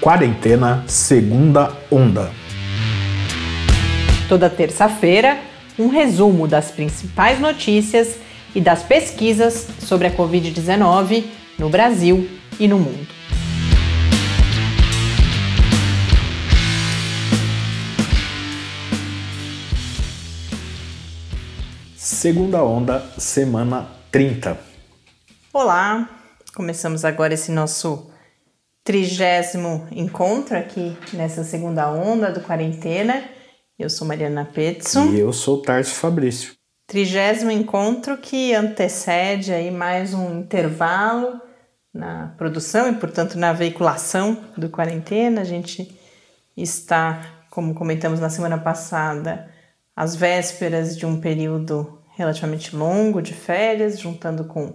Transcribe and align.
Quarentena 0.00 0.82
Segunda 0.88 1.76
Onda. 1.90 2.32
Toda 4.30 4.48
terça-feira, 4.48 5.38
um 5.78 5.88
resumo 5.88 6.48
das 6.48 6.70
principais 6.70 7.38
notícias 7.38 8.16
e 8.54 8.62
das 8.62 8.82
pesquisas 8.82 9.68
sobre 9.80 10.06
a 10.06 10.10
Covid-19 10.10 11.24
no 11.58 11.68
Brasil 11.68 12.26
e 12.58 12.66
no 12.66 12.78
mundo. 12.78 13.06
Segunda 21.94 22.64
Onda, 22.64 23.04
semana 23.18 23.86
30. 24.10 24.58
Olá, 25.52 26.08
começamos 26.54 27.04
agora 27.04 27.34
esse 27.34 27.52
nosso 27.52 28.09
trigésimo 28.90 29.86
encontro 29.92 30.58
aqui 30.58 30.96
nessa 31.12 31.44
segunda 31.44 31.88
onda 31.92 32.32
do 32.32 32.40
quarentena. 32.40 33.22
Eu 33.78 33.88
sou 33.88 34.04
Mariana 34.04 34.44
Petson. 34.44 35.12
E 35.12 35.20
eu 35.20 35.32
sou 35.32 35.62
Tarso 35.62 35.94
Fabrício. 35.94 36.54
Trigésimo 36.88 37.52
encontro 37.52 38.16
que 38.16 38.52
antecede 38.52 39.52
aí 39.52 39.70
mais 39.70 40.12
um 40.12 40.40
intervalo 40.40 41.40
na 41.94 42.34
produção 42.36 42.88
e, 42.88 42.96
portanto, 42.96 43.38
na 43.38 43.52
veiculação 43.52 44.36
do 44.56 44.68
quarentena. 44.68 45.42
A 45.42 45.44
gente 45.44 45.96
está, 46.56 47.44
como 47.48 47.74
comentamos 47.74 48.18
na 48.18 48.28
semana 48.28 48.58
passada, 48.58 49.48
às 49.94 50.16
vésperas 50.16 50.96
de 50.96 51.06
um 51.06 51.20
período 51.20 51.96
relativamente 52.16 52.74
longo 52.74 53.22
de 53.22 53.34
férias, 53.34 54.00
juntando 54.00 54.46
com 54.46 54.74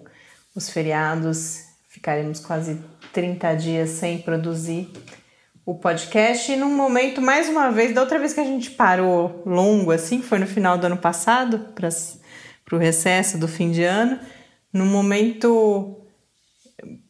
os 0.55 0.69
feriados, 0.69 1.65
ficaremos 1.89 2.39
quase 2.39 2.79
30 3.15 3.55
dias 3.55 3.89
sem 3.91 4.17
produzir 4.17 4.91
o 5.65 5.73
podcast. 5.73 6.51
E 6.51 6.57
num 6.57 6.75
momento, 6.75 7.21
mais 7.21 7.47
uma 7.47 7.71
vez, 7.71 7.95
da 7.95 8.01
outra 8.01 8.19
vez 8.19 8.33
que 8.33 8.41
a 8.41 8.43
gente 8.43 8.71
parou 8.71 9.41
longo, 9.45 9.91
assim, 9.91 10.21
foi 10.21 10.37
no 10.37 10.45
final 10.45 10.77
do 10.77 10.85
ano 10.85 10.97
passado, 10.97 11.69
para 11.73 12.75
o 12.75 12.77
recesso 12.77 13.37
do 13.37 13.47
fim 13.47 13.71
de 13.71 13.83
ano, 13.83 14.19
num 14.73 14.85
momento 14.85 16.01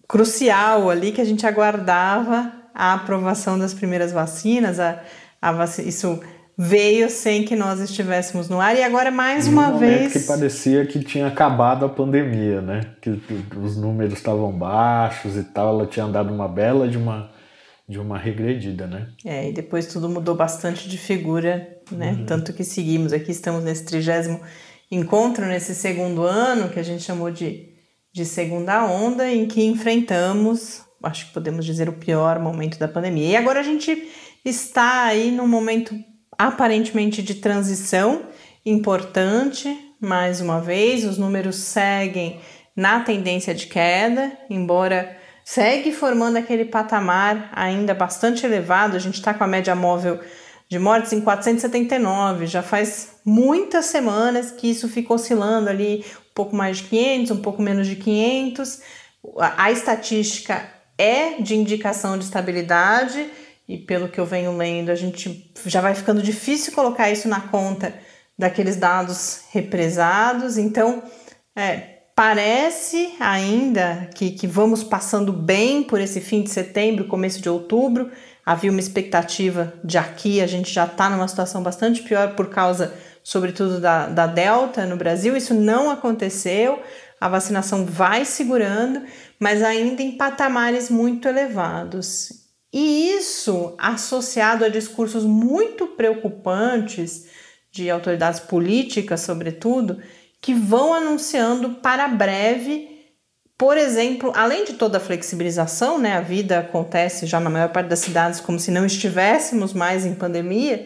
crucial 0.07 0.91
ali 0.91 1.11
que 1.11 1.21
a 1.21 1.25
gente 1.25 1.47
aguardava 1.47 2.53
a 2.72 2.94
aprovação 2.94 3.57
das 3.57 3.73
primeiras 3.73 4.11
vacinas, 4.11 4.79
a, 4.79 5.01
a 5.41 5.51
vac... 5.51 5.79
isso 5.79 6.22
veio 6.57 7.09
sem 7.09 7.43
que 7.43 7.55
nós 7.55 7.79
estivéssemos 7.79 8.47
no 8.47 8.61
ar 8.61 8.75
e 8.77 8.83
agora 8.83 9.11
mais 9.11 9.47
uma 9.47 9.69
um 9.69 9.77
vez 9.77 10.13
que 10.13 10.19
parecia 10.19 10.85
que 10.85 11.03
tinha 11.03 11.27
acabado 11.27 11.85
a 11.85 11.89
pandemia, 11.89 12.61
né? 12.61 12.81
Que, 13.01 13.21
os 13.61 13.75
números 13.75 14.13
estavam 14.13 14.51
baixos 14.51 15.35
e 15.35 15.43
tal, 15.43 15.79
ela 15.79 15.87
tinha 15.87 16.07
dado 16.07 16.33
uma 16.33 16.47
bela 16.47 16.87
de 16.87 16.97
uma 16.97 17.33
de 17.87 17.99
uma 17.99 18.17
regredida, 18.17 18.87
né? 18.87 19.09
É, 19.23 19.49
e 19.49 19.53
depois 19.53 19.85
tudo 19.85 20.09
mudou 20.09 20.33
bastante 20.33 20.89
de 20.89 20.97
figura, 20.97 21.67
né? 21.91 22.13
Uhum. 22.13 22.25
Tanto 22.25 22.51
que 22.51 22.63
seguimos 22.63 23.13
aqui, 23.13 23.29
estamos 23.29 23.63
nesse 23.63 23.85
trigésimo 23.85 24.41
encontro, 24.89 25.45
nesse 25.45 25.75
segundo 25.75 26.23
ano, 26.23 26.69
que 26.69 26.79
a 26.79 26.83
gente 26.83 27.03
chamou 27.03 27.29
de, 27.29 27.69
de 28.11 28.25
segunda 28.25 28.83
onda, 28.85 29.31
em 29.31 29.45
que 29.45 29.63
enfrentamos, 29.63 30.81
acho 31.03 31.27
que 31.27 31.33
podemos 31.33 31.63
dizer, 31.63 31.87
o 31.87 31.93
pior 31.93 32.39
momento 32.39 32.79
da 32.79 32.87
pandemia. 32.87 33.29
E 33.29 33.35
agora 33.35 33.59
a 33.59 33.63
gente 33.63 34.09
está 34.43 35.03
aí 35.03 35.29
num 35.29 35.47
momento 35.47 35.95
aparentemente 36.38 37.22
de 37.22 37.36
transição 37.36 38.23
importante, 38.66 39.94
mais 40.00 40.41
uma 40.41 40.59
vez, 40.59 41.05
os 41.05 41.17
números 41.17 41.55
seguem 41.55 42.39
na 42.75 43.00
tendência 43.00 43.53
de 43.53 43.67
queda, 43.67 44.31
embora 44.50 45.17
segue 45.44 45.91
formando 45.91 46.38
aquele 46.38 46.66
patamar 46.66 47.50
ainda 47.53 47.94
bastante 47.94 48.45
elevado, 48.45 48.95
a 48.95 49.00
gente 49.00 49.16
está 49.16 49.33
com 49.33 49.44
a 49.44 49.47
média 49.47 49.75
móvel 49.75 50.19
de 50.67 50.80
mortes 50.80 51.13
em 51.13 51.22
479, 51.22 52.47
já 52.47 52.63
faz 52.63 53.19
muitas 53.23 53.85
semanas 53.85 54.51
que 54.51 54.69
isso 54.69 54.90
fica 54.90 55.13
oscilando 55.13 55.69
ali 55.69 56.03
um 56.31 56.34
pouco 56.34 56.56
mais 56.56 56.78
de 56.78 56.84
500, 56.85 57.31
um 57.31 57.41
pouco 57.41 57.62
menos 57.62 57.88
de 57.88 57.95
500. 57.95 58.81
A 59.40 59.72
estatística 59.72 60.68
é 60.97 61.41
de 61.41 61.56
indicação 61.56 62.18
de 62.18 62.25
estabilidade, 62.25 63.29
e 63.67 63.77
pelo 63.77 64.07
que 64.07 64.19
eu 64.19 64.25
venho 64.25 64.55
lendo, 64.55 64.91
a 64.91 64.95
gente 64.95 65.51
já 65.65 65.81
vai 65.81 65.95
ficando 65.95 66.21
difícil 66.21 66.73
colocar 66.73 67.09
isso 67.09 67.27
na 67.27 67.41
conta 67.41 67.93
daqueles 68.37 68.75
dados 68.75 69.41
represados. 69.51 70.57
Então, 70.57 71.01
é, 71.55 71.95
parece 72.15 73.13
ainda 73.19 74.09
que, 74.13 74.31
que 74.31 74.45
vamos 74.45 74.83
passando 74.83 75.33
bem 75.33 75.81
por 75.81 75.99
esse 75.99 76.21
fim 76.21 76.43
de 76.43 76.51
setembro, 76.51 77.07
começo 77.07 77.41
de 77.41 77.49
outubro. 77.49 78.11
Havia 78.45 78.69
uma 78.69 78.79
expectativa 78.79 79.73
de 79.83 79.97
aqui, 79.97 80.41
a 80.41 80.47
gente 80.47 80.71
já 80.71 80.85
está 80.85 81.09
numa 81.09 81.27
situação 81.27 81.63
bastante 81.63 82.03
pior 82.03 82.35
por 82.35 82.49
causa, 82.49 82.93
sobretudo, 83.23 83.81
da, 83.81 84.05
da 84.07 84.27
Delta 84.27 84.85
no 84.85 84.95
Brasil. 84.95 85.35
Isso 85.35 85.55
não 85.55 85.89
aconteceu, 85.89 86.79
a 87.19 87.27
vacinação 87.27 87.83
vai 87.83 88.25
segurando, 88.25 89.01
mas 89.39 89.63
ainda 89.63 90.03
em 90.03 90.15
patamares 90.15 90.91
muito 90.91 91.27
elevados. 91.27 92.44
E 92.78 93.16
isso 93.16 93.74
associado 93.78 94.66
a 94.66 94.68
discursos 94.68 95.24
muito 95.24 95.88
preocupantes 95.88 97.25
de 97.72 97.90
autoridades 97.90 98.41
políticas, 98.41 99.22
sobretudo, 99.22 100.02
que 100.41 100.53
vão 100.53 100.94
anunciando 100.94 101.75
para 101.75 102.06
breve, 102.09 102.90
por 103.58 103.78
exemplo, 103.78 104.34
além 104.36 104.66
de 104.66 104.74
toda 104.74 104.97
a 104.97 105.00
flexibilização, 105.00 105.97
né, 105.97 106.18
a 106.18 106.22
vida 106.22 106.59
acontece 106.59 107.25
já 107.25 107.40
na 107.40 107.50
maior 107.50 107.69
parte 107.69 107.88
das 107.88 108.00
cidades 108.00 108.41
como 108.41 108.59
se 108.59 108.72
não 108.72 108.86
estivéssemos 108.86 109.72
mais 109.72 110.06
em 110.06 110.13
pandemia, 110.13 110.86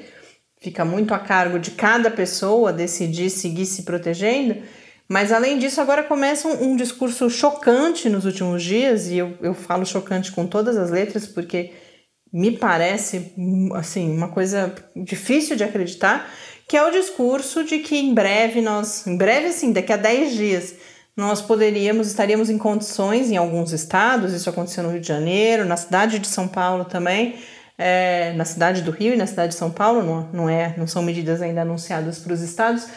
fica 0.62 0.86
muito 0.86 1.12
a 1.16 1.18
cargo 1.18 1.58
de 1.58 1.72
cada 1.72 2.12
pessoa 2.12 2.72
decidir 2.72 3.32
seguir 3.32 3.66
se 3.66 3.82
protegendo. 3.82 4.62
Mas 5.10 5.32
além 5.32 5.58
disso, 5.58 5.82
agora 5.82 6.04
começa 6.04 6.48
um, 6.48 6.72
um, 6.72 6.76
discurso 6.76 7.28
chocante 7.32 8.08
nos 8.08 8.26
últimos 8.26 8.64
dias, 8.64 9.08
e 9.08 9.18
eu, 9.18 9.36
eu 9.42 9.56
falo 9.56 9.84
chocante 9.84 10.32
com 10.32 10.46
todas 10.46 10.78
as 10.78 10.92
letras, 10.92 11.26
porque 11.26 11.74
me 12.32 12.52
parece 12.52 13.34
assim 13.74 14.16
uma 14.16 14.28
coisa 14.28 14.72
difícil 14.96 15.56
de 15.56 15.64
acreditar, 15.64 16.30
que 16.68 16.78
é 16.78 16.86
o 16.86 16.92
discurso 16.92 17.64
de 17.64 17.80
que 17.80 17.98
em 17.98 18.14
breve 18.14 18.62
nós, 18.62 19.08
em 19.08 19.18
breve 19.18 19.48
assim, 19.48 19.74
daqui 19.74 19.92
a 19.92 19.98
10 19.98 20.36
dias, 20.36 20.76
nós 21.18 21.42
poderíamos, 21.42 22.08
estaríamos 22.08 22.48
em 22.48 22.60
condições 22.60 23.32
em 23.32 23.36
alguns 23.36 23.74
estados, 23.74 24.32
isso 24.32 24.48
aconteceu 24.48 24.84
no 24.84 24.92
Rio 24.92 25.02
de 25.02 25.08
Janeiro, 25.08 25.66
na 25.66 25.76
cidade 25.76 26.20
de 26.20 26.28
São 26.28 26.48
Paulo 26.48 26.86
também, 26.86 27.40
é, 27.80 28.34
na 28.34 28.46
cidade 28.46 28.84
do 28.84 28.92
Rio 28.92 29.16
e 29.16 29.18
na 29.18 29.26
cidade 29.26 29.54
de 29.54 29.58
São 29.58 29.72
Paulo, 29.72 30.04
não, 30.04 30.30
não, 30.32 30.50
é, 30.50 30.76
não 30.78 30.86
são 30.86 31.02
medidas 31.02 31.42
ainda 31.42 31.64
anunciadas 31.64 32.20
para 32.20 32.34
os 32.34 32.42
estados, 32.42 32.88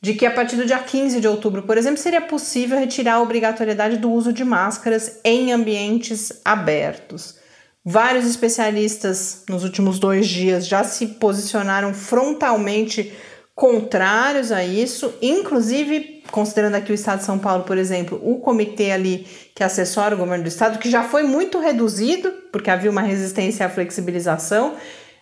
de 0.00 0.14
que 0.14 0.24
a 0.24 0.30
partir 0.30 0.56
do 0.56 0.64
dia 0.64 0.78
15 0.78 1.20
de 1.20 1.28
outubro, 1.28 1.62
por 1.62 1.76
exemplo, 1.76 1.98
seria 1.98 2.20
possível 2.20 2.78
retirar 2.78 3.14
a 3.14 3.22
obrigatoriedade 3.22 3.98
do 3.98 4.10
uso 4.10 4.32
de 4.32 4.44
máscaras 4.44 5.18
em 5.22 5.52
ambientes 5.52 6.40
abertos. 6.44 7.38
Vários 7.84 8.26
especialistas 8.26 9.44
nos 9.48 9.64
últimos 9.64 9.98
dois 9.98 10.26
dias 10.26 10.66
já 10.66 10.84
se 10.84 11.06
posicionaram 11.06 11.92
frontalmente 11.92 13.12
contrários 13.54 14.52
a 14.52 14.64
isso, 14.64 15.12
inclusive 15.20 16.22
considerando 16.30 16.76
aqui 16.76 16.92
o 16.92 16.94
Estado 16.94 17.18
de 17.18 17.24
São 17.24 17.38
Paulo, 17.38 17.64
por 17.64 17.76
exemplo, 17.76 18.18
o 18.22 18.38
comitê 18.38 18.92
ali 18.92 19.26
que 19.54 19.62
assessora 19.62 20.14
o 20.14 20.18
governo 20.18 20.44
do 20.44 20.48
Estado, 20.48 20.78
que 20.78 20.90
já 20.90 21.02
foi 21.02 21.24
muito 21.24 21.58
reduzido, 21.58 22.30
porque 22.52 22.70
havia 22.70 22.90
uma 22.90 23.02
resistência 23.02 23.66
à 23.66 23.68
flexibilização, 23.68 24.76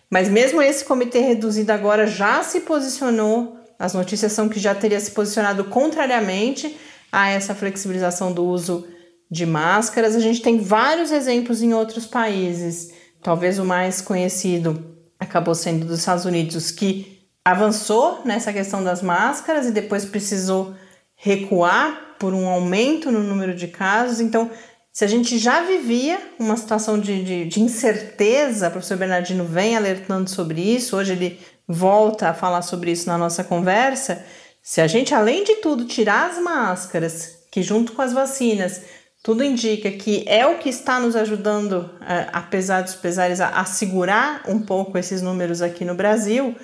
mas 0.09 0.29
mesmo 0.29 0.61
esse 0.61 0.85
comitê 0.85 1.19
reduzido 1.19 1.71
agora 1.71 2.07
já 2.07 2.41
se 2.43 2.61
posicionou 2.61 3.58
as 3.79 3.93
notícias 3.93 4.33
são 4.33 4.49
que 4.49 4.59
já 4.59 4.75
teria 4.75 4.99
se 4.99 5.11
posicionado 5.11 5.63
contrariamente 5.63 6.77
a 7.09 7.29
essa 7.29 7.55
flexibilização 7.55 8.33
do 8.33 8.43
uso 8.43 8.85
de 9.31 9.45
máscaras. 9.45 10.15
A 10.15 10.19
gente 10.19 10.41
tem 10.41 10.59
vários 10.59 11.11
exemplos 11.11 11.61
em 11.61 11.73
outros 11.73 12.05
países. 12.05 12.91
Talvez 13.23 13.57
o 13.57 13.63
mais 13.63 14.01
conhecido 14.01 14.97
acabou 15.17 15.55
sendo 15.55 15.85
dos 15.85 15.99
Estados 15.99 16.25
Unidos, 16.25 16.71
que 16.71 17.19
avançou 17.43 18.21
nessa 18.25 18.51
questão 18.51 18.83
das 18.83 19.01
máscaras 19.01 19.65
e 19.65 19.71
depois 19.71 20.03
precisou 20.03 20.75
recuar 21.15 22.15
por 22.19 22.33
um 22.33 22.47
aumento 22.47 23.11
no 23.11 23.23
número 23.23 23.55
de 23.55 23.67
casos. 23.67 24.19
Então, 24.19 24.51
se 24.91 25.05
a 25.05 25.07
gente 25.07 25.37
já 25.37 25.61
vivia 25.61 26.19
uma 26.37 26.57
situação 26.57 26.99
de, 26.99 27.23
de, 27.23 27.45
de 27.45 27.61
incerteza, 27.61 28.67
o 28.67 28.71
professor 28.71 28.97
Bernardino 28.97 29.45
vem 29.45 29.77
alertando 29.77 30.29
sobre 30.29 30.61
isso, 30.61 30.97
hoje 30.97 31.13
ele 31.13 31.39
volta 31.69 32.29
a 32.29 32.33
falar 32.33 32.63
sobre 32.63 32.91
isso 32.91 33.07
na 33.07 33.15
nossa 33.15 33.43
conversa. 33.43 34.25
Se 34.63 34.81
a 34.81 34.87
gente, 34.87 35.13
além 35.13 35.43
de 35.43 35.57
tudo, 35.57 35.85
tirar 35.85 36.31
as 36.31 36.39
máscaras, 36.39 37.43
que 37.51 37.61
junto 37.61 37.93
com 37.93 38.01
as 38.01 38.11
vacinas, 38.11 38.81
tudo 39.21 39.43
indica 39.43 39.91
que 39.91 40.23
é 40.27 40.47
o 40.47 40.57
que 40.57 40.69
está 40.69 40.99
nos 40.99 41.15
ajudando, 41.15 41.87
é, 42.01 42.27
apesar 42.33 42.81
dos 42.81 42.95
pesares, 42.95 43.39
a, 43.39 43.63
segurar 43.65 44.41
um 44.47 44.59
pouco 44.59 44.97
esses 44.97 45.21
números 45.21 45.61
aqui 45.61 45.85
no 45.85 45.93
Brasil, 45.93 46.55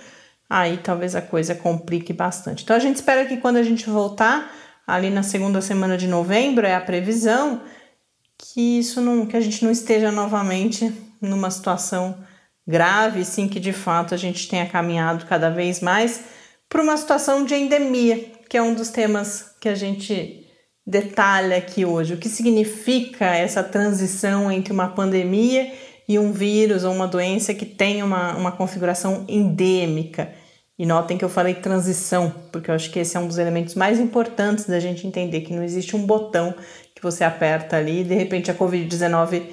aí 0.50 0.78
talvez 0.78 1.16
a 1.16 1.22
coisa 1.22 1.54
complique 1.54 2.12
bastante. 2.12 2.64
Então 2.64 2.76
a 2.76 2.80
gente 2.80 2.96
espera 2.96 3.26
que 3.26 3.38
quando 3.38 3.58
a 3.58 3.64
gente 3.64 3.88
voltar, 3.88 4.52
ali 4.88 5.12
na 5.12 5.22
segunda 5.22 5.62
semana 5.62 5.98
de 5.98 6.08
novembro, 6.08 6.66
é 6.66 6.74
a 6.74 6.82
previsão, 6.82 7.62
que 8.38 8.80
isso 8.80 9.02
não, 9.02 9.26
que 9.26 9.38
a 9.38 9.42
gente 9.42 9.64
não 9.64 9.72
esteja 9.72 10.12
novamente 10.12 10.92
numa 11.22 11.52
situação 11.52 12.18
grave, 12.68 13.24
sim 13.24 13.48
que 13.48 13.60
de 13.60 13.74
fato 13.74 14.14
a 14.14 14.18
gente 14.18 14.48
tenha 14.48 14.66
caminhado 14.66 15.26
cada 15.26 15.50
vez 15.50 15.82
mais 15.82 16.24
para 16.68 16.82
uma 16.82 16.98
situação 16.98 17.46
de 17.46 17.56
endemia, 17.56 18.32
que 18.50 18.58
é 18.58 18.62
um 18.62 18.74
dos 18.74 18.90
temas 18.90 19.56
que 19.62 19.70
a 19.70 19.76
gente 19.76 20.46
detalha 20.86 21.58
aqui 21.58 21.86
hoje. 21.86 22.14
O 22.14 22.18
que 22.18 22.30
significa 22.30 23.26
essa 23.26 23.64
transição 23.64 24.52
entre 24.52 24.74
uma 24.74 24.90
pandemia 24.90 25.72
e 26.08 26.20
um 26.20 26.32
vírus 26.32 26.84
ou 26.84 26.94
uma 26.94 27.08
doença 27.08 27.54
que 27.54 27.66
tem 27.66 28.04
uma, 28.04 28.36
uma 28.36 28.52
configuração 28.52 29.26
endêmica. 29.28 30.32
E 30.78 30.86
notem 30.86 31.18
que 31.18 31.24
eu 31.24 31.30
falei 31.30 31.54
transição, 31.54 32.34
porque 32.52 32.70
eu 32.70 32.76
acho 32.76 32.92
que 32.92 33.00
esse 33.00 33.16
é 33.16 33.20
um 33.20 33.28
dos 33.28 33.38
elementos 33.38 33.76
mais 33.76 34.00
importantes 34.00 34.66
da 34.66 34.80
gente 34.80 35.08
entender 35.08 35.42
que 35.42 35.54
não 35.54 35.64
existe 35.64 35.96
um 35.96 36.06
botão 36.06 36.54
que 36.94 37.02
você 37.02 37.24
aperta 37.24 37.78
ali 37.78 38.02
e 38.02 38.04
de 38.04 38.14
repente 38.14 38.52
a 38.52 38.56
Covid-19 38.56 39.44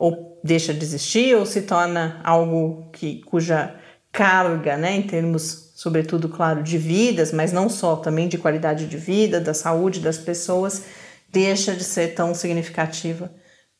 ou 0.00 0.40
deixa 0.42 0.72
de 0.72 0.82
existir 0.82 1.36
ou 1.36 1.44
se 1.44 1.62
torna 1.62 2.20
algo 2.24 2.88
que, 2.90 3.20
cuja 3.24 3.74
carga, 4.10 4.76
né, 4.76 4.96
em 4.96 5.02
termos, 5.02 5.72
sobretudo, 5.76 6.28
claro, 6.28 6.62
de 6.62 6.78
vidas, 6.78 7.32
mas 7.32 7.52
não 7.52 7.68
só, 7.68 7.96
também 7.96 8.26
de 8.26 8.38
qualidade 8.38 8.86
de 8.86 8.96
vida, 8.96 9.38
da 9.38 9.52
saúde 9.52 10.00
das 10.00 10.16
pessoas, 10.16 10.84
deixa 11.30 11.74
de 11.74 11.84
ser 11.84 12.14
tão 12.14 12.34
significativa 12.34 13.30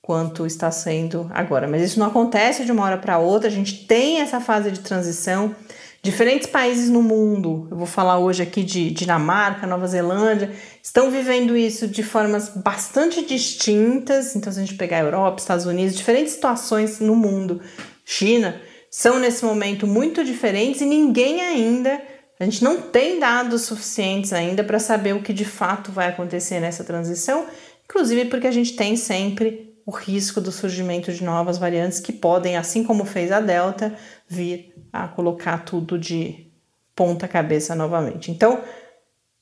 quanto 0.03 0.47
está 0.47 0.71
sendo 0.71 1.29
agora. 1.33 1.67
Mas 1.67 1.83
isso 1.83 1.99
não 1.99 2.07
acontece 2.07 2.67
de 2.67 2.71
uma 2.71 2.85
hora 2.85 2.99
para 2.99 3.19
outra, 3.19 3.49
a 3.49 3.53
gente 3.53 3.87
tem 3.87 4.21
essa 4.21 4.41
fase 4.41 4.71
de 4.71 4.81
transição. 4.81 5.55
Diferentes 6.03 6.47
países 6.47 6.89
no 6.89 7.03
mundo, 7.03 7.69
eu 7.71 7.77
vou 7.77 7.87
falar 7.87 8.19
hoje 8.19 8.43
aqui 8.43 8.63
de 8.63 8.91
Dinamarca, 8.91 9.67
Nova 9.67 9.87
Zelândia, 9.87 10.51
estão 10.83 11.11
vivendo 11.11 11.55
isso 11.55 11.87
de 11.87 12.03
formas 12.03 12.49
bastante 12.49 13.23
distintas. 13.23 14.35
Então, 14.35 14.51
se 14.51 14.59
a 14.59 14.63
gente 14.63 14.79
pegar 14.79 14.97
a 14.97 15.03
Europa, 15.03 15.41
Estados 15.41 15.67
Unidos, 15.67 15.95
diferentes 15.95 16.33
situações 16.33 17.01
no 17.01 17.15
mundo, 17.15 17.61
China, 18.03 18.59
são 18.91 19.19
nesse 19.19 19.45
momento 19.45 19.87
muito 19.87 20.25
diferentes 20.25 20.81
e 20.81 20.87
ninguém 20.87 21.43
ainda, 21.43 22.01
a 22.41 22.45
gente 22.47 22.65
não 22.65 22.81
tem 22.81 23.21
dados 23.21 23.63
suficientes 23.63 24.33
ainda 24.33 24.65
para 24.65 24.79
saber 24.79 25.15
o 25.15 25.23
que 25.23 25.35
de 25.35 25.45
fato 25.45 25.93
vai 25.93 26.09
acontecer 26.09 26.61
nessa 26.61 26.83
transição, 26.83 27.45
inclusive 27.85 28.25
porque 28.25 28.47
a 28.47 28.51
gente 28.51 28.75
tem 28.75 28.97
sempre 28.97 29.70
o 29.91 29.93
risco 29.93 30.41
do 30.41 30.53
surgimento 30.53 31.13
de 31.13 31.25
novas 31.25 31.59
variantes 31.59 31.99
que 31.99 32.13
podem, 32.13 32.57
assim 32.57 32.85
como 32.85 33.05
fez 33.05 33.33
a 33.33 33.41
Delta, 33.41 33.93
vir 34.29 34.73
a 34.93 35.09
colocar 35.09 35.65
tudo 35.65 35.99
de 35.99 36.47
ponta 36.95 37.27
cabeça 37.27 37.75
novamente. 37.75 38.31
Então, 38.31 38.63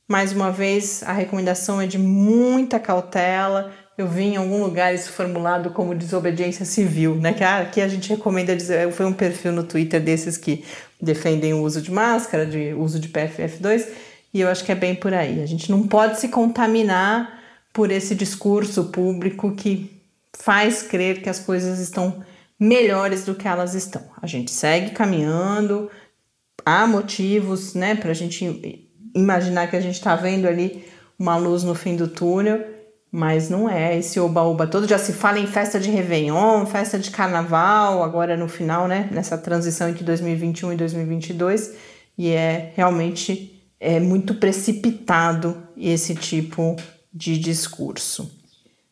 mais 0.09 0.33
uma 0.33 0.51
vez, 0.51 1.03
a 1.03 1.13
recomendação 1.13 1.83
é 1.83 1.87
de 1.87 1.99
muita 1.99 2.81
cautela. 2.81 3.71
Eu 3.99 4.09
vi 4.09 4.23
em 4.23 4.37
algum 4.37 4.63
lugar 4.63 4.95
isso 4.95 5.13
formulado 5.13 5.69
como 5.69 5.95
desobediência 5.95 6.65
civil, 6.65 7.15
né? 7.17 7.35
Que 7.35 7.45
ah, 7.45 7.59
aqui 7.59 7.83
a 7.83 7.89
gente 7.89 8.09
recomenda 8.09 8.57
dizer, 8.57 8.91
foi 8.91 9.05
um 9.05 9.13
perfil 9.13 9.53
no 9.53 9.65
Twitter 9.65 10.01
desses 10.01 10.39
que 10.39 10.65
defendem 10.99 11.53
o 11.53 11.63
uso 11.63 11.83
de 11.83 11.93
máscara, 11.93 12.47
de 12.47 12.73
uso 12.73 12.99
de 12.99 13.11
PFF2, 13.11 13.87
e 14.33 14.41
eu 14.41 14.49
acho 14.49 14.65
que 14.65 14.73
é 14.73 14.75
bem 14.75 14.95
por 14.95 15.13
aí. 15.13 15.43
A 15.43 15.47
gente 15.47 15.71
não 15.71 15.87
pode 15.87 16.19
se 16.19 16.29
contaminar 16.29 17.39
por 17.71 17.91
esse 17.91 18.15
discurso 18.15 18.85
público 18.85 19.53
que 19.55 19.98
faz 20.37 20.83
crer 20.83 21.23
que 21.23 21.29
as 21.29 21.39
coisas 21.39 21.79
estão 21.79 22.23
melhores 22.59 23.25
do 23.25 23.35
que 23.35 23.47
elas 23.47 23.75
estão. 23.75 24.03
A 24.21 24.27
gente 24.27 24.51
segue 24.51 24.91
caminhando, 24.91 25.91
há 26.65 26.87
motivos, 26.87 27.75
né, 27.75 27.95
para 27.95 28.11
a 28.11 28.15
gente 28.15 28.89
imaginar 29.15 29.69
que 29.69 29.77
a 29.77 29.81
gente 29.81 29.95
está 29.95 30.17
vendo 30.17 30.47
ali 30.47 30.85
uma 31.19 31.37
luz 31.37 31.63
no 31.63 31.75
fim 31.75 31.97
do 31.97 32.09
túnel, 32.09 32.65
mas 33.11 33.49
não 33.49 33.69
é 33.69 33.97
esse 33.97 34.21
oba-oba 34.21 34.67
todo. 34.67 34.87
Já 34.87 34.99
se 34.99 35.13
fala 35.13 35.39
em 35.39 35.47
festa 35.47 35.81
de 35.81 35.91
Réveillon, 35.91 36.67
festa 36.67 36.99
de 36.99 37.11
Carnaval, 37.11 38.03
agora 38.03 38.37
no 38.37 38.49
final, 38.49 38.87
né, 38.87 39.09
nessa 39.11 39.39
transição 39.39 39.89
entre 39.89 40.05
2021 40.05 40.73
e 40.73 40.77
2022, 40.77 41.75
e 42.17 42.31
é 42.31 42.73
realmente 42.77 43.55
é 43.81 44.01
muito 44.01 44.35
precipitado 44.35 45.57
esse 45.77 46.15
tipo 46.15 46.77
de 47.13 47.39
discurso. 47.39 48.38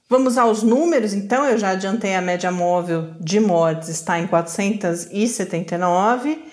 Vamos 0.08 0.38
aos 0.38 0.62
números, 0.62 1.12
então. 1.12 1.44
Eu 1.44 1.58
já 1.58 1.70
adiantei 1.70 2.14
a 2.14 2.20
média 2.20 2.52
móvel 2.52 3.10
de 3.18 3.40
mortes 3.40 3.88
está 3.88 4.20
em 4.20 4.28
479. 4.28 6.44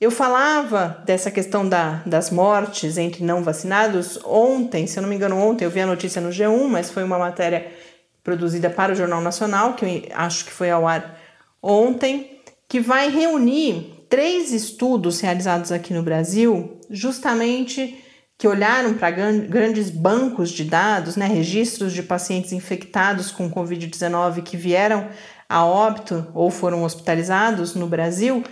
Eu 0.00 0.10
falava 0.10 1.02
dessa 1.04 1.30
questão 1.30 1.68
da, 1.68 2.02
das 2.06 2.30
mortes 2.30 2.96
entre 2.96 3.22
não 3.22 3.42
vacinados 3.42 4.18
ontem, 4.24 4.86
se 4.86 4.98
eu 4.98 5.02
não 5.02 5.10
me 5.10 5.14
engano, 5.14 5.36
ontem 5.36 5.66
eu 5.66 5.70
vi 5.70 5.80
a 5.80 5.86
notícia 5.86 6.22
no 6.22 6.30
G1, 6.30 6.68
mas 6.68 6.90
foi 6.90 7.04
uma 7.04 7.18
matéria 7.18 7.70
produzida 8.24 8.70
para 8.70 8.92
o 8.92 8.94
Jornal 8.94 9.20
Nacional, 9.20 9.74
que 9.74 10.08
acho 10.14 10.46
que 10.46 10.52
foi 10.52 10.70
ao 10.70 10.88
ar 10.88 11.20
ontem, 11.62 12.40
que 12.66 12.80
vai 12.80 13.10
reunir 13.10 14.06
três 14.08 14.52
estudos 14.52 15.20
realizados 15.20 15.70
aqui 15.70 15.92
no 15.92 16.02
Brasil, 16.02 16.80
justamente 16.88 18.02
que 18.38 18.48
olharam 18.48 18.94
para 18.94 19.10
grandes 19.10 19.90
bancos 19.90 20.50
de 20.50 20.64
dados, 20.64 21.14
né, 21.14 21.26
registros 21.26 21.92
de 21.92 22.02
pacientes 22.02 22.52
infectados 22.52 23.30
com 23.30 23.50
Covid-19 23.50 24.42
que 24.42 24.56
vieram 24.56 25.10
a 25.46 25.62
óbito 25.66 26.26
ou 26.32 26.50
foram 26.50 26.84
hospitalizados 26.84 27.74
no 27.74 27.86
Brasil 27.86 28.42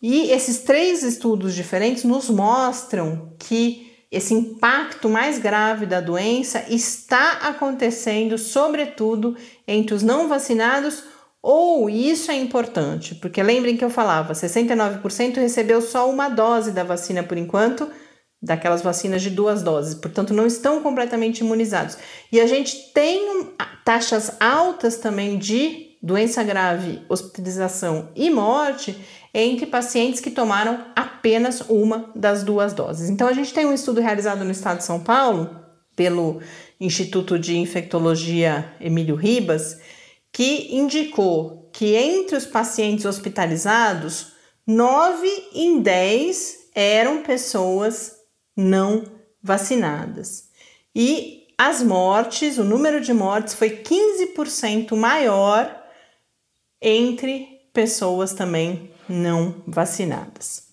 e 0.00 0.30
esses 0.30 0.58
três 0.58 1.02
estudos 1.02 1.54
diferentes 1.54 2.04
nos 2.04 2.28
mostram 2.28 3.34
que 3.38 3.86
esse 4.10 4.32
impacto 4.32 5.08
mais 5.08 5.38
grave 5.38 5.84
da 5.84 6.00
doença 6.00 6.64
está 6.68 7.32
acontecendo, 7.42 8.38
sobretudo, 8.38 9.36
entre 9.66 9.94
os 9.94 10.02
não 10.02 10.28
vacinados, 10.28 11.02
ou 11.42 11.88
isso 11.90 12.30
é 12.30 12.34
importante, 12.34 13.14
porque 13.16 13.42
lembrem 13.42 13.76
que 13.76 13.84
eu 13.84 13.90
falava, 13.90 14.32
69% 14.32 15.36
recebeu 15.36 15.80
só 15.80 16.08
uma 16.10 16.28
dose 16.28 16.72
da 16.72 16.82
vacina 16.82 17.22
por 17.22 17.36
enquanto, 17.36 17.88
daquelas 18.40 18.82
vacinas 18.82 19.22
de 19.22 19.30
duas 19.30 19.62
doses, 19.62 19.94
portanto 19.94 20.34
não 20.34 20.46
estão 20.46 20.82
completamente 20.82 21.40
imunizados. 21.40 21.96
E 22.30 22.40
a 22.40 22.46
gente 22.46 22.92
tem 22.92 23.50
taxas 23.84 24.36
altas 24.40 24.96
também 24.96 25.38
de 25.38 25.96
doença 26.02 26.42
grave, 26.42 27.02
hospitalização 27.08 28.10
e 28.14 28.30
morte 28.30 28.96
entre 29.38 29.66
pacientes 29.66 30.18
que 30.18 30.30
tomaram 30.30 30.86
apenas 30.96 31.60
uma 31.68 32.10
das 32.16 32.42
duas 32.42 32.72
doses. 32.72 33.10
Então, 33.10 33.28
a 33.28 33.34
gente 33.34 33.52
tem 33.52 33.66
um 33.66 33.74
estudo 33.74 34.00
realizado 34.00 34.42
no 34.42 34.50
estado 34.50 34.78
de 34.78 34.84
São 34.84 34.98
Paulo, 34.98 35.60
pelo 35.94 36.40
Instituto 36.80 37.38
de 37.38 37.58
Infectologia 37.58 38.74
Emílio 38.80 39.14
Ribas, 39.14 39.78
que 40.32 40.74
indicou 40.74 41.68
que 41.70 41.94
entre 41.94 42.34
os 42.34 42.46
pacientes 42.46 43.04
hospitalizados, 43.04 44.28
9 44.66 45.28
em 45.52 45.80
10 45.82 46.70
eram 46.74 47.22
pessoas 47.22 48.16
não 48.56 49.04
vacinadas. 49.42 50.48
E 50.94 51.46
as 51.58 51.82
mortes, 51.82 52.56
o 52.56 52.64
número 52.64 53.02
de 53.02 53.12
mortes 53.12 53.52
foi 53.52 53.82
15% 53.82 54.96
maior 54.96 55.74
entre 56.80 57.68
pessoas 57.74 58.32
também 58.32 58.95
não 59.08 59.62
vacinadas. 59.66 60.66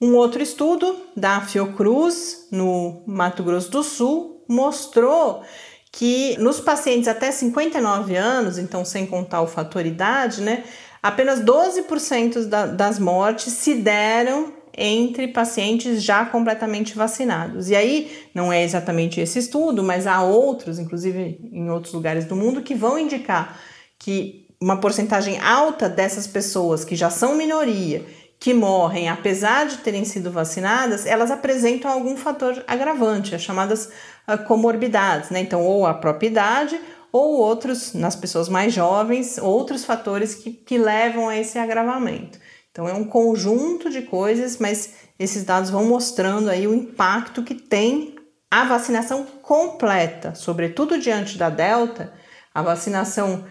Um 0.00 0.14
outro 0.14 0.42
estudo 0.42 0.96
da 1.16 1.40
Fiocruz, 1.40 2.46
no 2.52 3.02
Mato 3.06 3.42
Grosso 3.42 3.70
do 3.70 3.82
Sul, 3.82 4.44
mostrou 4.48 5.42
que 5.90 6.36
nos 6.38 6.60
pacientes 6.60 7.08
até 7.08 7.32
59 7.32 8.14
anos, 8.14 8.58
então 8.58 8.84
sem 8.84 9.06
contar 9.06 9.40
o 9.42 9.46
fator 9.46 9.84
idade, 9.84 10.40
né, 10.40 10.64
apenas 11.02 11.40
12% 11.40 12.44
da, 12.44 12.66
das 12.66 12.98
mortes 12.98 13.52
se 13.54 13.74
deram 13.74 14.52
entre 14.76 15.26
pacientes 15.28 16.02
já 16.02 16.24
completamente 16.24 16.94
vacinados. 16.94 17.68
E 17.68 17.74
aí, 17.74 18.28
não 18.32 18.52
é 18.52 18.62
exatamente 18.62 19.20
esse 19.20 19.40
estudo, 19.40 19.82
mas 19.82 20.06
há 20.06 20.22
outros, 20.22 20.78
inclusive 20.78 21.40
em 21.52 21.68
outros 21.68 21.92
lugares 21.92 22.24
do 22.26 22.36
mundo, 22.36 22.62
que 22.62 22.76
vão 22.76 22.96
indicar 22.96 23.60
que 23.98 24.47
uma 24.60 24.80
porcentagem 24.80 25.38
alta 25.40 25.88
dessas 25.88 26.26
pessoas 26.26 26.84
que 26.84 26.96
já 26.96 27.10
são 27.10 27.36
minoria, 27.36 28.04
que 28.40 28.54
morrem 28.54 29.08
apesar 29.08 29.66
de 29.66 29.78
terem 29.78 30.04
sido 30.04 30.30
vacinadas, 30.30 31.06
elas 31.06 31.30
apresentam 31.30 31.90
algum 31.90 32.16
fator 32.16 32.62
agravante, 32.66 33.34
as 33.34 33.42
chamadas 33.42 33.90
uh, 34.28 34.38
comorbidades, 34.46 35.30
né? 35.30 35.40
Então, 35.40 35.64
ou 35.64 35.86
a 35.86 35.94
própria 35.94 36.28
idade, 36.28 36.80
ou 37.10 37.38
outros, 37.38 37.94
nas 37.94 38.14
pessoas 38.14 38.48
mais 38.48 38.72
jovens, 38.72 39.38
outros 39.38 39.84
fatores 39.84 40.34
que, 40.34 40.52
que 40.52 40.78
levam 40.78 41.28
a 41.28 41.36
esse 41.36 41.58
agravamento. 41.58 42.38
Então 42.70 42.88
é 42.88 42.92
um 42.92 43.04
conjunto 43.04 43.90
de 43.90 44.02
coisas, 44.02 44.58
mas 44.58 44.94
esses 45.18 45.42
dados 45.42 45.70
vão 45.70 45.84
mostrando 45.84 46.48
aí 46.48 46.66
o 46.66 46.74
impacto 46.74 47.42
que 47.42 47.54
tem 47.54 48.14
a 48.50 48.64
vacinação 48.64 49.26
completa, 49.42 50.34
sobretudo 50.34 50.98
diante 50.98 51.36
da 51.36 51.50
Delta, 51.50 52.12
a 52.54 52.62
vacinação 52.62 53.44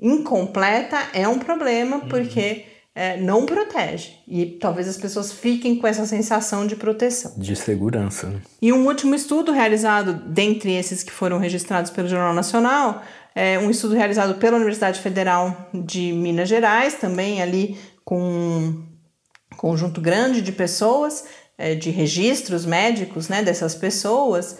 incompleta 0.00 0.96
é 1.12 1.28
um 1.28 1.38
problema 1.38 1.96
uhum. 1.96 2.08
porque 2.08 2.64
é, 2.94 3.16
não 3.16 3.46
protege. 3.46 4.16
E 4.26 4.46
talvez 4.46 4.88
as 4.88 4.96
pessoas 4.96 5.32
fiquem 5.32 5.76
com 5.76 5.86
essa 5.86 6.04
sensação 6.06 6.66
de 6.66 6.74
proteção. 6.74 7.34
De 7.36 7.54
segurança. 7.54 8.28
Né? 8.28 8.40
E 8.60 8.72
um 8.72 8.86
último 8.86 9.14
estudo 9.14 9.52
realizado, 9.52 10.14
dentre 10.14 10.72
esses 10.72 11.02
que 11.02 11.12
foram 11.12 11.38
registrados 11.38 11.90
pelo 11.90 12.08
Jornal 12.08 12.34
Nacional, 12.34 13.02
é 13.34 13.58
um 13.58 13.70
estudo 13.70 13.94
realizado 13.94 14.34
pela 14.36 14.56
Universidade 14.56 15.00
Federal 15.00 15.70
de 15.72 16.12
Minas 16.12 16.48
Gerais, 16.48 16.94
também 16.94 17.40
ali 17.40 17.78
com 18.04 18.20
um 18.20 18.84
conjunto 19.56 20.00
grande 20.00 20.42
de 20.42 20.50
pessoas, 20.50 21.24
é, 21.56 21.74
de 21.74 21.90
registros 21.90 22.66
médicos 22.66 23.28
né, 23.28 23.42
dessas 23.42 23.74
pessoas, 23.74 24.58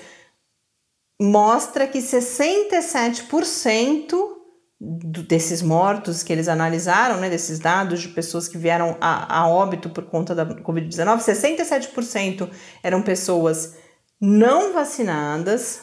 mostra 1.20 1.86
que 1.86 1.98
67% 1.98 4.39
desses 4.80 5.60
mortos 5.60 6.22
que 6.22 6.32
eles 6.32 6.48
analisaram, 6.48 7.18
né, 7.18 7.28
desses 7.28 7.58
dados 7.58 8.00
de 8.00 8.08
pessoas 8.08 8.48
que 8.48 8.56
vieram 8.56 8.96
a, 8.98 9.40
a 9.40 9.48
óbito 9.48 9.90
por 9.90 10.04
conta 10.04 10.34
da 10.34 10.46
Covid-19, 10.46 11.18
67% 11.18 12.48
eram 12.82 13.02
pessoas 13.02 13.74
não 14.18 14.72
vacinadas, 14.72 15.82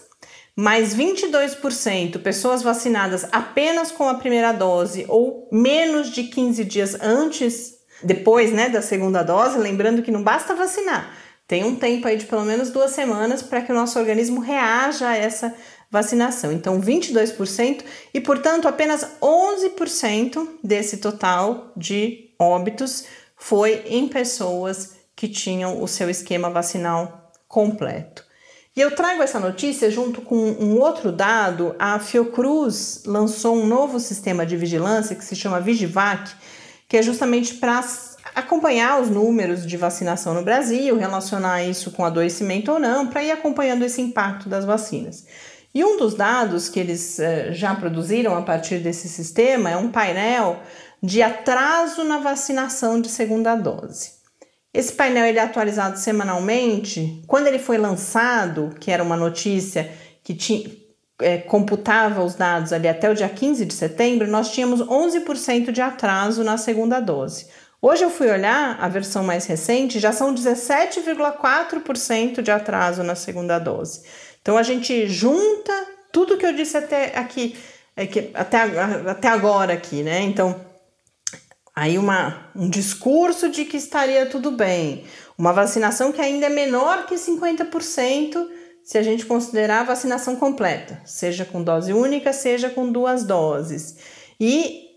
mais 0.56 0.96
22% 0.96 2.20
pessoas 2.24 2.64
vacinadas 2.64 3.28
apenas 3.32 3.92
com 3.92 4.10
a 4.10 4.16
primeira 4.16 4.52
dose 4.52 5.06
ou 5.08 5.48
menos 5.52 6.10
de 6.10 6.24
15 6.24 6.66
dias 6.66 6.98
antes, 7.00 7.76
depois 8.02 8.52
né, 8.52 8.68
da 8.68 8.82
segunda 8.82 9.22
dose, 9.22 9.60
lembrando 9.60 10.02
que 10.02 10.12
não 10.12 10.24
basta 10.24 10.56
vacinar, 10.56 11.14
tem 11.48 11.64
um 11.64 11.76
tempo 11.76 12.08
aí 12.08 12.18
de 12.18 12.26
pelo 12.26 12.44
menos 12.44 12.72
duas 12.72 12.92
semanas 12.92 13.42
para 13.44 13.62
que 13.62 13.72
o 13.72 13.76
nosso 13.76 13.98
organismo 13.98 14.42
reaja 14.42 15.10
a 15.10 15.16
essa 15.16 15.56
vacinação. 15.90 16.52
Então, 16.52 16.82
22% 16.82 17.84
e, 18.14 18.20
portanto, 18.20 18.68
apenas 18.68 19.06
11% 19.22 20.48
desse 20.64 20.98
total 20.98 21.72
de 21.76 22.32
óbitos 22.40 23.06
foi 23.36 23.84
em 23.88 24.08
pessoas 24.08 24.96
que 25.16 25.28
tinham 25.28 25.82
o 25.82 25.88
seu 25.88 26.10
esquema 26.10 26.50
vacinal 26.50 27.32
completo. 27.48 28.28
E 28.76 28.82
eu 28.82 28.94
trago 28.96 29.24
essa 29.24 29.40
notícia 29.40 29.90
junto 29.90 30.22
com 30.22 30.36
um 30.36 30.80
outro 30.80 31.12
dado. 31.12 31.76
A 31.80 31.98
Fiocruz 31.98 33.02
lançou 33.08 33.56
um 33.56 33.66
novo 33.66 34.00
sistema 34.00 34.46
de 34.46 34.56
vigilância 34.56 35.16
que 35.16 35.26
se 35.26 35.36
chama 35.36 35.60
Vigivac, 35.60 36.32
que 36.88 36.96
é 36.96 37.02
justamente 37.02 37.56
para 37.56 37.84
acompanhar 38.36 39.02
os 39.02 39.10
números 39.10 39.66
de 39.66 39.76
vacinação 39.78 40.36
no 40.36 40.44
Brasil, 40.44 40.96
relacionar 40.96 41.64
isso 41.64 41.90
com 41.90 42.06
adoecimento 42.06 42.72
ou 42.72 42.78
não, 42.78 43.08
para 43.08 43.24
ir 43.24 43.32
acompanhando 43.32 43.84
esse 43.84 44.00
impacto 44.00 44.48
das 44.48 44.64
vacinas. 44.64 45.26
E 45.78 45.84
um 45.84 45.96
dos 45.96 46.16
dados 46.16 46.70
que 46.70 46.80
eles 46.80 47.20
eh, 47.20 47.52
já 47.52 47.76
produziram 47.76 48.36
a 48.36 48.42
partir 48.42 48.80
desse 48.80 49.08
sistema 49.08 49.70
é 49.70 49.78
um 49.78 49.92
painel 49.92 50.60
de 51.04 51.22
atraso 51.22 52.04
na 52.04 52.18
vacinação 52.18 53.00
de 53.00 53.10
segunda 53.10 53.54
dose. 53.54 54.14
Esse 54.74 54.92
painel 54.92 55.28
ele 55.28 55.38
é 55.38 55.44
atualizado 55.44 56.00
semanalmente. 56.00 57.22
Quando 57.28 57.46
ele 57.46 57.60
foi 57.60 57.78
lançado, 57.78 58.76
que 58.80 58.90
era 58.90 59.04
uma 59.04 59.16
notícia 59.16 59.88
que 60.24 60.34
tinha, 60.34 60.68
é, 61.22 61.38
computava 61.38 62.24
os 62.24 62.34
dados 62.34 62.74
ali 62.74 62.88
até 62.88 63.12
o 63.12 63.14
dia 63.14 63.30
15 63.30 63.64
de 63.64 63.76
setembro, 63.76 64.28
nós 64.28 64.50
tínhamos 64.50 64.82
11% 64.82 65.72
de 65.72 65.82
atraso 65.82 66.44
na 66.44 66.58
segunda 66.58 67.00
dose. 67.00 67.46
Hoje 67.80 68.04
eu 68.04 68.10
fui 68.10 68.32
olhar 68.32 68.76
a 68.82 68.90
versão 68.90 69.24
mais 69.24 69.46
recente, 69.46 70.00
já 70.00 70.12
são 70.12 70.34
17,4% 70.34 72.42
de 72.42 72.50
atraso 72.50 73.04
na 73.04 73.14
segunda 73.14 73.60
dose. 73.60 74.02
Então 74.48 74.58
a 74.58 74.64
gente 74.64 75.10
junta 75.10 75.74
tudo 76.10 76.38
que 76.38 76.46
eu 76.46 76.54
disse 76.54 76.78
até 76.78 77.18
aqui, 77.18 77.54
é 77.98 78.04
até, 78.34 78.58
até 79.06 79.28
agora 79.28 79.74
aqui, 79.74 80.02
né? 80.02 80.22
Então 80.22 80.66
Aí 81.76 81.98
uma, 81.98 82.50
um 82.56 82.70
discurso 82.70 83.50
de 83.50 83.66
que 83.66 83.76
estaria 83.76 84.26
tudo 84.26 84.50
bem, 84.50 85.04
uma 85.38 85.52
vacinação 85.52 86.14
que 86.14 86.22
ainda 86.22 86.46
é 86.46 86.50
menor 86.50 87.06
que 87.06 87.16
50% 87.16 88.48
se 88.84 88.98
a 88.98 89.04
gente 89.04 89.26
considerar 89.26 89.82
a 89.82 89.84
vacinação 89.84 90.38
completa, 90.38 91.02
seja 91.06 91.44
com 91.44 91.62
dose 91.62 91.92
única, 91.92 92.32
seja 92.32 92.70
com 92.70 92.90
duas 92.90 93.26
doses. 93.26 93.98
E 94.40 94.88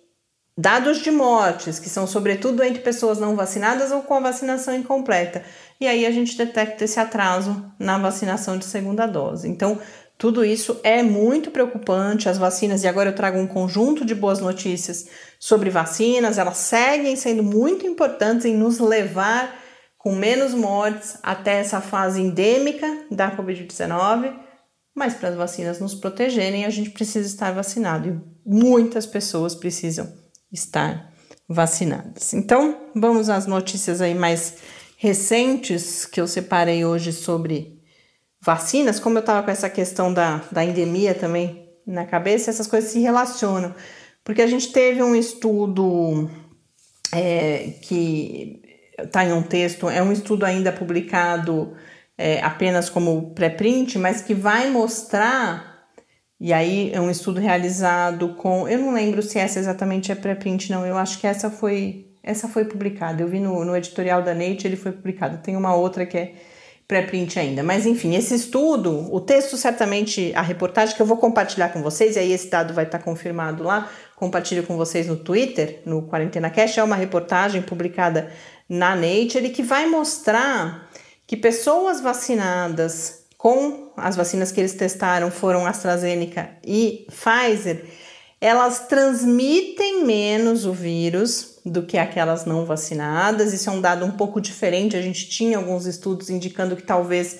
dados 0.57 0.99
de 0.99 1.11
mortes, 1.11 1.80
que 1.80 1.88
são 1.88 2.07
sobretudo 2.07 2.62
entre 2.62 2.83
pessoas 2.83 3.19
não 3.19 3.35
vacinadas 3.35 3.90
ou 3.90 4.02
com 4.02 4.14
a 4.14 4.21
vacinação 4.21 4.75
incompleta. 4.75 5.42
E 5.80 5.87
aí 5.88 6.04
a 6.04 6.10
gente 6.10 6.37
detecta 6.37 6.84
esse 6.84 7.00
atraso 7.00 7.72
na 7.78 7.96
vacinação 7.96 8.58
de 8.58 8.66
segunda 8.66 9.06
dose. 9.06 9.49
Então, 9.49 9.80
tudo 10.18 10.44
isso 10.44 10.78
é 10.84 11.02
muito 11.02 11.50
preocupante. 11.50 12.28
As 12.28 12.37
vacinas, 12.37 12.84
e 12.84 12.88
agora 12.88 13.08
eu 13.08 13.14
trago 13.14 13.38
um 13.38 13.46
conjunto 13.46 14.04
de 14.04 14.14
boas 14.14 14.38
notícias 14.38 15.08
sobre 15.38 15.70
vacinas, 15.70 16.37
elas 16.37 16.58
seguem 16.58 17.16
sendo 17.16 17.42
muito 17.42 17.87
importantes 17.87 18.44
em 18.44 18.54
nos 18.54 18.78
levar 18.78 19.58
com 19.96 20.14
menos 20.14 20.52
mortes 20.52 21.16
até 21.22 21.58
essa 21.60 21.80
fase 21.80 22.20
endêmica 22.20 23.06
da 23.10 23.34
Covid-19. 23.34 24.34
Mas 24.94 25.14
para 25.14 25.30
as 25.30 25.37
vacinas 25.37 25.80
nos 25.80 25.94
protegerem, 25.94 26.66
a 26.66 26.70
gente 26.70 26.90
precisa 26.90 27.26
estar 27.26 27.52
vacinado 27.52 28.08
e 28.08 28.49
muitas 28.49 29.06
pessoas 29.06 29.54
precisam 29.54 30.12
estar 30.52 31.10
vacinadas. 31.49 32.34
Então, 32.34 32.76
vamos 32.94 33.30
às 33.30 33.46
notícias 33.46 34.02
aí 34.02 34.14
mais 34.14 34.58
recentes 35.02 36.04
que 36.04 36.21
eu 36.21 36.28
separei 36.28 36.85
hoje 36.85 37.11
sobre 37.11 37.80
vacinas, 38.38 39.00
como 39.00 39.16
eu 39.16 39.21
estava 39.21 39.42
com 39.42 39.50
essa 39.50 39.71
questão 39.71 40.12
da, 40.12 40.45
da 40.52 40.62
endemia 40.62 41.14
também 41.14 41.71
na 41.87 42.04
cabeça, 42.04 42.50
essas 42.50 42.66
coisas 42.66 42.90
se 42.90 43.00
relacionam. 43.00 43.75
Porque 44.23 44.42
a 44.42 44.47
gente 44.47 44.71
teve 44.71 45.02
um 45.02 45.16
estudo 45.16 46.30
é, 47.14 47.76
que 47.80 48.61
está 49.02 49.25
em 49.25 49.33
um 49.33 49.42
texto, 49.42 49.88
é 49.88 50.02
um 50.02 50.12
estudo 50.12 50.45
ainda 50.45 50.71
publicado 50.71 51.75
é, 52.19 52.42
apenas 52.42 52.90
como 52.90 53.35
pré-print, 53.35 53.99
mas 53.99 54.21
que 54.21 54.35
vai 54.35 54.69
mostrar, 54.69 55.88
e 56.38 56.52
aí 56.52 56.92
é 56.92 57.00
um 57.00 57.11
estudo 57.11 57.40
realizado 57.40 58.35
com. 58.35 58.69
Eu 58.69 58.78
não 58.78 58.92
lembro 58.92 59.23
se 59.23 59.38
essa 59.38 59.59
exatamente 59.59 60.12
é 60.12 60.14
pré-print, 60.14 60.71
não. 60.71 60.85
Eu 60.85 60.99
acho 60.99 61.19
que 61.19 61.26
essa 61.26 61.50
foi. 61.50 62.10
Essa 62.23 62.49
foi 62.49 62.65
publicada. 62.65 63.23
Eu 63.23 63.29
vi 63.29 63.41
no, 63.41 63.65
no 63.65 63.77
editorial 63.77 64.23
da 64.23 64.35
Nature, 64.35 64.69
ele 64.69 64.77
foi 64.77 64.93
publicado. 64.93 65.39
Tem 65.39 65.57
uma 65.57 65.75
outra 65.75 66.05
que 66.05 66.19
é 66.19 66.35
pré-print 66.91 67.39
ainda. 67.39 67.62
Mas 67.62 67.87
enfim, 67.87 68.17
esse 68.17 68.35
estudo, 68.35 69.15
o 69.15 69.21
texto 69.21 69.57
certamente, 69.57 70.33
a 70.35 70.43
reportagem 70.43 70.97
que 70.97 71.00
eu 71.00 71.07
vou 71.07 71.17
compartilhar 71.17 71.69
com 71.69 71.81
vocês, 71.83 72.17
e 72.17 72.19
aí 72.19 72.33
esse 72.33 72.49
dado 72.49 72.75
vai 72.75 72.85
estar 72.85 72.99
confirmado 72.99 73.62
lá, 73.62 73.89
compartilho 74.17 74.65
com 74.65 74.77
vocês 74.77 75.07
no 75.07 75.17
Twitter, 75.17 75.83
no 75.87 76.03
Quarentena 76.03 76.50
Cash, 76.50 76.79
é 76.79 76.83
uma 76.83 76.97
reportagem 76.97 77.62
publicada 77.62 78.33
na 78.69 78.97
Nature 78.97 79.50
que 79.50 79.62
vai 79.62 79.87
mostrar 79.87 80.91
que 81.29 81.37
pessoas 81.37 82.00
vacinadas 82.00 83.25
com 83.39 83.93
as 83.97 84.17
vacinas 84.17 84.50
que 84.50 84.61
eles 84.61 84.75
testaram 84.75 85.31
foram 85.31 85.65
AstraZeneca 85.65 86.50
e 86.67 87.07
Pfizer, 87.09 87.85
elas 88.41 88.89
transmitem 88.89 90.05
menos 90.05 90.67
o 90.67 90.73
vírus 90.73 91.50
do 91.64 91.83
que 91.83 91.99
aquelas 91.99 92.45
não 92.45 92.64
vacinadas. 92.64 93.52
Isso 93.52 93.69
é 93.69 93.73
um 93.73 93.81
dado 93.81 94.05
um 94.05 94.11
pouco 94.11 94.40
diferente. 94.40 94.97
A 94.97 95.02
gente 95.02 95.29
tinha 95.29 95.59
alguns 95.59 95.87
estudos 95.87 96.31
indicando 96.31 96.76
que 96.76 96.83
talvez 96.83 97.38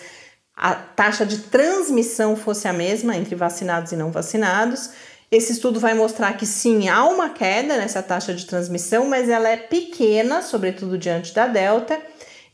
a 0.55 0.75
taxa 0.75 1.25
de 1.25 1.39
transmissão 1.39 2.37
fosse 2.37 2.69
a 2.69 2.73
mesma 2.73 3.17
entre 3.17 3.35
vacinados 3.35 3.93
e 3.93 3.97
não 3.97 4.11
vacinados. 4.11 4.91
Esse 5.31 5.53
estudo 5.53 5.79
vai 5.79 5.95
mostrar 5.95 6.37
que 6.37 6.45
sim, 6.45 6.89
há 6.89 7.05
uma 7.05 7.31
queda 7.31 7.77
nessa 7.77 8.03
taxa 8.03 8.35
de 8.35 8.45
transmissão, 8.45 9.07
mas 9.07 9.29
ela 9.29 9.49
é 9.49 9.57
pequena, 9.57 10.43
sobretudo 10.43 10.99
diante 10.99 11.33
da 11.33 11.47
Delta, 11.47 12.01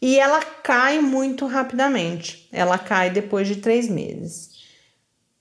e 0.00 0.18
ela 0.18 0.40
cai 0.40 1.00
muito 1.00 1.46
rapidamente. 1.46 2.48
Ela 2.52 2.78
cai 2.78 3.08
depois 3.10 3.48
de 3.48 3.56
três 3.56 3.88
meses. 3.88 4.55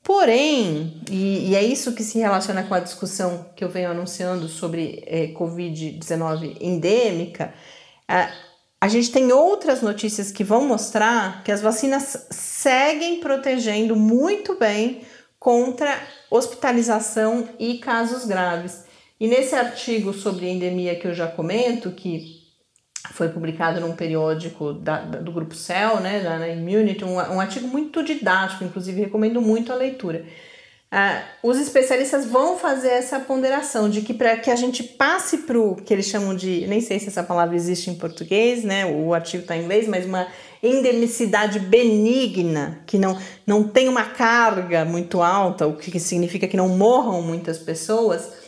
Porém, 0.05 1.01
e, 1.09 1.50
e, 1.50 1.55
é 1.55 1.63
isso 1.63 1.95
que 1.95 2.03
se 2.03 2.19
relaciona 2.19 2.62
com 2.62 2.75
a 2.75 2.79
discussão 2.79 3.47
que 3.55 3.63
eu 3.63 3.69
venho 3.69 3.89
anunciando 3.89 4.47
sobre 4.47 5.03
é, 5.07 5.29
Covid-19 5.29 6.57
endêmica, 6.62 7.51
a 8.79 8.88
gente 8.88 9.12
tem 9.12 9.31
outras 9.31 9.81
notícias 9.81 10.31
que 10.31 10.43
vão 10.43 10.67
mostrar 10.67 11.43
que 11.43 11.51
as 11.51 11.59
vacinas 11.59 12.27
seguem 12.29 13.19
protegendo 13.19 13.95
muito 13.95 14.59
bem 14.59 15.01
contra 15.39 16.00
hospitalização 16.29 17.50
e 17.57 17.79
casos 17.79 18.25
graves. 18.25 18.85
E 19.19 19.27
nesse 19.27 19.55
artigo 19.55 20.13
sobre 20.13 20.47
endemia 20.47 20.95
que 21.00 21.07
eu 21.07 21.15
já 21.15 21.27
comento, 21.27 21.89
que 21.89 22.44
foi 23.13 23.29
publicado 23.29 23.79
num 23.79 23.95
periódico 23.95 24.74
da, 24.74 25.01
da, 25.01 25.19
do 25.19 25.31
grupo 25.31 25.55
Cell, 25.55 26.00
né, 26.00 26.21
da 26.21 26.47
Immunity, 26.47 27.03
um, 27.03 27.15
um, 27.15 27.39
artigo 27.39 27.67
muito 27.67 28.03
didático, 28.03 28.63
inclusive 28.63 29.01
recomendo 29.01 29.41
muito 29.41 29.71
a 29.71 29.75
leitura. 29.75 30.25
Uh, 30.91 31.50
os 31.50 31.59
especialistas 31.59 32.25
vão 32.25 32.57
fazer 32.57 32.89
essa 32.89 33.19
ponderação 33.19 33.89
de 33.89 34.01
que 34.01 34.13
para 34.13 34.38
que 34.38 34.50
a 34.50 34.55
gente 34.55 34.83
passe 34.83 35.39
para 35.39 35.59
o 35.59 35.75
que 35.75 35.93
eles 35.93 36.05
chamam 36.05 36.33
de, 36.33 36.65
nem 36.67 36.79
sei 36.79 37.00
se 37.00 37.07
essa 37.07 37.24
palavra 37.24 37.55
existe 37.55 37.89
em 37.89 37.95
português, 37.95 38.63
né, 38.63 38.85
o 38.85 39.13
artigo 39.13 39.43
está 39.43 39.57
em 39.57 39.63
inglês, 39.63 39.88
mas 39.88 40.05
uma 40.05 40.27
endemicidade 40.63 41.59
benigna, 41.59 42.81
que 42.85 42.97
não, 42.97 43.19
não 43.45 43.67
tem 43.67 43.89
uma 43.89 44.05
carga 44.05 44.85
muito 44.85 45.21
alta, 45.21 45.67
o 45.67 45.75
que 45.75 46.00
significa 46.00 46.47
que 46.47 46.57
não 46.57 46.69
morram 46.69 47.21
muitas 47.21 47.57
pessoas 47.57 48.44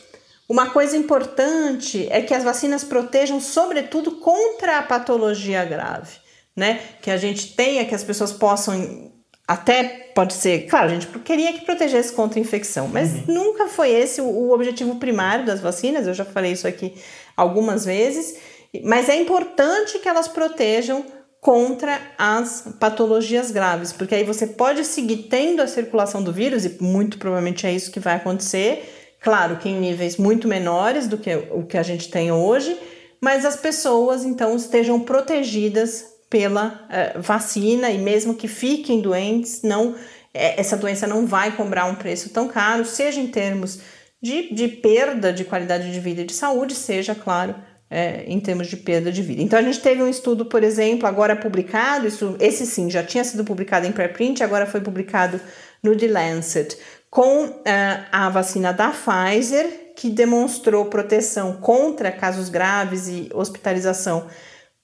uma 0.50 0.70
coisa 0.70 0.96
importante 0.96 2.08
é 2.10 2.22
que 2.22 2.34
as 2.34 2.44
vacinas 2.44 2.84
protejam, 2.84 3.40
sobretudo, 3.42 4.12
contra 4.12 4.78
a 4.78 4.84
patologia 4.84 5.66
grave, 5.66 6.16
né? 6.56 6.80
Que 7.02 7.12
a 7.12 7.18
gente 7.18 7.54
tenha, 7.54 7.86
que 7.86 7.94
as 7.94 8.04
pessoas 8.04 8.32
possam. 8.32 9.12
Até 9.46 10.12
pode 10.14 10.34
ser, 10.34 10.68
claro, 10.68 10.88
a 10.88 10.94
gente 10.94 11.08
queria 11.20 11.54
que 11.54 11.66
protegesse 11.66 12.12
contra 12.12 12.38
a 12.38 12.42
infecção, 12.42 12.88
mas 12.88 13.14
uhum. 13.14 13.24
nunca 13.28 13.68
foi 13.68 13.92
esse 13.92 14.20
o 14.20 14.52
objetivo 14.52 14.96
primário 14.96 15.46
das 15.46 15.62
vacinas, 15.62 16.06
eu 16.06 16.14
já 16.14 16.26
falei 16.26 16.52
isso 16.52 16.68
aqui 16.68 16.96
algumas 17.36 17.86
vezes, 17.86 18.38
mas 18.84 19.08
é 19.08 19.16
importante 19.16 20.00
que 20.00 20.10
elas 20.10 20.28
protejam 20.28 21.06
contra 21.40 22.02
as 22.18 22.68
patologias 22.78 23.52
graves, 23.52 23.94
porque 23.94 24.16
aí 24.16 24.24
você 24.26 24.48
pode 24.48 24.84
seguir 24.84 25.28
tendo 25.30 25.62
a 25.62 25.68
circulação 25.68 26.22
do 26.22 26.34
vírus, 26.34 26.66
e 26.66 26.84
muito 26.84 27.18
provavelmente 27.18 27.66
é 27.66 27.72
isso 27.72 27.90
que 27.92 28.02
vai 28.02 28.16
acontecer, 28.16 28.97
Claro 29.28 29.58
que 29.58 29.68
em 29.68 29.78
níveis 29.78 30.16
muito 30.16 30.48
menores 30.48 31.06
do 31.06 31.18
que 31.18 31.36
o 31.52 31.64
que 31.64 31.78
a 31.78 31.84
gente 31.84 32.10
tem 32.10 32.32
hoje, 32.32 32.80
mas 33.20 33.44
as 33.44 33.58
pessoas 33.58 34.24
então 34.24 34.56
estejam 34.56 35.02
protegidas 35.02 36.06
pela 36.30 36.88
uh, 36.88 37.22
vacina 37.22 37.92
e 37.92 37.98
mesmo 37.98 38.36
que 38.36 38.48
fiquem 38.48 39.02
doentes, 39.02 39.64
não 39.64 39.96
é, 40.34 40.58
essa 40.58 40.78
doença 40.78 41.06
não 41.06 41.28
vai 41.28 41.54
cobrar 41.58 41.88
um 41.88 41.96
preço 41.96 42.30
tão 42.30 42.48
caro, 42.48 42.86
seja 42.86 43.20
em 43.20 43.28
termos 43.28 43.82
de, 44.22 44.54
de 44.56 44.70
perda 44.70 45.34
de 45.34 45.44
qualidade 45.44 45.92
de 45.92 46.00
vida 46.00 46.22
e 46.22 46.26
de 46.26 46.34
saúde, 46.34 46.74
seja, 46.74 47.14
claro, 47.14 47.54
é, 47.90 48.24
em 48.28 48.40
termos 48.40 48.68
de 48.68 48.78
perda 48.78 49.12
de 49.12 49.22
vida. 49.22 49.42
Então 49.42 49.60
a 49.60 49.62
gente 49.62 49.82
teve 49.82 50.02
um 50.02 50.08
estudo, 50.08 50.46
por 50.46 50.64
exemplo, 50.64 51.06
agora 51.06 51.36
publicado, 51.36 52.08
isso, 52.08 52.38
esse 52.40 52.66
sim 52.66 52.90
já 52.90 53.04
tinha 53.04 53.26
sido 53.26 53.44
publicado 53.44 53.86
em 53.86 53.92
preprint, 53.92 54.42
agora 54.42 54.66
foi 54.66 54.80
publicado 54.80 55.38
no 55.84 55.96
The 55.96 56.08
Lancet, 56.08 56.78
com 57.10 57.46
uh, 57.46 57.64
a 58.12 58.30
vacina 58.30 58.72
da 58.72 58.92
Pfizer, 58.92 59.94
que 59.96 60.10
demonstrou 60.10 60.86
proteção 60.86 61.54
contra 61.54 62.12
casos 62.12 62.50
graves 62.50 63.08
e 63.08 63.30
hospitalização 63.34 64.28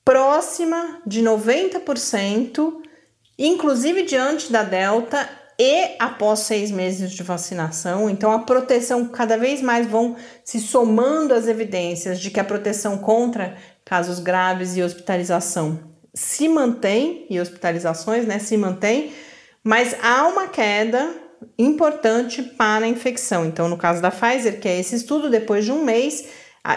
próxima 0.03 1.01
de 1.05 1.21
90%, 1.21 2.73
inclusive 3.37 4.03
diante 4.03 4.51
da 4.51 4.63
Delta 4.63 5.29
e 5.59 5.95
após 5.99 6.39
seis 6.39 6.71
meses 6.71 7.11
de 7.11 7.21
vacinação. 7.23 8.09
Então, 8.09 8.31
a 8.31 8.39
proteção 8.39 9.07
cada 9.07 9.37
vez 9.37 9.61
mais 9.61 9.85
vão 9.85 10.15
se 10.43 10.59
somando 10.59 11.33
as 11.33 11.47
evidências 11.47 12.19
de 12.19 12.31
que 12.31 12.39
a 12.39 12.43
proteção 12.43 12.97
contra 12.97 13.55
casos 13.85 14.19
graves 14.19 14.75
e 14.75 14.81
hospitalização 14.81 15.93
se 16.13 16.47
mantém, 16.47 17.25
e 17.29 17.39
hospitalizações, 17.39 18.25
né, 18.25 18.37
se 18.37 18.55
mantém, 18.55 19.11
mas 19.63 19.95
há 20.01 20.27
uma 20.27 20.47
queda 20.47 21.15
importante 21.57 22.41
para 22.41 22.85
a 22.85 22.87
infecção. 22.87 23.45
Então, 23.45 23.67
no 23.67 23.77
caso 23.77 24.01
da 24.01 24.11
Pfizer, 24.11 24.59
que 24.59 24.67
é 24.67 24.79
esse 24.79 24.95
estudo, 24.95 25.29
depois 25.29 25.65
de 25.65 25.71
um 25.71 25.83
mês, 25.83 26.25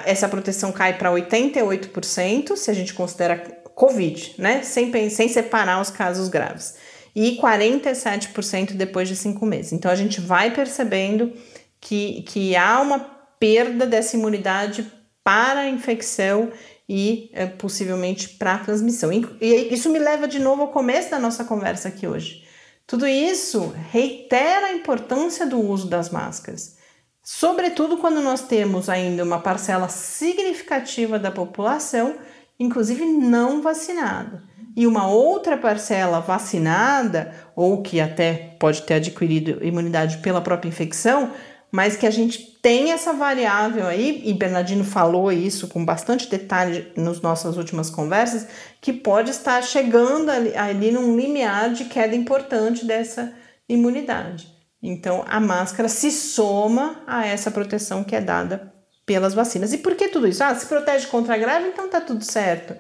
essa 0.05 0.29
proteção 0.29 0.73
cai 0.73 0.97
para 0.97 1.11
88%, 1.11 2.57
se 2.57 2.71
a 2.71 2.75
gente 2.75 2.95
considera 2.95 3.39
Covid, 3.75 4.35
né? 4.39 4.63
Sem, 4.63 5.11
sem 5.11 5.29
separar 5.29 5.81
os 5.81 5.91
casos 5.91 6.29
graves. 6.29 6.77
E 7.15 7.39
47% 7.41 8.73
depois 8.73 9.09
de 9.09 9.17
cinco 9.17 9.47
meses. 9.47 9.73
Então, 9.73 9.91
a 9.91 9.95
gente 9.95 10.21
vai 10.21 10.53
percebendo 10.53 11.33
que, 11.81 12.23
que 12.23 12.57
há 12.57 12.81
uma 12.81 12.99
perda 13.39 13.87
dessa 13.87 14.17
imunidade 14.17 14.91
para 15.23 15.61
a 15.61 15.69
infecção 15.69 16.51
e 16.89 17.31
é, 17.33 17.47
possivelmente 17.47 18.29
para 18.31 18.55
a 18.55 18.59
transmissão. 18.59 19.13
E, 19.13 19.27
e 19.41 19.75
isso 19.75 19.91
me 19.91 19.99
leva 19.99 20.29
de 20.29 20.39
novo 20.39 20.63
ao 20.63 20.69
começo 20.69 21.11
da 21.11 21.19
nossa 21.19 21.45
conversa 21.45 21.89
aqui 21.89 22.07
hoje. 22.07 22.47
Tudo 22.87 23.05
isso 23.05 23.75
reitera 23.91 24.67
a 24.67 24.73
importância 24.73 25.45
do 25.45 25.61
uso 25.61 25.89
das 25.89 26.11
máscaras, 26.11 26.77
sobretudo 27.21 27.97
quando 27.97 28.23
nós 28.23 28.43
temos 28.43 28.89
ainda 28.89 29.25
uma 29.25 29.41
parcela 29.41 29.89
significativa 29.89 31.19
da 31.19 31.33
população, 31.33 32.15
inclusive 32.61 33.05
não 33.05 33.61
vacinada, 33.61 34.45
e 34.77 34.87
uma 34.87 35.09
outra 35.09 35.57
parcela 35.57 36.21
vacinada, 36.21 37.35
ou 37.57 37.83
que 37.83 38.01
até 38.01 38.55
pode 38.61 38.83
ter 38.83 38.95
adquirido 38.95 39.65
imunidade 39.65 40.19
pela 40.19 40.41
própria 40.41 40.69
infecção, 40.69 41.33
mas 41.77 41.95
que 41.95 42.07
a 42.07 42.11
gente 42.11 42.39
tem 42.63 42.93
essa 42.93 43.13
variável 43.13 43.87
aí, 43.87 44.23
e 44.25 44.33
Bernardino 44.33 44.83
falou 44.83 45.31
isso 45.31 45.69
com 45.69 45.85
bastante 45.85 46.27
detalhe 46.27 46.91
nas 46.97 47.21
nossas 47.21 47.59
últimas 47.59 47.91
conversas, 47.91 48.47
que 48.81 48.95
pode 48.95 49.31
estar 49.31 49.63
chegando 49.63 50.31
ali, 50.31 50.57
ali 50.57 50.91
num 50.91 51.15
limiar 51.15 51.75
de 51.75 51.85
queda 51.85 52.17
importante 52.17 52.87
dessa 52.87 53.31
imunidade. 53.69 54.49
Então, 54.83 55.23
a 55.29 55.39
máscara 55.39 55.87
se 55.87 56.11
soma 56.11 57.03
a 57.07 57.27
essa 57.27 57.51
proteção 57.51 58.03
que 58.03 58.17
é 58.17 58.23
dada 58.23 58.73
pelas 59.05 59.35
vacinas. 59.35 59.75
E 59.75 59.77
por 59.77 59.95
que 59.97 60.09
tudo 60.09 60.27
isso? 60.27 60.43
Ah, 60.43 60.55
se 60.55 60.65
protege 60.65 61.09
contra 61.09 61.35
a 61.35 61.39
grave, 61.39 61.69
então 61.69 61.91
tá 61.91 62.01
tudo 62.01 62.25
certo. 62.25 62.75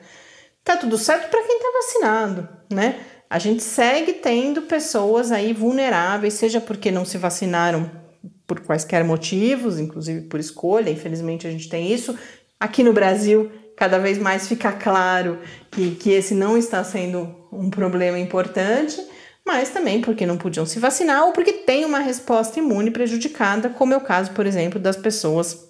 Tá 0.65 0.75
tudo 0.79 0.97
certo 0.97 1.29
para 1.29 1.43
quem 1.43 1.59
tá 1.59 1.69
vacinado, 1.83 2.49
né? 2.73 2.99
A 3.29 3.39
gente 3.39 3.63
segue 3.63 4.15
tendo 4.15 4.63
pessoas 4.63 5.31
aí 5.31 5.53
vulneráveis, 5.53 6.33
seja 6.33 6.63
porque 6.63 6.91
não 6.91 7.05
se 7.05 7.19
vacinaram 7.19 8.06
por 8.47 8.61
quaisquer 8.61 9.05
motivos, 9.05 9.79
inclusive 9.79 10.23
por 10.23 10.39
escolha, 10.39 10.91
infelizmente 10.91 11.47
a 11.47 11.51
gente 11.51 11.69
tem 11.69 11.93
isso. 11.93 12.17
Aqui 12.59 12.83
no 12.83 12.93
Brasil, 12.93 13.51
cada 13.77 13.99
vez 13.99 14.19
mais 14.19 14.49
fica 14.49 14.73
claro 14.73 15.39
que, 15.71 15.97
que 15.97 16.11
esse 16.11 16.35
não 16.35 16.57
está 16.57 16.83
sendo 16.85 17.35
um 17.53 17.69
problema 17.69 18.19
importante, 18.19 19.05
mas 19.45 19.71
também 19.71 20.01
porque 20.01 20.27
não 20.27 20.37
podiam 20.37 20.67
se 20.67 20.79
vacinar 20.79 21.25
ou 21.25 21.33
porque 21.33 21.53
tem 21.53 21.85
uma 21.85 21.99
resposta 21.99 22.59
imune 22.59 22.91
prejudicada, 22.91 23.69
como 23.69 23.93
é 23.93 23.97
o 23.97 24.01
caso, 24.01 24.33
por 24.33 24.47
exemplo, 24.47 24.81
das 24.81 24.97
pessoas 24.97 25.67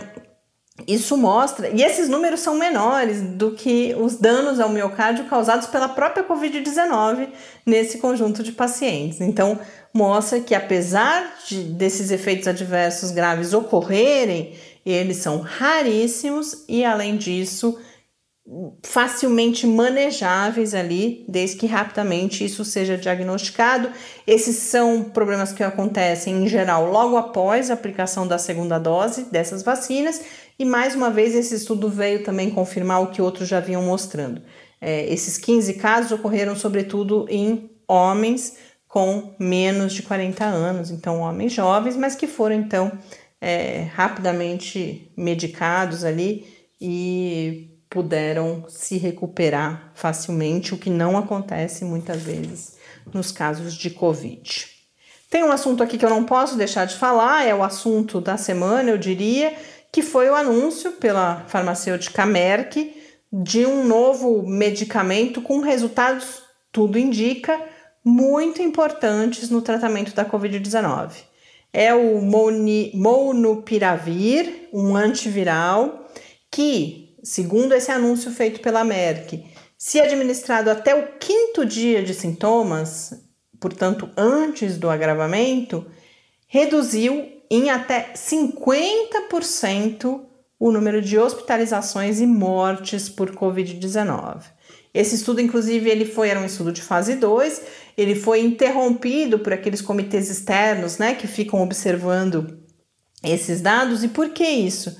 isso 0.88 1.14
mostra, 1.14 1.68
e 1.68 1.82
esses 1.82 2.08
números 2.08 2.40
são 2.40 2.56
menores 2.56 3.20
do 3.20 3.50
que 3.50 3.94
os 4.00 4.16
danos 4.16 4.58
ao 4.58 4.70
miocárdio 4.70 5.26
causados 5.26 5.66
pela 5.66 5.90
própria 5.90 6.24
Covid-19 6.24 7.28
nesse 7.66 7.98
conjunto 7.98 8.42
de 8.42 8.52
pacientes. 8.52 9.20
Então, 9.20 9.58
mostra 9.92 10.40
que 10.40 10.54
apesar 10.54 11.34
de, 11.46 11.64
desses 11.64 12.10
efeitos 12.10 12.48
adversos 12.48 13.10
graves 13.10 13.52
ocorrerem, 13.52 14.54
eles 14.92 15.18
são 15.18 15.40
raríssimos 15.40 16.64
e, 16.68 16.84
além 16.84 17.16
disso, 17.16 17.78
facilmente 18.82 19.66
manejáveis 19.66 20.74
ali, 20.74 21.24
desde 21.26 21.56
que 21.56 21.66
rapidamente 21.66 22.44
isso 22.44 22.64
seja 22.64 22.98
diagnosticado. 22.98 23.90
Esses 24.26 24.56
são 24.56 25.02
problemas 25.02 25.52
que 25.52 25.62
acontecem 25.62 26.44
em 26.44 26.48
geral 26.48 26.90
logo 26.90 27.16
após 27.16 27.70
a 27.70 27.74
aplicação 27.74 28.26
da 28.26 28.36
segunda 28.36 28.78
dose 28.78 29.24
dessas 29.30 29.62
vacinas, 29.62 30.20
e 30.58 30.64
mais 30.64 30.94
uma 30.94 31.10
vez 31.10 31.34
esse 31.34 31.54
estudo 31.54 31.88
veio 31.88 32.22
também 32.22 32.50
confirmar 32.50 33.02
o 33.02 33.10
que 33.10 33.22
outros 33.22 33.48
já 33.48 33.60
vinham 33.60 33.82
mostrando. 33.82 34.42
É, 34.80 35.10
esses 35.10 35.38
15 35.38 35.74
casos 35.74 36.12
ocorreram 36.12 36.54
sobretudo 36.54 37.26
em 37.30 37.70
homens 37.88 38.56
com 38.86 39.34
menos 39.40 39.92
de 39.92 40.02
40 40.02 40.44
anos, 40.44 40.90
então 40.90 41.20
homens 41.20 41.52
jovens, 41.52 41.96
mas 41.96 42.14
que 42.14 42.28
foram 42.28 42.54
então 42.54 42.92
é, 43.44 43.90
rapidamente 43.92 45.12
medicados 45.14 46.02
ali 46.02 46.46
e 46.80 47.78
puderam 47.90 48.64
se 48.70 48.96
recuperar 48.96 49.92
facilmente, 49.94 50.72
o 50.72 50.78
que 50.78 50.88
não 50.88 51.18
acontece 51.18 51.84
muitas 51.84 52.22
vezes 52.22 52.78
nos 53.12 53.30
casos 53.30 53.74
de 53.74 53.90
Covid. 53.90 54.66
Tem 55.28 55.44
um 55.44 55.52
assunto 55.52 55.82
aqui 55.82 55.98
que 55.98 56.04
eu 56.06 56.10
não 56.10 56.24
posso 56.24 56.56
deixar 56.56 56.86
de 56.86 56.96
falar, 56.96 57.46
é 57.46 57.54
o 57.54 57.62
assunto 57.62 58.18
da 58.18 58.38
semana, 58.38 58.90
eu 58.90 58.96
diria, 58.96 59.54
que 59.92 60.00
foi 60.00 60.30
o 60.30 60.34
anúncio 60.34 60.92
pela 60.92 61.44
farmacêutica 61.46 62.24
Merck 62.24 62.96
de 63.30 63.66
um 63.66 63.86
novo 63.86 64.42
medicamento 64.42 65.42
com 65.42 65.60
resultados, 65.60 66.42
tudo 66.72 66.98
indica, 66.98 67.60
muito 68.02 68.62
importantes 68.62 69.50
no 69.50 69.60
tratamento 69.60 70.14
da 70.14 70.24
Covid-19. 70.24 71.33
É 71.76 71.92
o 71.92 72.22
Molnupiravir, 72.22 74.68
um 74.72 74.94
antiviral, 74.94 76.08
que 76.48 77.16
segundo 77.24 77.74
esse 77.74 77.90
anúncio 77.90 78.30
feito 78.30 78.60
pela 78.60 78.84
Merck, 78.84 79.44
se 79.76 80.00
administrado 80.00 80.70
até 80.70 80.94
o 80.94 81.18
quinto 81.18 81.66
dia 81.66 82.00
de 82.02 82.14
sintomas, 82.14 83.12
portanto 83.58 84.08
antes 84.16 84.78
do 84.78 84.88
agravamento, 84.88 85.84
reduziu 86.46 87.26
em 87.50 87.70
até 87.70 88.12
50% 88.14 90.20
o 90.60 90.70
número 90.70 91.02
de 91.02 91.18
hospitalizações 91.18 92.20
e 92.20 92.26
mortes 92.26 93.08
por 93.08 93.34
Covid-19. 93.34 94.44
Esse 94.94 95.16
estudo, 95.16 95.40
inclusive, 95.40 95.90
ele 95.90 96.04
foi 96.04 96.28
era 96.28 96.38
um 96.38 96.44
estudo 96.44 96.70
de 96.70 96.80
fase 96.80 97.16
2, 97.16 97.62
ele 97.96 98.14
foi 98.14 98.40
interrompido 98.40 99.38
por 99.38 99.52
aqueles 99.52 99.80
comitês 99.80 100.30
externos, 100.30 100.98
né, 100.98 101.14
que 101.14 101.26
ficam 101.26 101.62
observando 101.62 102.58
esses 103.22 103.60
dados. 103.60 104.02
E 104.02 104.08
por 104.08 104.30
que 104.30 104.44
isso? 104.44 104.98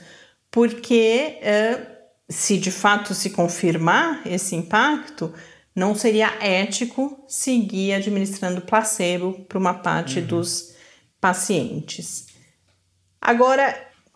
Porque 0.51 1.39
uh, 1.41 1.87
se 2.29 2.59
de 2.59 2.71
fato 2.71 3.15
se 3.15 3.31
confirmar 3.31 4.23
esse 4.27 4.55
impacto, 4.55 5.33
não 5.75 5.95
seria 5.95 6.33
ético 6.41 7.25
seguir 7.27 7.95
administrando 7.95 8.61
placebo 8.61 9.45
para 9.49 9.59
uma 9.59 9.75
parte 9.75 10.21
uhum. 10.21 10.27
dos 10.27 10.75
pacientes. 11.21 12.27
Agora, 13.21 13.75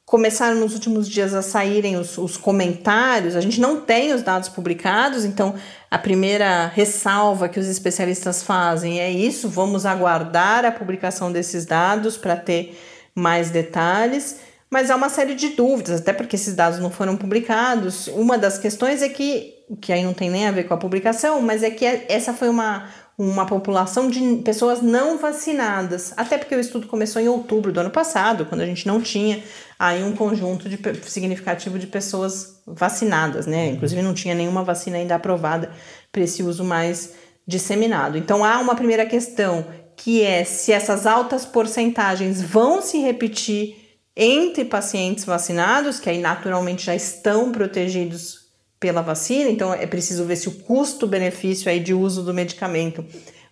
começaram 0.09 0.59
nos 0.59 0.73
últimos 0.73 1.07
dias 1.07 1.35
a 1.35 1.43
saírem 1.43 1.99
os, 1.99 2.17
os, 2.17 2.39
comentários, 2.39 3.37
a 3.37 3.43
gente 3.43 3.61
não 3.61 3.83
tem 3.83 4.15
os 4.15 4.23
dados 4.23 4.49
publicados, 4.49 5.23
então 5.23 5.55
a 5.91 5.99
primeira 5.99 6.67
ressalva 6.67 7.47
que 7.47 7.61
os 7.61 7.69
especialistas 7.69 8.43
fazem 8.43 9.01
é 9.01 9.11
isso: 9.11 9.51
vamos 9.51 9.85
aguardar 9.85 10.65
a 10.65 10.73
publicação 10.73 11.31
desses 11.31 11.67
dados 11.67 12.17
para 12.17 12.37
ter 12.37 12.77
mais 13.15 13.51
detalhes 13.51 14.49
mas 14.71 14.91
há 14.91 14.97
uma 14.97 15.09
série 15.09 15.35
de 15.35 15.51
dúvidas, 15.51 16.01
até 16.01 16.13
porque 16.13 16.37
esses 16.37 16.55
dados 16.55 16.79
não 16.79 16.91
foram 16.91 17.17
publicados. 17.17 18.07
Uma 18.09 18.37
das 18.37 18.59
questões 18.59 19.01
é 19.01 19.09
que, 19.09 19.55
que 19.81 19.93
aí 19.93 20.05
não 20.05 20.13
tem 20.13 20.29
nem 20.29 20.47
a 20.47 20.51
ver 20.51 20.65
com 20.65 20.75
a 20.75 20.77
publicação, 20.77 21.41
mas 21.41 21.63
é 21.63 21.71
que 21.71 21.87
essa 21.87 22.35
foi 22.35 22.51
uma, 22.51 22.87
uma 23.19 23.45
população 23.45 24.09
de 24.09 24.37
pessoas 24.45 24.81
não 24.81 25.19
vacinadas, 25.19 26.15
até 26.17 26.39
porque 26.39 26.55
o 26.55 26.61
estudo 26.61 26.87
começou 26.87 27.21
em 27.21 27.27
outubro 27.27 27.73
do 27.73 27.81
ano 27.81 27.91
passado, 27.91 28.47
quando 28.47 28.61
a 28.61 28.67
gente 28.67 28.87
não 28.87 29.03
tinha 29.03 29.43
aí 29.77 30.05
um 30.05 30.15
conjunto 30.15 30.69
de, 30.69 30.79
significativo 31.11 31.81
de 31.81 31.89
pessoas 31.89 32.63
vacinadas, 32.65 33.45
né? 33.45 33.71
Inclusive 33.71 34.03
não 34.03 34.15
tinha 34.15 34.37
nenhuma 34.37 34.63
vacina 34.63 34.99
ainda 34.99 35.17
aprovada 35.17 35.73
para 36.13 36.23
esse 36.23 36.45
uso 36.45 36.63
mais 36.63 37.15
disseminado. 37.45 38.17
Então 38.17 38.45
há 38.45 38.61
uma 38.61 38.77
primeira 38.77 39.05
questão 39.05 39.67
que 39.97 40.23
é 40.23 40.45
se 40.45 40.73
essas 40.73 41.05
altas 41.05 41.45
porcentagens 41.45 42.41
vão 42.41 42.81
se 42.81 42.99
repetir 42.99 43.75
entre 44.17 44.65
pacientes 44.65 45.25
vacinados, 45.25 45.99
que 45.99 46.09
aí 46.09 46.21
naturalmente 46.21 46.87
já 46.87 46.95
estão 46.95 47.51
protegidos 47.51 48.38
pela 48.81 49.03
vacina, 49.03 49.51
então 49.51 49.73
é 49.75 49.87
preciso 49.87 50.25
ver 50.25 50.37
se 50.37 50.49
o 50.49 50.53
custo-benefício 50.53 51.71
aí 51.71 51.81
de 51.81 51.93
uso 51.93 52.23
do 52.23 52.33
medicamento 52.33 53.05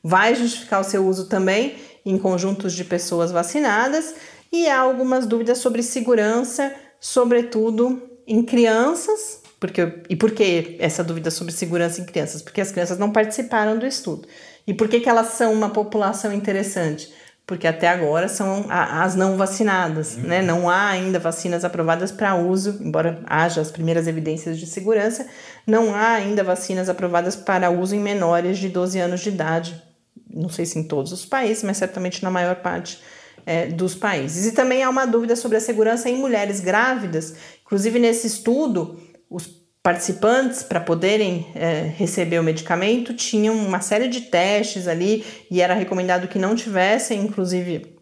vai 0.03 0.35
justificar 0.35 0.81
o 0.81 0.85
seu 0.85 1.07
uso 1.07 1.27
também 1.27 1.75
em 2.05 2.17
conjuntos 2.17 2.73
de 2.73 2.85
pessoas 2.85 3.33
vacinadas, 3.33 4.15
e 4.53 4.69
há 4.69 4.79
algumas 4.79 5.27
dúvidas 5.27 5.59
sobre 5.59 5.83
segurança, 5.83 6.73
sobretudo 7.01 8.01
em 8.27 8.43
crianças, 8.43 9.43
porque, 9.59 10.01
e 10.09 10.15
por 10.15 10.31
que 10.31 10.77
essa 10.79 11.03
dúvida 11.03 11.31
sobre 11.31 11.53
segurança 11.53 12.01
em 12.01 12.05
crianças? 12.05 12.43
Porque 12.43 12.61
as 12.61 12.71
crianças 12.71 12.99
não 12.99 13.11
participaram 13.11 13.79
do 13.79 13.87
estudo. 13.87 14.29
E 14.67 14.75
por 14.75 14.89
que, 14.89 15.01
que 15.01 15.09
elas 15.09 15.29
são 15.29 15.53
uma 15.53 15.71
população 15.71 16.33
interessante? 16.33 17.13
Porque 17.47 17.67
até 17.67 17.89
agora 17.89 18.27
são 18.29 18.67
as 18.69 19.15
não 19.15 19.37
vacinadas, 19.37 20.17
uhum. 20.17 20.23
né? 20.23 20.43
Não 20.43 20.69
há 20.69 20.89
ainda 20.89 21.21
vacinas 21.21 21.65
aprovadas 21.65 22.11
para 22.11 22.35
uso, 22.35 22.79
embora 22.81 23.23
haja 23.25 23.61
as 23.61 23.71
primeiras 23.71 24.09
evidências 24.09 24.59
de 24.59 24.67
segurança, 24.67 25.27
não 25.65 25.95
há 25.95 26.09
ainda 26.15 26.43
vacinas 26.43 26.89
aprovadas 26.89 27.37
para 27.37 27.71
uso 27.71 27.95
em 27.95 28.01
menores 28.01 28.59
de 28.59 28.69
12 28.69 28.99
anos 28.99 29.21
de 29.21 29.29
idade. 29.29 29.81
Não 30.29 30.49
sei 30.49 30.67
se 30.67 30.79
em 30.79 30.83
todos 30.83 31.13
os 31.13 31.25
países, 31.25 31.63
mas 31.63 31.77
certamente 31.77 32.23
na 32.23 32.31
maior 32.31 32.57
parte 32.57 33.01
é, 33.47 33.69
dos 33.69 33.95
países. 33.95 34.47
E 34.47 34.53
também 34.53 34.83
há 34.83 34.91
uma 34.91 35.07
dúvida 35.07 35.37
sobre 35.37 35.57
a 35.57 35.61
segurança 35.61 36.11
em 36.11 36.17
mulheres 36.17 36.59
grávidas. 36.59 37.37
Inclusive, 37.65 38.01
nesse 38.01 38.27
estudo, 38.27 38.99
os 39.31 39.47
participantes, 39.87 40.65
para 40.65 40.81
poderem 40.81 41.47
é, 41.55 41.93
receber 41.97 42.41
o 42.41 42.43
medicamento, 42.43 43.15
tinham 43.15 43.55
uma 43.55 43.81
série 43.81 44.09
de 44.09 44.23
testes 44.23 44.89
ali 44.89 45.25
e 45.49 45.63
era 45.63 45.75
recomendado 45.75 46.27
que 46.27 46.41
não 46.41 46.57
tivessem, 46.57 47.21
inclusive, 47.21 47.97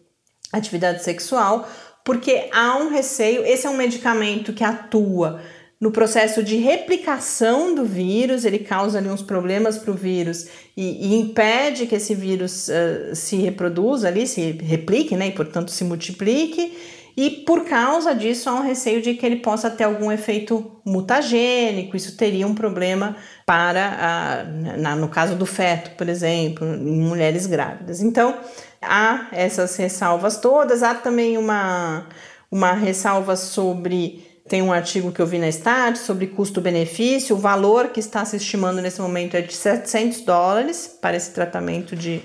atividade 0.51 1.03
sexual, 1.03 1.69
porque 2.03 2.49
há 2.51 2.75
um 2.77 2.89
receio. 2.89 3.45
Esse 3.45 3.67
é 3.67 3.69
um 3.69 3.77
medicamento 3.77 4.51
que 4.51 4.63
atua 4.63 5.43
no 5.79 5.91
processo 5.91 6.41
de 6.41 6.55
replicação 6.55 7.75
do 7.75 7.85
vírus, 7.85 8.45
ele 8.45 8.57
causa 8.57 8.97
ali 8.97 9.07
uns 9.07 9.21
problemas 9.21 9.77
para 9.77 9.91
o 9.91 9.93
vírus 9.93 10.47
e, 10.75 11.07
e, 11.07 11.15
impede 11.15 11.85
que 11.85 11.93
esse 11.93 12.15
vírus 12.15 12.67
uh, 12.67 13.15
se 13.15 13.35
reproduza 13.35 14.07
ali, 14.07 14.25
se 14.25 14.53
replique, 14.53 15.15
né, 15.15 15.27
e 15.27 15.31
portanto 15.31 15.69
se 15.69 15.83
multiplique. 15.83 16.75
E 17.17 17.29
por 17.29 17.63
causa 17.63 18.13
disso, 18.13 18.49
há 18.49 18.55
um 18.55 18.61
receio 18.61 19.01
de 19.01 19.13
que 19.13 19.25
ele 19.25 19.37
possa 19.37 19.69
ter 19.69 19.85
algum 19.85 20.11
efeito 20.11 20.79
mutagênico, 20.83 21.95
isso 21.95 22.17
teria 22.17 22.45
um 22.45 22.53
problema 22.53 23.15
para, 23.45 23.87
a, 23.99 24.43
na, 24.77 24.95
no 24.97 25.07
caso 25.07 25.35
do 25.35 25.45
feto, 25.45 25.91
por 25.91 26.09
exemplo, 26.09 26.67
em 26.67 27.01
mulheres 27.01 27.45
grávidas. 27.47 28.01
Então, 28.01 28.37
há 28.81 29.29
essas 29.31 29.75
ressalvas 29.77 30.37
todas, 30.37 30.83
há 30.83 30.93
também 30.93 31.37
uma, 31.37 32.07
uma 32.51 32.73
ressalva 32.73 33.35
sobre. 33.35 34.23
Tem 34.47 34.61
um 34.61 34.71
artigo 34.71 35.11
que 35.11 35.19
eu 35.19 35.25
vi 35.25 35.39
na 35.39 35.47
Start 35.49 35.95
sobre 35.95 36.27
custo-benefício. 36.27 37.35
O 37.35 37.39
valor 37.39 37.87
que 37.87 37.99
está 37.99 38.23
se 38.25 38.37
estimando 38.37 38.79
nesse 38.79 39.01
momento 39.01 39.35
é 39.35 39.41
de 39.41 39.51
700 39.51 40.21
dólares 40.21 40.99
para 41.01 41.17
esse 41.17 41.31
tratamento 41.31 41.95
de 41.95 42.21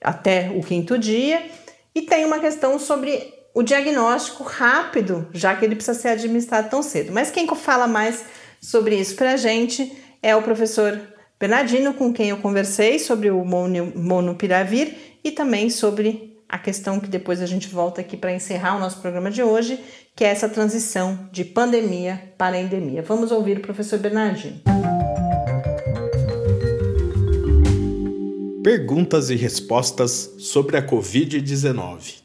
até 0.00 0.52
o 0.54 0.60
quinto 0.60 0.96
dia. 0.96 1.42
E 1.92 2.02
tem 2.02 2.24
uma 2.24 2.38
questão 2.38 2.78
sobre 2.78 3.34
o 3.54 3.62
diagnóstico 3.62 4.42
rápido, 4.42 5.28
já 5.32 5.54
que 5.54 5.64
ele 5.64 5.76
precisa 5.76 5.96
ser 5.96 6.08
administrado 6.08 6.68
tão 6.68 6.82
cedo. 6.82 7.12
Mas 7.12 7.30
quem 7.30 7.46
fala 7.54 7.86
mais 7.86 8.24
sobre 8.60 8.96
isso 8.96 9.14
para 9.14 9.34
a 9.34 9.36
gente 9.36 9.96
é 10.20 10.34
o 10.34 10.42
professor 10.42 11.00
Bernardino, 11.38 11.94
com 11.94 12.12
quem 12.12 12.30
eu 12.30 12.38
conversei 12.38 12.98
sobre 12.98 13.30
o 13.30 13.44
monopiravir, 13.44 15.18
e 15.22 15.30
também 15.30 15.70
sobre 15.70 16.36
a 16.48 16.58
questão 16.58 16.98
que 16.98 17.08
depois 17.08 17.40
a 17.40 17.46
gente 17.46 17.68
volta 17.68 18.00
aqui 18.00 18.16
para 18.16 18.34
encerrar 18.34 18.76
o 18.76 18.80
nosso 18.80 19.00
programa 19.00 19.30
de 19.30 19.42
hoje, 19.42 19.78
que 20.16 20.24
é 20.24 20.28
essa 20.28 20.48
transição 20.48 21.28
de 21.32 21.44
pandemia 21.44 22.34
para 22.36 22.60
endemia. 22.60 23.02
Vamos 23.02 23.30
ouvir 23.30 23.58
o 23.58 23.62
professor 23.62 23.98
Bernardino. 23.98 24.60
Perguntas 28.62 29.30
e 29.30 29.36
respostas 29.36 30.34
sobre 30.38 30.76
a 30.76 30.86
Covid-19. 30.86 32.23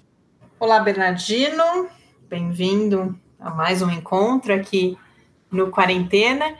Olá, 0.59 0.81
Bernardino. 0.81 1.87
Bem-vindo 2.27 3.17
a 3.39 3.49
mais 3.49 3.81
um 3.81 3.89
encontro 3.89 4.53
aqui 4.53 4.97
no 5.49 5.71
Quarentena. 5.71 6.53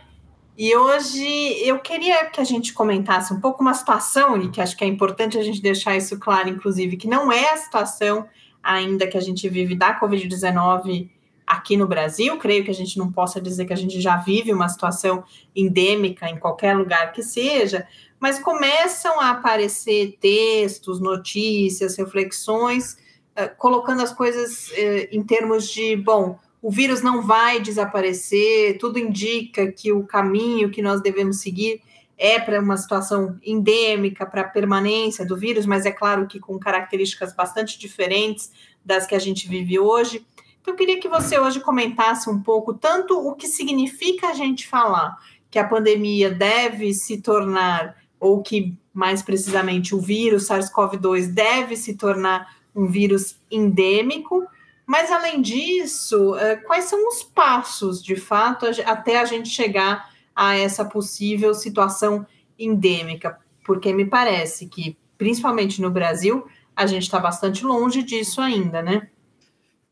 E 0.58 0.74
hoje 0.74 1.28
eu 1.68 1.80
queria 1.80 2.30
que 2.30 2.40
a 2.40 2.46
gente 2.46 2.72
comentasse 2.72 3.34
um 3.34 3.42
pouco 3.42 3.62
uma 3.62 3.74
situação, 3.74 4.42
e 4.42 4.50
que 4.50 4.62
acho 4.62 4.78
que 4.78 4.86
é 4.86 4.88
importante 4.88 5.38
a 5.38 5.44
gente 5.44 5.62
deixar 5.62 5.98
isso 5.98 6.18
claro, 6.18 6.48
inclusive, 6.48 6.96
que 6.96 7.10
não 7.10 7.30
é 7.30 7.52
a 7.52 7.58
situação 7.58 8.26
ainda 8.64 9.06
que 9.06 9.18
a 9.18 9.22
gente 9.22 9.50
vive 9.50 9.76
da 9.76 10.00
Covid-19 10.00 11.10
aqui 11.46 11.76
no 11.76 11.86
Brasil. 11.86 12.38
Creio 12.38 12.64
que 12.64 12.72
a 12.72 12.76
gente 12.76 12.98
não 12.98 13.12
possa 13.12 13.42
dizer 13.42 13.66
que 13.66 13.74
a 13.74 13.78
gente 13.78 14.00
já 14.00 14.16
vive 14.16 14.54
uma 14.54 14.70
situação 14.70 15.26
endêmica 15.54 16.30
em 16.30 16.40
qualquer 16.40 16.74
lugar 16.74 17.12
que 17.12 17.22
seja, 17.22 17.86
mas 18.18 18.40
começam 18.40 19.20
a 19.20 19.32
aparecer 19.32 20.18
textos, 20.22 21.02
notícias, 21.02 21.98
reflexões, 21.98 22.98
eh, 23.36 23.48
colocando 23.48 24.02
as 24.02 24.12
coisas 24.12 24.72
eh, 24.74 25.10
em 25.12 25.24
termos 25.24 25.70
de, 25.70 25.96
bom, 25.96 26.39
o 26.62 26.70
vírus 26.70 27.02
não 27.02 27.22
vai 27.22 27.62
desaparecer, 27.62 28.78
tudo 28.78 29.00
indica 29.00 29.72
que 29.72 29.92
o 29.92 30.04
caminho 30.04 30.70
que 30.70 30.82
nós 30.82 31.02
devemos 31.02 31.42
seguir 31.42 31.82
é 32.18 32.38
para 32.38 32.60
uma 32.60 32.76
situação 32.76 33.39
endêmica, 33.42 34.26
para 34.26 34.42
a 34.42 34.48
permanência 34.48 35.26
do 35.26 35.38
vírus, 35.38 35.65
mas 35.65 35.86
é 35.86 35.92
claro 35.92 36.28
que 36.28 36.38
com 36.38 36.60
características 36.60 37.34
bastante 37.34 37.80
diferentes 37.80 38.52
das 38.84 39.08
que 39.08 39.15
a 39.15 39.20
gente 39.20 39.48
vive 39.48 39.80
hoje. 39.80 40.26
Então, 40.62 40.74
eu 40.74 40.78
queria 40.78 41.00
que 41.00 41.08
você 41.08 41.39
hoje 41.39 41.62
comentasse 41.62 42.30
um 42.30 42.42
pouco 42.42 42.74
tanto 42.74 43.18
o 43.18 43.36
que 43.36 43.48
significa 43.48 44.28
a 44.28 44.34
gente 44.34 44.68
falar 44.68 45.18
que 45.50 45.58
a 45.58 45.68
pandemia 45.68 46.30
deve 46.30 46.94
se 46.94 47.22
tornar, 47.22 47.96
ou 48.20 48.44
que 48.44 48.78
mais 48.94 49.24
precisamente 49.24 49.96
o 49.96 50.02
vírus 50.02 50.48
SARS-CoV-2 50.50 51.28
deve 51.28 51.78
se 51.78 51.96
tornar 51.96 52.59
um 52.80 52.88
vírus 52.88 53.38
endêmico, 53.52 54.48
mas, 54.89 55.12
além 55.12 55.39
disso, 55.39 56.36
eh, 56.38 56.56
quais 56.56 56.86
são 56.86 57.08
os 57.08 57.22
passos, 57.22 58.04
de 58.04 58.15
fato, 58.15 58.65
até 58.86 59.20
a 59.20 59.26
gente 59.26 59.48
chegar 59.48 60.12
a 60.36 60.58
essa 60.58 60.84
possível 60.84 61.54
situação 61.54 62.26
endêmica? 62.58 63.38
Porque 63.63 63.94
me 63.94 64.06
parece 64.06 64.65
que, 64.65 64.98
principalmente 65.15 65.80
no 65.80 65.92
Brasil, 65.92 66.48
a 66.76 66.88
gente 66.88 67.04
está 67.04 67.20
bastante 67.20 67.63
longe 67.63 68.02
disso 68.02 68.42
ainda, 68.42 68.82
né? 68.82 69.10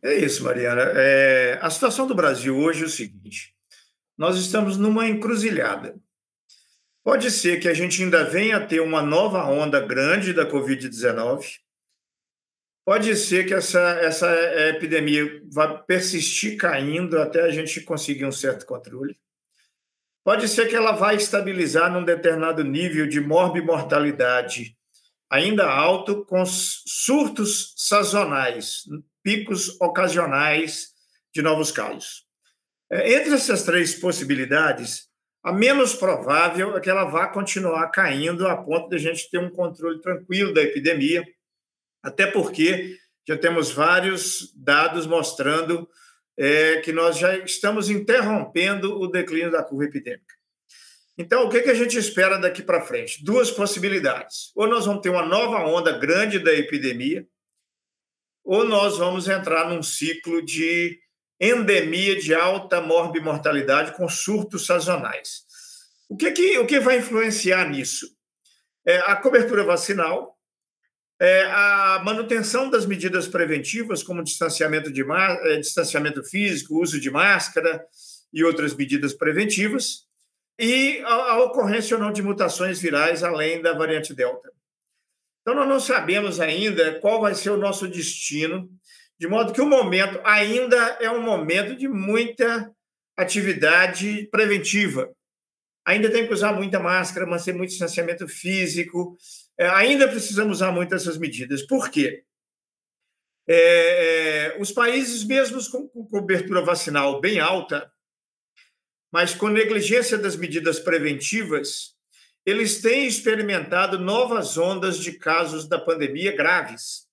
É 0.02 0.16
isso, 0.16 0.44
Mariana. 0.44 0.82
É, 0.96 1.60
a 1.62 1.70
situação 1.70 2.08
do 2.08 2.16
Brasil 2.16 2.58
hoje 2.58 2.82
é 2.82 2.88
o 2.88 2.90
seguinte: 2.90 3.54
nós 4.18 4.36
estamos 4.36 4.78
numa 4.78 5.08
encruzilhada. 5.08 5.96
Pode 7.04 7.30
ser 7.30 7.60
que 7.60 7.68
a 7.70 7.74
gente 7.76 8.02
ainda 8.02 8.24
venha 8.24 8.58
a 8.58 8.66
ter 8.66 8.80
uma 8.80 9.04
nova 9.04 9.46
onda 9.46 9.80
grande 9.80 10.34
da 10.34 10.50
Covid-19, 10.50 11.60
Pode 12.88 13.14
ser 13.18 13.46
que 13.46 13.54
essa, 13.54 13.82
essa 14.00 14.34
epidemia 14.70 15.42
vá 15.52 15.78
persistir 15.78 16.56
caindo 16.56 17.20
até 17.20 17.42
a 17.42 17.52
gente 17.52 17.82
conseguir 17.82 18.24
um 18.24 18.32
certo 18.32 18.66
controle. 18.66 19.20
Pode 20.24 20.48
ser 20.48 20.70
que 20.70 20.76
ela 20.76 20.94
vá 20.94 21.14
estabilizar 21.14 21.92
num 21.92 22.06
determinado 22.06 22.64
nível 22.64 23.06
de 23.06 23.20
morbimortalidade 23.20 24.78
ainda 25.30 25.70
alto, 25.70 26.24
com 26.24 26.46
surtos 26.46 27.74
sazonais, 27.76 28.84
picos 29.22 29.76
ocasionais 29.82 30.94
de 31.34 31.42
novos 31.42 31.74
casos. 31.74 32.24
É, 32.90 33.16
entre 33.16 33.34
essas 33.34 33.64
três 33.64 33.96
possibilidades, 33.96 35.10
a 35.44 35.52
menos 35.52 35.94
provável 35.94 36.78
é 36.78 36.80
que 36.80 36.90
ela 36.90 37.04
vá 37.04 37.28
continuar 37.28 37.90
caindo 37.90 38.48
a 38.48 38.56
ponto 38.56 38.88
de 38.88 38.96
a 38.96 39.00
gente 39.00 39.30
ter 39.30 39.40
um 39.40 39.50
controle 39.50 40.00
tranquilo 40.00 40.54
da 40.54 40.62
epidemia 40.62 41.22
até 42.08 42.26
porque 42.26 42.98
já 43.28 43.38
temos 43.38 43.72
vários 43.72 44.54
dados 44.56 45.06
mostrando 45.06 45.88
é, 46.38 46.78
que 46.78 46.94
nós 46.94 47.18
já 47.18 47.38
estamos 47.40 47.90
interrompendo 47.90 49.00
o 49.00 49.08
declínio 49.08 49.52
da 49.52 49.64
curva 49.64 49.86
epidêmica. 49.86 50.36
Então, 51.18 51.46
o 51.46 51.50
que, 51.50 51.62
que 51.62 51.70
a 51.70 51.74
gente 51.74 51.98
espera 51.98 52.38
daqui 52.38 52.62
para 52.62 52.86
frente? 52.86 53.24
Duas 53.26 53.52
possibilidades. 53.52 54.52
Ou 54.56 54.68
nós 54.68 54.86
vamos 54.86 55.02
ter 55.02 55.10
uma 55.10 55.26
nova 55.26 55.66
onda 55.66 55.98
grande 55.98 56.40
da 56.40 56.54
epidemia, 56.54 57.28
ou 58.46 58.64
nós 58.64 58.98
vamos 58.98 59.28
entrar 59.28 59.68
num 59.68 59.84
ciclo 59.84 60.42
de 60.42 60.98
endemia 61.42 62.16
de 62.16 62.34
alta 62.34 62.80
morbimortalidade 62.80 63.98
com 63.98 64.08
surtos 64.08 64.66
sazonais. 64.66 65.44
O 66.08 66.16
que, 66.16 66.32
que, 66.32 66.58
o 66.60 66.66
que 66.66 66.80
vai 66.80 67.00
influenciar 67.00 67.68
nisso? 67.70 68.08
É 68.86 69.00
a 69.00 69.16
cobertura 69.18 69.66
vacinal, 69.66 70.37
é, 71.20 71.44
a 71.46 72.02
manutenção 72.04 72.70
das 72.70 72.86
medidas 72.86 73.28
preventivas, 73.28 74.04
como 74.04 74.24
distanciamento, 74.24 74.92
de 74.92 75.04
é, 75.04 75.58
distanciamento 75.58 76.24
físico, 76.24 76.80
uso 76.82 77.00
de 77.00 77.10
máscara 77.10 77.84
e 78.32 78.44
outras 78.44 78.76
medidas 78.76 79.14
preventivas, 79.14 80.06
e 80.60 81.00
a, 81.06 81.14
a 81.14 81.44
ocorrência 81.44 81.98
ou 81.98 82.04
não 82.04 82.12
de 82.12 82.22
mutações 82.22 82.80
virais 82.80 83.24
além 83.24 83.62
da 83.62 83.74
variante 83.74 84.14
Delta. 84.14 84.52
Então, 85.42 85.56
nós 85.56 85.68
não 85.68 85.80
sabemos 85.80 86.40
ainda 86.40 87.00
qual 87.00 87.22
vai 87.22 87.34
ser 87.34 87.52
o 87.52 87.58
nosso 87.58 87.88
destino, 87.88 88.70
de 89.20 89.28
modo 89.28 89.54
que 89.54 89.62
o 89.62 89.66
momento 89.66 90.20
ainda 90.24 90.98
é 91.00 91.10
um 91.10 91.22
momento 91.22 91.76
de 91.76 91.88
muita 91.88 92.72
atividade 93.16 94.28
preventiva. 94.30 95.10
Ainda 95.88 96.12
tem 96.12 96.28
que 96.28 96.34
usar 96.34 96.52
muita 96.52 96.82
máscara, 96.82 97.26
manter 97.26 97.54
muito 97.54 97.70
distanciamento 97.70 98.28
físico, 98.28 99.18
é, 99.58 99.70
ainda 99.70 100.06
precisamos 100.06 100.58
usar 100.58 100.70
muito 100.70 100.94
essas 100.94 101.18
medidas. 101.18 101.62
Por 101.62 101.90
quê? 101.90 102.26
É, 103.48 103.56
é, 104.56 104.58
os 104.60 104.70
países, 104.74 105.24
mesmo 105.24 105.58
com, 105.72 105.88
com 105.88 106.06
cobertura 106.06 106.62
vacinal 106.62 107.22
bem 107.22 107.40
alta, 107.40 107.90
mas 109.10 109.34
com 109.34 109.48
negligência 109.48 110.18
das 110.18 110.36
medidas 110.36 110.78
preventivas, 110.78 111.96
eles 112.46 112.82
têm 112.82 113.08
experimentado 113.08 113.98
novas 113.98 114.58
ondas 114.58 115.00
de 115.00 115.14
casos 115.14 115.70
da 115.70 115.80
pandemia 115.80 116.36
graves. 116.36 117.08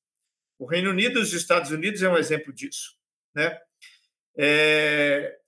O 0.58 0.66
Reino 0.66 0.90
Unido 0.90 1.20
e 1.20 1.22
os 1.22 1.32
Estados 1.32 1.70
Unidos 1.70 2.02
é 2.02 2.08
um 2.08 2.18
exemplo 2.18 2.52
disso. 2.52 2.96
Né? 3.36 3.56
É, 4.36 5.38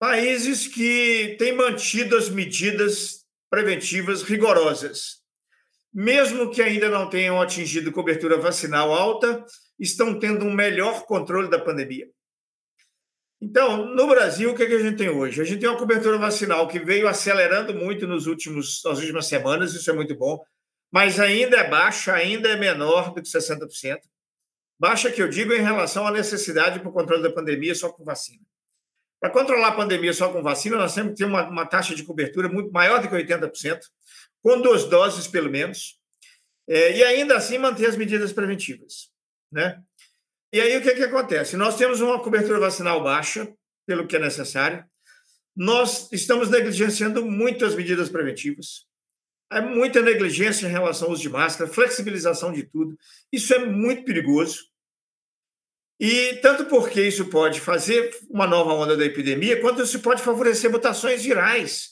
países 0.00 0.66
que 0.66 1.36
têm 1.38 1.54
mantido 1.54 2.16
as 2.16 2.28
medidas 2.28 3.24
preventivas 3.48 4.22
rigorosas 4.22 5.20
mesmo 5.92 6.50
que 6.50 6.62
ainda 6.62 6.88
não 6.88 7.08
tenham 7.08 7.40
atingido 7.40 7.92
cobertura 7.92 8.38
vacinal 8.38 8.92
alta, 8.92 9.44
estão 9.78 10.18
tendo 10.18 10.44
um 10.44 10.52
melhor 10.52 11.04
controle 11.04 11.50
da 11.50 11.58
pandemia. 11.58 12.08
Então, 13.40 13.86
no 13.86 14.06
Brasil, 14.06 14.50
o 14.50 14.54
que, 14.54 14.62
é 14.62 14.66
que 14.66 14.74
a 14.74 14.82
gente 14.82 14.98
tem 14.98 15.08
hoje? 15.08 15.40
A 15.40 15.44
gente 15.44 15.60
tem 15.60 15.68
uma 15.68 15.78
cobertura 15.78 16.18
vacinal 16.18 16.68
que 16.68 16.78
veio 16.78 17.08
acelerando 17.08 17.74
muito 17.74 18.06
nos 18.06 18.26
últimos, 18.26 18.82
nas 18.84 18.98
últimas 18.98 19.26
semanas, 19.26 19.72
isso 19.72 19.90
é 19.90 19.94
muito 19.94 20.14
bom, 20.14 20.38
mas 20.92 21.18
ainda 21.18 21.56
é 21.56 21.68
baixa, 21.68 22.12
ainda 22.12 22.48
é 22.48 22.56
menor 22.56 23.14
do 23.14 23.22
que 23.22 23.28
60%. 23.28 23.98
Baixa 24.78 25.10
que 25.10 25.22
eu 25.22 25.28
digo 25.28 25.52
em 25.52 25.62
relação 25.62 26.06
à 26.06 26.10
necessidade 26.10 26.80
para 26.80 26.88
o 26.88 26.92
controle 26.92 27.22
da 27.22 27.32
pandemia 27.32 27.74
só 27.74 27.90
com 27.90 28.04
vacina. 28.04 28.42
Para 29.20 29.30
controlar 29.30 29.68
a 29.68 29.72
pandemia 29.72 30.12
só 30.14 30.32
com 30.32 30.42
vacina, 30.42 30.76
nós 30.76 30.94
temos 30.94 31.12
que 31.12 31.18
ter 31.18 31.24
uma, 31.26 31.48
uma 31.48 31.66
taxa 31.66 31.94
de 31.94 32.02
cobertura 32.02 32.48
muito 32.48 32.72
maior 32.72 33.02
do 33.02 33.08
que 33.08 33.14
80% 33.14 33.80
com 34.42 34.60
duas 34.60 34.84
doses 34.84 35.26
pelo 35.26 35.50
menos, 35.50 35.98
é, 36.66 36.96
e 36.96 37.04
ainda 37.04 37.36
assim 37.36 37.58
manter 37.58 37.86
as 37.86 37.96
medidas 37.96 38.32
preventivas. 38.32 39.10
Né? 39.52 39.78
E 40.52 40.60
aí 40.60 40.76
o 40.76 40.82
que, 40.82 40.94
que 40.94 41.02
acontece? 41.02 41.56
Nós 41.56 41.76
temos 41.76 42.00
uma 42.00 42.22
cobertura 42.22 42.58
vacinal 42.58 43.02
baixa, 43.02 43.52
pelo 43.86 44.06
que 44.06 44.16
é 44.16 44.18
necessário, 44.18 44.84
nós 45.54 46.10
estamos 46.12 46.48
negligenciando 46.48 47.26
muito 47.26 47.66
as 47.66 47.74
medidas 47.74 48.08
preventivas. 48.08 48.86
Há 49.50 49.60
muita 49.60 50.00
negligência 50.00 50.66
em 50.66 50.70
relação 50.70 51.08
ao 51.08 51.12
uso 51.12 51.22
de 51.22 51.28
máscara, 51.28 51.68
flexibilização 51.68 52.52
de 52.52 52.62
tudo. 52.62 52.96
Isso 53.32 53.52
é 53.52 53.58
muito 53.58 54.04
perigoso. 54.04 54.69
E 56.00 56.36
tanto 56.36 56.64
porque 56.64 57.02
isso 57.02 57.26
pode 57.26 57.60
fazer 57.60 58.10
uma 58.30 58.46
nova 58.46 58.72
onda 58.72 58.96
da 58.96 59.04
epidemia, 59.04 59.60
quanto 59.60 59.82
isso 59.82 60.00
pode 60.00 60.22
favorecer 60.22 60.70
mutações 60.70 61.22
virais 61.22 61.90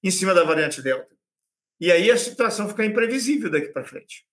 em 0.00 0.12
cima 0.12 0.32
da 0.32 0.44
variante 0.44 0.80
Delta. 0.80 1.12
E 1.80 1.90
aí 1.90 2.08
a 2.08 2.16
situação 2.16 2.68
fica 2.68 2.84
imprevisível 2.84 3.50
daqui 3.50 3.68
para 3.68 3.82
frente. 3.82 4.24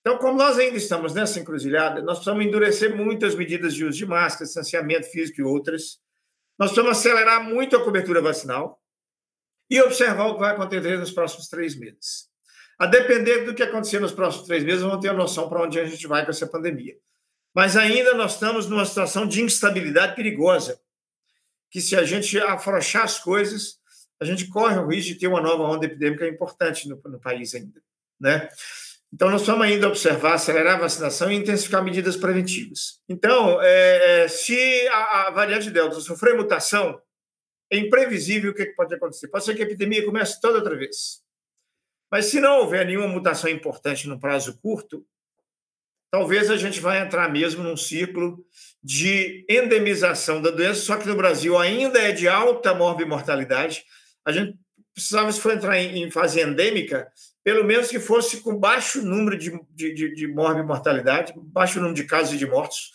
Então, 0.00 0.18
como 0.18 0.36
nós 0.36 0.58
ainda 0.58 0.76
estamos 0.76 1.14
nessa 1.14 1.40
encruzilhada, 1.40 2.02
nós 2.02 2.18
precisamos 2.18 2.44
endurecer 2.44 2.94
muito 2.94 3.24
as 3.24 3.34
medidas 3.34 3.72
de 3.72 3.86
uso 3.86 3.96
de 3.96 4.04
máscara, 4.04 4.44
distanciamento 4.44 5.10
físico 5.10 5.40
e 5.40 5.44
outras. 5.44 5.98
Nós 6.58 6.70
precisamos 6.70 6.98
acelerar 6.98 7.42
muito 7.42 7.74
a 7.74 7.82
cobertura 7.82 8.20
vacinal 8.20 8.78
e 9.70 9.80
observar 9.80 10.26
o 10.26 10.34
que 10.34 10.40
vai 10.40 10.52
acontecer 10.52 10.98
nos 10.98 11.10
próximos 11.10 11.48
três 11.48 11.74
meses. 11.74 12.28
A 12.78 12.86
depender 12.86 13.44
do 13.44 13.54
que 13.54 13.62
acontecer 13.62 13.98
nos 13.98 14.12
próximos 14.12 14.46
três 14.46 14.62
meses, 14.62 14.82
vamos 14.82 15.00
ter 15.00 15.08
a 15.08 15.14
noção 15.14 15.48
para 15.48 15.62
onde 15.62 15.80
a 15.80 15.86
gente 15.86 16.06
vai 16.06 16.22
com 16.22 16.30
essa 16.30 16.46
pandemia. 16.46 16.94
Mas 17.54 17.76
ainda 17.76 18.14
nós 18.14 18.34
estamos 18.34 18.68
numa 18.68 18.84
situação 18.84 19.26
de 19.26 19.42
instabilidade 19.42 20.14
perigosa, 20.14 20.80
que 21.70 21.80
se 21.80 21.96
a 21.96 22.04
gente 22.04 22.38
afrouxar 22.38 23.04
as 23.04 23.18
coisas, 23.18 23.78
a 24.20 24.24
gente 24.24 24.48
corre 24.48 24.78
o 24.78 24.86
risco 24.86 25.12
de 25.12 25.18
ter 25.18 25.26
uma 25.26 25.40
nova 25.40 25.62
onda 25.64 25.86
epidêmica 25.86 26.26
importante 26.26 26.88
no, 26.88 27.00
no 27.04 27.20
país 27.20 27.54
ainda, 27.54 27.80
né? 28.20 28.48
Então, 29.12 29.30
nós 29.30 29.46
vamos 29.46 29.64
ainda 29.64 29.88
observar, 29.88 30.34
acelerar 30.34 30.76
a 30.76 30.80
vacinação 30.80 31.32
e 31.32 31.36
intensificar 31.36 31.82
medidas 31.82 32.14
preventivas. 32.14 33.00
Então, 33.08 33.60
é, 33.62 34.24
é, 34.24 34.28
se 34.28 34.86
a, 34.88 35.28
a, 35.28 35.30
variante 35.30 35.70
Delta 35.70 35.98
sofrer 36.00 36.36
mutação, 36.36 37.00
é 37.70 37.78
imprevisível 37.78 38.50
o 38.50 38.54
que 38.54 38.66
pode 38.66 38.94
acontecer. 38.94 39.28
Pode 39.28 39.44
ser 39.44 39.54
que 39.54 39.62
a 39.62 39.64
epidemia 39.64 40.04
comece 40.04 40.38
toda 40.40 40.58
outra 40.58 40.76
vez. 40.76 41.22
Mas 42.10 42.26
se 42.26 42.38
não 42.38 42.58
houver 42.58 42.86
nenhuma 42.86 43.08
mutação 43.08 43.48
importante 43.50 44.06
no 44.06 44.20
prazo 44.20 44.58
curto, 44.60 45.06
talvez 46.10 46.50
a 46.50 46.56
gente 46.56 46.80
vai 46.80 47.00
entrar 47.00 47.30
mesmo 47.30 47.62
num 47.62 47.76
ciclo 47.76 48.44
de 48.82 49.44
endemização 49.48 50.40
da 50.40 50.50
doença, 50.50 50.80
só 50.80 50.96
que 50.96 51.06
no 51.06 51.16
Brasil 51.16 51.58
ainda 51.58 51.98
é 51.98 52.12
de 52.12 52.28
alta 52.28 52.74
morbimortalidade. 52.74 53.84
A 54.24 54.32
gente 54.32 54.56
precisava, 54.94 55.30
se 55.32 55.40
for 55.40 55.52
entrar 55.52 55.78
em, 55.78 56.10
fase 56.10 56.40
endêmica, 56.40 57.10
pelo 57.44 57.64
menos 57.64 57.88
que 57.88 58.00
fosse 58.00 58.40
com 58.40 58.56
baixo 58.56 59.02
número 59.02 59.36
de, 59.36 59.58
de, 59.70 59.94
de, 59.94 60.14
de 60.14 60.26
mortalidade, 60.26 61.32
baixo 61.36 61.78
número 61.78 61.94
de 61.94 62.04
casos 62.04 62.34
e 62.34 62.38
de 62.38 62.46
mortos, 62.46 62.92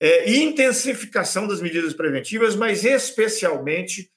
é, 0.00 0.30
e 0.30 0.42
intensificação 0.42 1.46
das 1.46 1.60
medidas 1.60 1.92
preventivas, 1.92 2.54
mas 2.54 2.84
especialmente 2.84 4.10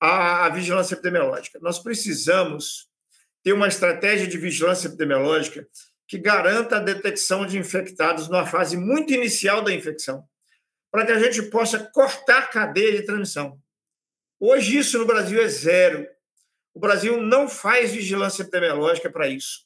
a, 0.00 0.46
a 0.46 0.48
vigilância 0.48 0.94
epidemiológica. 0.94 1.58
Nós 1.60 1.78
precisamos 1.78 2.88
ter 3.42 3.52
uma 3.52 3.68
estratégia 3.68 4.26
de 4.26 4.38
vigilância 4.38 4.88
epidemiológica 4.88 5.66
que 6.06 6.18
garanta 6.18 6.76
a 6.76 6.80
detecção 6.80 7.46
de 7.46 7.58
infectados 7.58 8.28
numa 8.28 8.46
fase 8.46 8.76
muito 8.76 9.12
inicial 9.12 9.62
da 9.62 9.72
infecção, 9.72 10.24
para 10.90 11.06
que 11.06 11.12
a 11.12 11.18
gente 11.18 11.42
possa 11.50 11.78
cortar 11.78 12.38
a 12.38 12.46
cadeia 12.46 12.92
de 12.92 13.06
transmissão. 13.06 13.58
Hoje, 14.38 14.78
isso 14.78 14.98
no 14.98 15.06
Brasil 15.06 15.42
é 15.42 15.48
zero. 15.48 16.06
O 16.74 16.80
Brasil 16.80 17.20
não 17.22 17.48
faz 17.48 17.92
vigilância 17.92 18.42
epidemiológica 18.42 19.10
para 19.10 19.28
isso. 19.28 19.64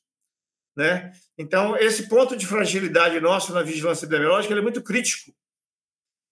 Né? 0.76 1.12
Então, 1.36 1.76
esse 1.76 2.08
ponto 2.08 2.36
de 2.36 2.46
fragilidade 2.46 3.18
nosso 3.20 3.52
na 3.52 3.62
vigilância 3.62 4.04
epidemiológica 4.04 4.54
é 4.54 4.60
muito 4.60 4.82
crítico. 4.82 5.32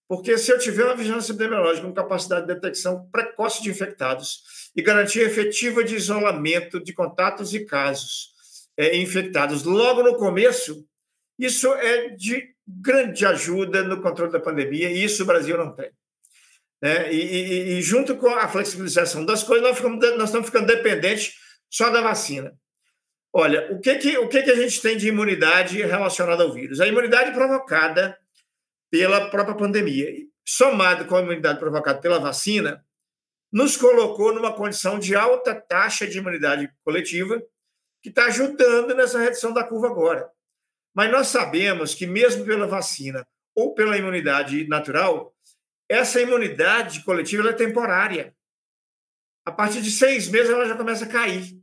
Porque 0.07 0.37
se 0.37 0.49
eu 0.49 0.57
tiver 0.57 0.85
uma 0.85 0.95
vigilância 0.95 1.33
epidemiológica 1.33 1.85
com 1.85 1.93
capacidade 1.93 2.47
de 2.47 2.53
detecção 2.53 3.09
precoce 3.11 3.61
de 3.61 3.69
infectados 3.69 4.71
e 4.73 4.81
garantia 4.81 5.23
efetiva 5.23 5.83
de 5.83 5.95
isolamento 5.95 6.81
de 6.81 6.93
contatos 6.93 7.53
e 7.53 7.65
casos 7.65 8.36
é, 8.77 8.95
infectados 8.97 9.63
logo 9.63 10.03
no 10.03 10.15
começo, 10.15 10.85
isso 11.37 11.73
é 11.73 12.09
de 12.09 12.55
grande 12.67 13.25
ajuda 13.25 13.83
no 13.83 14.01
controle 14.01 14.31
da 14.31 14.39
pandemia 14.39 14.89
e 14.89 15.03
isso 15.03 15.23
o 15.23 15.25
Brasil 15.25 15.57
não 15.57 15.73
tem. 15.73 15.91
Né? 16.81 17.11
E, 17.11 17.21
e, 17.21 17.77
e, 17.77 17.81
junto 17.81 18.15
com 18.17 18.27
a 18.27 18.47
flexibilização 18.47 19.25
das 19.25 19.43
coisas, 19.43 19.67
nós, 19.67 19.77
ficamos, 19.77 19.99
nós 20.17 20.29
estamos 20.29 20.47
ficando 20.47 20.67
dependentes 20.67 21.35
só 21.69 21.89
da 21.89 22.01
vacina. 22.01 22.53
Olha, 23.33 23.71
o 23.71 23.79
que, 23.79 23.95
que, 23.95 24.17
o 24.17 24.27
que, 24.27 24.43
que 24.43 24.51
a 24.51 24.55
gente 24.55 24.81
tem 24.81 24.97
de 24.97 25.07
imunidade 25.07 25.81
relacionada 25.81 26.43
ao 26.43 26.53
vírus? 26.53 26.79
A 26.79 26.87
imunidade 26.87 27.31
provocada 27.33 28.17
pela 28.89 29.29
própria 29.29 29.55
pandemia, 29.55 30.07
somado 30.45 31.05
com 31.05 31.15
a 31.15 31.21
imunidade 31.21 31.59
provocada 31.59 31.99
pela 31.99 32.19
vacina, 32.19 32.83
nos 33.51 33.75
colocou 33.77 34.33
numa 34.33 34.53
condição 34.53 34.97
de 34.99 35.15
alta 35.15 35.53
taxa 35.55 36.07
de 36.07 36.17
imunidade 36.17 36.69
coletiva, 36.83 37.41
que 38.07 38.11
está 38.11 38.27
ajudando 38.27 38.95
nessa 38.95 39.19
redução 39.19 39.51
da 39.51 39.65
curva 39.65 39.87
agora. 39.87 40.31
Mas 40.95 41.11
nós 41.11 41.27
sabemos 41.27 41.93
que, 41.93 42.07
mesmo 42.07 42.45
pela 42.45 42.65
vacina 42.65 43.27
ou 43.53 43.73
pela 43.73 43.97
imunidade 43.97 44.65
natural, 44.67 45.35
essa 45.89 46.21
imunidade 46.21 47.03
coletiva 47.03 47.49
é 47.49 47.53
temporária. 47.53 48.33
A 49.45 49.51
partir 49.51 49.81
de 49.81 49.91
seis 49.91 50.29
meses 50.29 50.49
ela 50.49 50.65
já 50.65 50.77
começa 50.77 51.03
a 51.03 51.09
cair. 51.09 51.59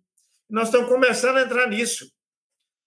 Nós 0.48 0.68
estamos 0.68 0.88
começando 0.88 1.38
a 1.38 1.42
entrar 1.42 1.66
nisso. 1.66 2.12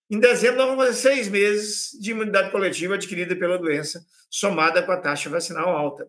Em 0.08 0.20
dezembro, 0.20 0.58
nós 0.58 0.67
vamos 0.67 0.86
fazer 0.86 1.10
seis 1.10 1.28
meses 1.28 1.89
de 2.00 2.12
imunidade 2.12 2.52
coletiva 2.52 2.93
adquirida 2.93 3.36
pela 3.36 3.58
doença, 3.58 4.06
somada 4.30 4.84
com 4.84 4.91
a 4.91 5.02
taxa 5.02 5.32
vacinal 5.32 5.70
alta. 5.70 6.08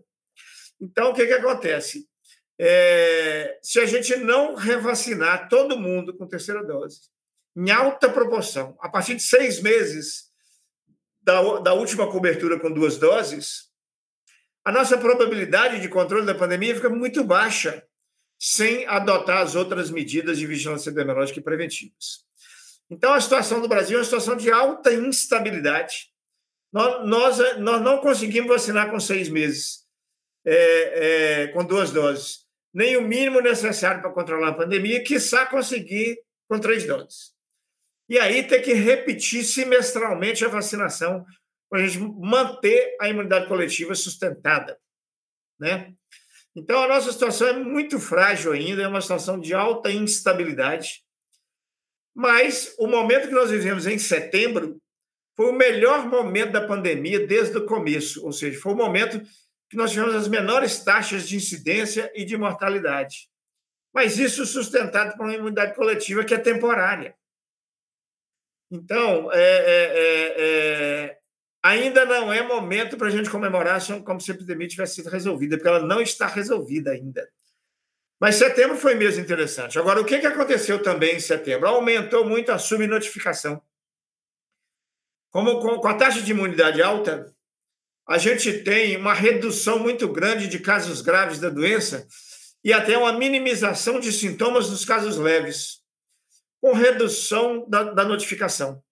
Então, 0.78 1.11
o 1.11 1.14
que, 1.14 1.26
que 1.26 1.32
acontece? 1.32 2.06
É, 2.61 3.58
se 3.62 3.80
a 3.80 3.87
gente 3.87 4.16
não 4.16 4.54
revacinar 4.54 5.48
todo 5.48 5.78
mundo 5.78 6.14
com 6.14 6.26
terceira 6.26 6.62
dose, 6.62 7.08
em 7.56 7.70
alta 7.70 8.08
proporção, 8.08 8.76
a 8.80 8.88
partir 8.88 9.14
de 9.14 9.22
seis 9.22 9.61
meses 9.61 10.28
da, 11.20 11.61
da 11.61 11.74
última 11.74 12.11
cobertura 12.11 12.58
com 12.58 12.72
duas 12.72 12.96
doses, 12.96 13.68
a 14.64 14.72
nossa 14.72 14.98
probabilidade 14.98 15.80
de 15.80 15.88
controle 15.88 16.26
da 16.26 16.34
pandemia 16.34 16.74
fica 16.74 16.90
muito 16.90 17.24
baixa 17.24 17.82
sem 18.38 18.87
adotar 18.87 19.42
as 19.42 19.54
outras 19.54 19.90
medidas 19.90 20.38
de 20.38 20.46
vigilância 20.46 20.90
epidemiológica 20.90 21.40
e 21.40 21.42
preventivas. 21.42 22.26
Então, 22.90 23.12
a 23.12 23.20
situação 23.20 23.61
do 23.61 23.68
Brasil 23.68 23.96
é 23.96 24.00
uma 24.00 24.04
situação 24.04 24.37
de 24.37 24.50
alta 24.50 24.92
instabilidade. 24.92 26.11
Nós, 26.72 27.06
nós, 27.06 27.58
nós 27.58 27.82
não 27.82 27.98
conseguimos 27.98 28.48
vacinar 28.48 28.90
com 28.90 29.00
seis 29.00 29.28
meses, 29.28 29.87
é, 30.44 31.42
é, 31.42 31.46
com 31.48 31.64
duas 31.64 31.90
doses, 31.90 32.46
nem 32.72 32.96
o 32.96 33.02
mínimo 33.02 33.40
necessário 33.40 34.00
para 34.00 34.12
controlar 34.12 34.48
a 34.48 34.54
pandemia, 34.54 35.02
quiçá 35.02 35.46
conseguir 35.46 36.18
com 36.48 36.58
três 36.58 36.87
doses. 36.87 37.32
E 38.09 38.18
aí 38.18 38.42
ter 38.42 38.61
que 38.61 38.73
repetir 38.73 39.44
semestralmente 39.44 40.44
a 40.44 40.49
vacinação 40.49 41.25
para 41.68 41.81
a 41.81 41.87
gente 41.87 41.99
manter 41.99 42.97
a 43.01 43.09
imunidade 43.09 43.47
coletiva 43.47 43.94
sustentada. 43.94 44.79
Né? 45.61 45.92
Então, 46.57 46.83
a 46.83 46.88
nossa 46.88 47.12
situação 47.12 47.49
é 47.49 47.53
muito 47.53 48.01
frágil 48.01 48.53
ainda, 48.53 48.83
é 48.83 48.88
uma 48.88 49.01
situação 49.01 49.38
de 49.38 49.53
alta 49.53 49.90
instabilidade. 49.90 51.05
Mas 52.14 52.75
o 52.79 52.87
momento 52.87 53.29
que 53.29 53.35
nós 53.35 53.51
vivemos 53.51 53.87
em 53.87 53.99
setembro 53.99 54.81
foi 55.37 55.51
o 55.51 55.53
melhor 55.53 56.07
momento 56.07 56.53
da 56.53 56.66
pandemia 56.66 57.27
desde 57.27 57.57
o 57.59 57.66
começo, 57.66 58.25
ou 58.25 58.33
seja, 58.33 58.59
foi 58.59 58.73
o 58.73 58.77
momento 58.77 59.21
que 59.71 59.77
nós 59.77 59.92
tivemos 59.92 60.14
as 60.14 60.27
menores 60.27 60.83
taxas 60.83 61.29
de 61.29 61.37
incidência 61.37 62.11
e 62.14 62.25
de 62.25 62.37
mortalidade. 62.37 63.29
Mas 63.94 64.18
isso 64.18 64.44
sustentado 64.47 65.16
por 65.16 65.27
uma 65.27 65.35
imunidade 65.35 65.75
coletiva 65.77 66.25
que 66.25 66.35
é 66.35 66.38
temporária. 66.38 67.14
Então, 68.70 69.33
é, 69.33 69.38
é, 69.38 69.85
é, 69.94 70.35
é 70.38 71.18
ainda 71.62 72.04
não 72.04 72.33
é 72.33 72.42
momento 72.42 72.96
para 72.96 73.09
a 73.09 73.11
gente 73.11 73.31
comemorar 73.31 73.81
como 74.04 74.20
se 74.20 74.31
a 74.31 74.35
epidemia 74.35 74.68
tivesse 74.68 74.96
sido 74.96 75.11
resolvida, 75.11 75.57
porque 75.57 75.68
ela 75.68 75.83
não 75.83 76.00
está 76.00 76.26
resolvida 76.26 76.92
ainda. 76.92 77.28
Mas 78.20 78.37
setembro 78.37 78.76
foi 78.76 78.94
mesmo 78.94 79.22
interessante. 79.22 79.78
Agora, 79.78 80.00
o 80.00 80.04
que 80.04 80.14
aconteceu 80.14 80.83
também 80.83 81.16
em 81.16 81.20
setembro? 81.20 81.68
Aumentou 81.68 82.28
muito 82.28 82.50
a 82.50 82.59
subnotificação. 82.59 83.62
Como 85.31 85.61
com 85.61 85.87
a 85.87 85.94
taxa 85.94 86.20
de 86.22 86.33
imunidade 86.33 86.83
alta, 86.83 87.33
a 88.09 88.18
gente 88.18 88.64
tem 88.64 88.96
uma 88.96 89.12
redução 89.12 89.78
muito 89.78 90.09
grande 90.09 90.48
de 90.48 90.59
casos 90.59 91.00
graves 91.00 91.38
da 91.38 91.50
doença 91.50 92.09
e 92.64 92.72
até 92.72 92.96
uma 92.96 93.12
minimização 93.12 94.00
de 94.00 94.11
sintomas 94.11 94.70
nos 94.70 94.85
casos 94.85 95.16
leves, 95.16 95.81
com 96.61 96.73
redução 96.73 97.68
da, 97.68 97.85
da 97.85 98.05
notificação. 98.05 98.83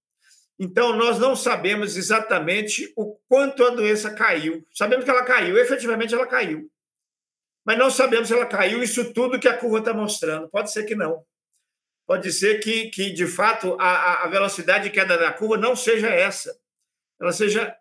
Então, 0.58 0.96
nós 0.96 1.18
não 1.18 1.36
sabemos 1.36 1.96
exatamente 1.96 2.92
o 2.96 3.18
quanto 3.28 3.64
a 3.64 3.70
doença 3.70 4.14
caiu. 4.14 4.66
Sabemos 4.74 5.04
que 5.04 5.10
ela 5.10 5.24
caiu, 5.24 5.58
efetivamente 5.58 6.14
ela 6.14 6.26
caiu. 6.26 6.70
Mas 7.64 7.78
não 7.78 7.90
sabemos 7.90 8.28
se 8.28 8.34
ela 8.34 8.46
caiu 8.46 8.82
isso 8.82 9.12
tudo 9.12 9.38
que 9.38 9.48
a 9.48 9.56
curva 9.56 9.80
está 9.80 9.92
mostrando. 9.92 10.48
Pode 10.48 10.72
ser 10.72 10.84
que 10.84 10.94
não. 10.94 11.24
Pode 12.06 12.32
ser 12.32 12.60
que, 12.60 12.88
que 12.90 13.10
de 13.10 13.26
fato, 13.26 13.76
a, 13.80 14.24
a 14.24 14.28
velocidade 14.28 14.84
de 14.84 14.90
queda 14.90 15.18
da 15.18 15.32
curva 15.32 15.56
não 15.56 15.74
seja 15.74 16.08
essa. 16.08 16.56
Ela 17.20 17.32
seja 17.32 17.76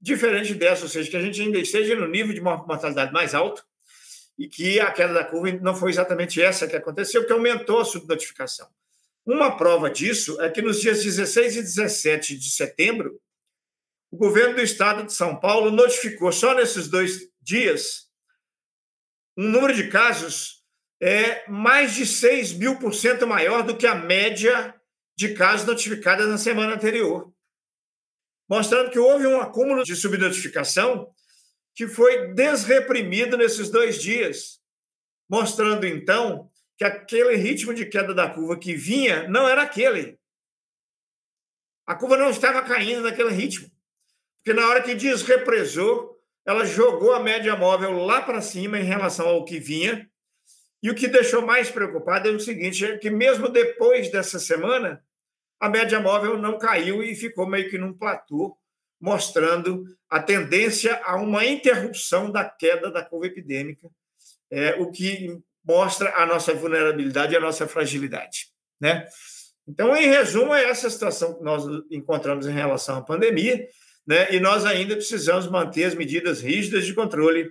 diferente 0.00 0.54
dessa, 0.54 0.84
ou 0.84 0.88
seja, 0.88 1.10
que 1.10 1.16
a 1.16 1.22
gente 1.22 1.40
ainda 1.40 1.58
esteja 1.58 1.96
no 1.96 2.06
nível 2.06 2.34
de 2.34 2.40
mortalidade 2.40 3.12
mais 3.12 3.34
alto 3.34 3.64
e 4.38 4.48
que 4.48 4.78
a 4.78 4.90
queda 4.92 5.12
da 5.12 5.24
curva 5.24 5.58
não 5.60 5.74
foi 5.74 5.90
exatamente 5.90 6.40
essa 6.40 6.68
que 6.68 6.76
aconteceu, 6.76 7.26
que 7.26 7.32
aumentou 7.32 7.80
a 7.80 7.84
subnotificação. 7.84 8.68
Uma 9.32 9.56
prova 9.56 9.88
disso 9.88 10.40
é 10.40 10.50
que 10.50 10.60
nos 10.60 10.80
dias 10.80 11.04
16 11.04 11.54
e 11.54 11.62
17 11.62 12.36
de 12.36 12.50
setembro, 12.50 13.16
o 14.10 14.16
governo 14.16 14.56
do 14.56 14.60
estado 14.60 15.06
de 15.06 15.12
São 15.12 15.38
Paulo 15.38 15.70
notificou 15.70 16.32
só 16.32 16.52
nesses 16.52 16.88
dois 16.88 17.30
dias 17.40 18.10
um 19.38 19.48
número 19.48 19.72
de 19.72 19.86
casos 19.86 20.64
é 21.00 21.48
mais 21.48 21.94
de 21.94 22.04
6 22.06 22.54
mil 22.54 22.80
por 22.80 22.92
cento 22.92 23.24
maior 23.24 23.62
do 23.62 23.76
que 23.76 23.86
a 23.86 23.94
média 23.94 24.74
de 25.16 25.32
casos 25.32 25.64
notificados 25.64 26.26
na 26.26 26.36
semana 26.36 26.74
anterior, 26.74 27.32
mostrando 28.48 28.90
que 28.90 28.98
houve 28.98 29.28
um 29.28 29.40
acúmulo 29.40 29.84
de 29.84 29.94
subnotificação 29.94 31.08
que 31.76 31.86
foi 31.86 32.34
desreprimido 32.34 33.36
nesses 33.36 33.70
dois 33.70 34.02
dias, 34.02 34.60
mostrando 35.30 35.86
então 35.86 36.50
que 36.80 36.84
aquele 36.84 37.36
ritmo 37.36 37.74
de 37.74 37.84
queda 37.84 38.14
da 38.14 38.30
curva 38.30 38.58
que 38.58 38.74
vinha 38.74 39.28
não 39.28 39.46
era 39.46 39.60
aquele. 39.60 40.18
A 41.86 41.94
curva 41.94 42.16
não 42.16 42.30
estava 42.30 42.62
caindo 42.62 43.02
naquele 43.02 43.28
ritmo. 43.28 43.70
Porque 44.38 44.58
na 44.58 44.66
hora 44.66 44.82
que 44.82 44.94
desrepresou, 44.94 46.18
ela 46.42 46.64
jogou 46.64 47.12
a 47.12 47.20
média 47.20 47.54
móvel 47.54 47.98
lá 47.98 48.22
para 48.22 48.40
cima 48.40 48.78
em 48.78 48.84
relação 48.84 49.28
ao 49.28 49.44
que 49.44 49.60
vinha. 49.60 50.10
E 50.82 50.88
o 50.90 50.94
que 50.94 51.06
deixou 51.06 51.42
mais 51.42 51.70
preocupado 51.70 52.30
é 52.30 52.32
o 52.32 52.40
seguinte: 52.40 52.82
é 52.82 52.96
que 52.96 53.10
mesmo 53.10 53.50
depois 53.50 54.10
dessa 54.10 54.38
semana, 54.38 55.04
a 55.60 55.68
média 55.68 56.00
móvel 56.00 56.38
não 56.38 56.58
caiu 56.58 57.02
e 57.02 57.14
ficou 57.14 57.46
meio 57.46 57.68
que 57.68 57.76
num 57.76 57.92
platô, 57.92 58.56
mostrando 58.98 59.84
a 60.08 60.18
tendência 60.18 60.98
a 61.04 61.16
uma 61.16 61.44
interrupção 61.44 62.30
da 62.30 62.48
queda 62.48 62.90
da 62.90 63.04
curva 63.04 63.26
epidêmica, 63.26 63.86
é, 64.50 64.76
o 64.76 64.90
que 64.90 65.42
mostra 65.64 66.14
a 66.16 66.26
nossa 66.26 66.54
vulnerabilidade 66.54 67.32
e 67.32 67.36
a 67.36 67.40
nossa 67.40 67.66
fragilidade. 67.66 68.46
Né? 68.80 69.06
Então, 69.68 69.94
em 69.94 70.08
resumo, 70.08 70.54
é 70.54 70.64
essa 70.64 70.88
situação 70.88 71.36
que 71.36 71.44
nós 71.44 71.64
encontramos 71.90 72.46
em 72.46 72.52
relação 72.52 72.98
à 72.98 73.02
pandemia 73.02 73.66
né? 74.06 74.34
e 74.34 74.40
nós 74.40 74.64
ainda 74.64 74.96
precisamos 74.96 75.48
manter 75.48 75.84
as 75.84 75.94
medidas 75.94 76.40
rígidas 76.40 76.86
de 76.86 76.94
controle, 76.94 77.50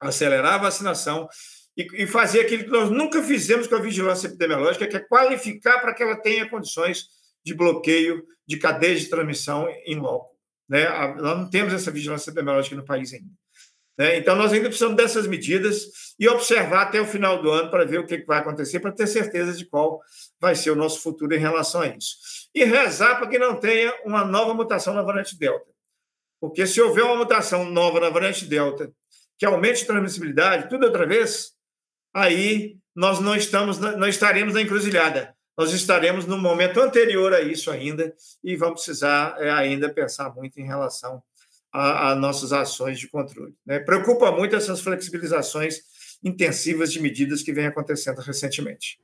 acelerar 0.00 0.54
a 0.54 0.58
vacinação 0.58 1.28
e, 1.76 2.02
e 2.02 2.06
fazer 2.06 2.42
aquilo 2.42 2.64
que 2.64 2.70
nós 2.70 2.90
nunca 2.90 3.22
fizemos 3.22 3.66
com 3.66 3.74
a 3.74 3.80
vigilância 3.80 4.26
epidemiológica, 4.26 4.86
que 4.86 4.96
é 4.96 5.00
qualificar 5.00 5.80
para 5.80 5.94
que 5.94 6.02
ela 6.02 6.16
tenha 6.16 6.48
condições 6.48 7.06
de 7.44 7.54
bloqueio 7.54 8.22
de 8.46 8.58
cadeias 8.58 9.00
de 9.00 9.08
transmissão 9.08 9.66
em 9.86 9.96
loco. 9.96 10.30
Né? 10.68 10.88
Nós 11.16 11.38
não 11.38 11.50
temos 11.50 11.72
essa 11.72 11.90
vigilância 11.90 12.30
epidemiológica 12.30 12.76
no 12.76 12.84
país 12.84 13.12
ainda. 13.12 13.30
Né? 14.00 14.16
Então, 14.16 14.34
nós 14.34 14.50
ainda 14.50 14.70
precisamos 14.70 14.96
dessas 14.96 15.26
medidas 15.26 16.14
e 16.18 16.26
observar 16.26 16.84
até 16.84 16.98
o 16.98 17.04
final 17.04 17.42
do 17.42 17.50
ano 17.50 17.70
para 17.70 17.84
ver 17.84 17.98
o 17.98 18.06
que 18.06 18.24
vai 18.24 18.38
acontecer, 18.38 18.80
para 18.80 18.92
ter 18.92 19.06
certeza 19.06 19.52
de 19.52 19.66
qual 19.66 20.00
vai 20.40 20.54
ser 20.54 20.70
o 20.70 20.74
nosso 20.74 21.02
futuro 21.02 21.34
em 21.34 21.38
relação 21.38 21.82
a 21.82 21.86
isso. 21.86 22.16
E 22.54 22.64
rezar 22.64 23.16
para 23.16 23.28
que 23.28 23.38
não 23.38 23.60
tenha 23.60 23.94
uma 24.06 24.24
nova 24.24 24.54
mutação 24.54 24.94
na 24.94 25.02
variante 25.02 25.38
Delta. 25.38 25.66
Porque 26.40 26.66
se 26.66 26.80
houver 26.80 27.04
uma 27.04 27.16
mutação 27.16 27.66
nova 27.66 28.00
na 28.00 28.08
variante 28.08 28.46
Delta 28.46 28.90
que 29.38 29.44
aumente 29.44 29.84
a 29.84 29.86
transmissibilidade, 29.88 30.70
tudo 30.70 30.86
outra 30.86 31.06
vez, 31.06 31.52
aí 32.14 32.78
nós 32.96 33.20
não 33.20 33.36
estamos, 33.36 33.78
não 33.78 34.08
estaremos 34.08 34.54
na 34.54 34.62
encruzilhada. 34.62 35.36
Nós 35.58 35.74
estaremos 35.74 36.24
no 36.24 36.38
momento 36.38 36.80
anterior 36.80 37.34
a 37.34 37.42
isso 37.42 37.70
ainda 37.70 38.14
e 38.42 38.56
vamos 38.56 38.82
precisar 38.82 39.36
é, 39.38 39.50
ainda 39.50 39.92
pensar 39.92 40.34
muito 40.34 40.58
em 40.58 40.64
relação 40.64 41.22
a, 41.72 42.14
nossas 42.14 42.52
ações 42.52 42.98
de 42.98 43.08
controle. 43.08 43.54
Né? 43.64 43.78
Preocupa 43.78 44.30
muito 44.32 44.56
essas 44.56 44.80
flexibilizações 44.80 45.78
intensivas 46.22 46.92
de 46.92 47.00
medidas 47.00 47.42
que 47.42 47.52
vêm 47.52 47.66
acontecendo 47.66 48.18
recentemente. 48.18 49.00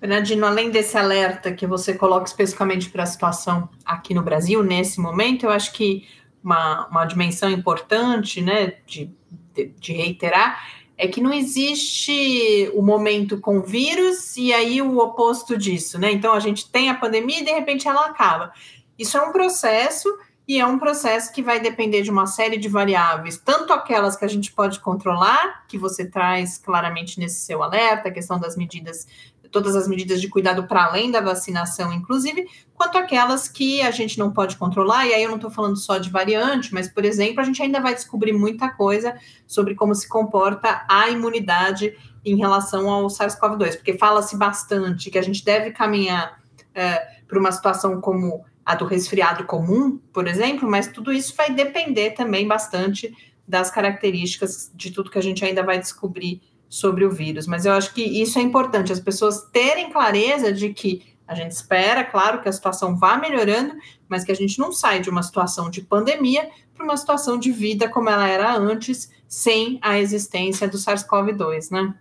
Bernardino, 0.00 0.46
além 0.46 0.70
desse 0.70 0.96
alerta 0.96 1.52
que 1.52 1.66
você 1.66 1.92
coloca 1.92 2.26
especificamente 2.26 2.88
para 2.88 3.02
a 3.02 3.06
situação 3.06 3.68
aqui 3.84 4.14
no 4.14 4.22
Brasil, 4.22 4.62
nesse 4.62 4.98
momento, 4.98 5.44
eu 5.44 5.50
acho 5.50 5.72
que 5.72 6.08
uma, 6.42 6.86
uma 6.88 7.04
dimensão 7.04 7.50
importante 7.50 8.40
né, 8.40 8.78
de, 8.86 9.14
de, 9.54 9.66
de 9.78 9.92
reiterar 9.92 10.80
é 10.96 11.08
que 11.08 11.20
não 11.20 11.32
existe 11.32 12.70
o 12.74 12.82
momento 12.82 13.40
com 13.40 13.62
vírus 13.62 14.36
e 14.36 14.52
aí 14.52 14.82
o 14.82 14.98
oposto 14.98 15.56
disso, 15.56 15.98
né? 15.98 16.12
Então 16.12 16.34
a 16.34 16.40
gente 16.40 16.70
tem 16.70 16.90
a 16.90 16.94
pandemia 16.94 17.40
e 17.40 17.44
de 17.44 17.50
repente 17.50 17.88
ela 17.88 18.06
acaba. 18.06 18.52
Isso 18.98 19.16
é 19.16 19.22
um 19.22 19.32
processo 19.32 20.14
e 20.50 20.58
é 20.58 20.66
um 20.66 20.80
processo 20.80 21.32
que 21.32 21.44
vai 21.44 21.60
depender 21.60 22.02
de 22.02 22.10
uma 22.10 22.26
série 22.26 22.56
de 22.56 22.68
variáveis, 22.68 23.38
tanto 23.38 23.72
aquelas 23.72 24.16
que 24.16 24.24
a 24.24 24.28
gente 24.28 24.50
pode 24.50 24.80
controlar, 24.80 25.64
que 25.68 25.78
você 25.78 26.04
traz 26.04 26.58
claramente 26.58 27.20
nesse 27.20 27.46
seu 27.46 27.62
alerta, 27.62 28.08
a 28.08 28.12
questão 28.12 28.36
das 28.36 28.56
medidas, 28.56 29.06
todas 29.52 29.76
as 29.76 29.86
medidas 29.86 30.20
de 30.20 30.26
cuidado 30.26 30.66
para 30.66 30.86
além 30.86 31.08
da 31.08 31.20
vacinação, 31.20 31.92
inclusive, 31.92 32.48
quanto 32.74 32.98
aquelas 32.98 33.48
que 33.48 33.80
a 33.80 33.92
gente 33.92 34.18
não 34.18 34.32
pode 34.32 34.56
controlar, 34.56 35.06
e 35.06 35.14
aí 35.14 35.22
eu 35.22 35.28
não 35.28 35.36
estou 35.36 35.52
falando 35.52 35.76
só 35.76 35.98
de 35.98 36.10
variante, 36.10 36.74
mas, 36.74 36.88
por 36.88 37.04
exemplo, 37.04 37.40
a 37.40 37.44
gente 37.44 37.62
ainda 37.62 37.80
vai 37.80 37.94
descobrir 37.94 38.32
muita 38.32 38.70
coisa 38.70 39.14
sobre 39.46 39.76
como 39.76 39.94
se 39.94 40.08
comporta 40.08 40.84
a 40.88 41.08
imunidade 41.10 41.96
em 42.24 42.36
relação 42.36 42.90
ao 42.90 43.06
SARS-CoV-2, 43.06 43.76
porque 43.76 43.96
fala-se 43.96 44.36
bastante 44.36 45.12
que 45.12 45.18
a 45.18 45.22
gente 45.22 45.44
deve 45.44 45.70
caminhar 45.70 46.40
é, 46.74 47.20
para 47.28 47.38
uma 47.38 47.52
situação 47.52 48.00
como 48.00 48.44
a 48.70 48.74
do 48.76 48.84
resfriado 48.84 49.44
comum, 49.44 49.98
por 50.12 50.28
exemplo, 50.28 50.70
mas 50.70 50.86
tudo 50.86 51.12
isso 51.12 51.34
vai 51.36 51.52
depender 51.52 52.10
também 52.10 52.46
bastante 52.46 53.12
das 53.46 53.68
características 53.68 54.70
de 54.72 54.92
tudo 54.92 55.10
que 55.10 55.18
a 55.18 55.22
gente 55.22 55.44
ainda 55.44 55.62
vai 55.62 55.78
descobrir 55.78 56.40
sobre 56.68 57.04
o 57.04 57.10
vírus. 57.10 57.48
Mas 57.48 57.66
eu 57.66 57.72
acho 57.72 57.92
que 57.92 58.00
isso 58.00 58.38
é 58.38 58.42
importante, 58.42 58.92
as 58.92 59.00
pessoas 59.00 59.42
terem 59.52 59.90
clareza 59.90 60.52
de 60.52 60.72
que 60.72 61.02
a 61.26 61.34
gente 61.34 61.50
espera, 61.50 62.04
claro, 62.04 62.40
que 62.40 62.48
a 62.48 62.52
situação 62.52 62.96
vá 62.96 63.16
melhorando, 63.16 63.74
mas 64.08 64.22
que 64.22 64.30
a 64.30 64.36
gente 64.36 64.58
não 64.60 64.72
sai 64.72 65.00
de 65.00 65.10
uma 65.10 65.22
situação 65.22 65.68
de 65.68 65.80
pandemia 65.80 66.48
para 66.72 66.84
uma 66.84 66.96
situação 66.96 67.38
de 67.38 67.50
vida 67.50 67.88
como 67.88 68.08
ela 68.08 68.28
era 68.28 68.56
antes, 68.56 69.10
sem 69.28 69.80
a 69.82 69.98
existência 69.98 70.68
do 70.68 70.78
SARS-CoV-2, 70.78 71.72
né? 71.72 71.94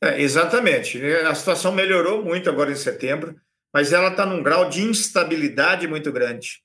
É, 0.00 0.20
exatamente. 0.20 1.02
A 1.04 1.34
situação 1.34 1.72
melhorou 1.72 2.24
muito 2.24 2.48
agora 2.48 2.72
em 2.72 2.76
setembro 2.76 3.34
mas 3.76 3.92
ela 3.92 4.08
está 4.08 4.24
num 4.24 4.42
grau 4.42 4.70
de 4.70 4.80
instabilidade 4.80 5.86
muito 5.86 6.10
grande. 6.10 6.62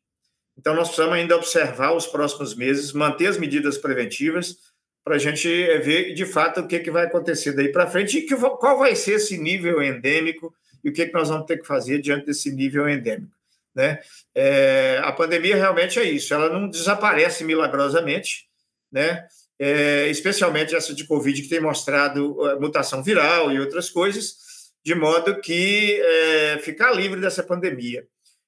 Então, 0.58 0.74
nós 0.74 0.88
precisamos 0.88 1.14
ainda 1.14 1.36
observar 1.36 1.92
os 1.92 2.08
próximos 2.08 2.56
meses, 2.56 2.94
manter 2.94 3.28
as 3.28 3.38
medidas 3.38 3.78
preventivas, 3.78 4.56
para 5.04 5.16
a 5.16 5.18
gente 5.18 5.46
eh, 5.46 5.78
ver 5.80 6.14
de 6.14 6.26
fato 6.26 6.62
o 6.62 6.68
que, 6.70 6.80
que 6.80 6.90
vai 6.90 7.08
acontecer 7.08 7.52
daí 7.52 7.70
para 7.70 7.86
frente 7.86 8.18
e 8.18 8.22
que, 8.22 8.34
qual 8.34 8.80
vai 8.80 8.96
ser 8.96 9.16
esse 9.16 9.38
nível 9.38 9.84
endêmico 9.84 10.56
e 10.82 10.90
o 10.90 10.94
que, 10.94 11.06
que 11.06 11.14
nós 11.14 11.28
vamos 11.28 11.46
ter 11.48 11.58
que 11.58 11.68
fazer 11.68 12.00
diante 12.00 12.28
desse 12.28 12.50
nível 12.50 12.88
endêmico. 12.88 13.36
Né? 13.76 14.00
É, 14.34 15.02
a 15.04 15.12
pandemia 15.12 15.58
realmente 15.58 16.00
é 16.00 16.06
isso, 16.06 16.34
ela 16.34 16.48
não 16.48 16.70
desaparece 16.70 17.44
milagrosamente, 17.44 18.48
né? 18.90 19.28
É, 19.60 20.08
especialmente 20.08 20.74
essa 20.74 20.96
de 20.96 21.04
Covid, 21.06 21.42
que 21.42 21.50
tem 21.50 21.60
mostrado 21.60 22.48
eh, 22.48 22.56
mutação 22.56 23.04
viral 23.04 23.52
e 23.52 23.60
outras 23.60 23.90
coisas, 23.90 24.51
de 24.84 24.96
modo 24.96 25.40
que 25.40 26.00
é, 26.02 26.60
ficar 26.60 26.92
livre 26.92 27.20
dessa 27.20 27.44
pandemia, 27.44 28.06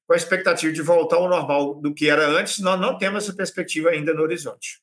com 0.08 0.14
a 0.14 0.18
expectativa 0.18 0.74
de 0.74 0.82
voltar 0.82 1.18
ao 1.18 1.30
normal 1.30 1.76
do 1.76 1.94
que 1.94 2.10
era 2.10 2.28
antes, 2.28 2.60
nós 2.60 2.80
não 2.80 2.98
temos 2.98 3.24
essa 3.24 3.36
perspectiva 3.36 3.90
ainda 3.90 4.14
no 4.14 4.24
horizonte. 4.24 4.82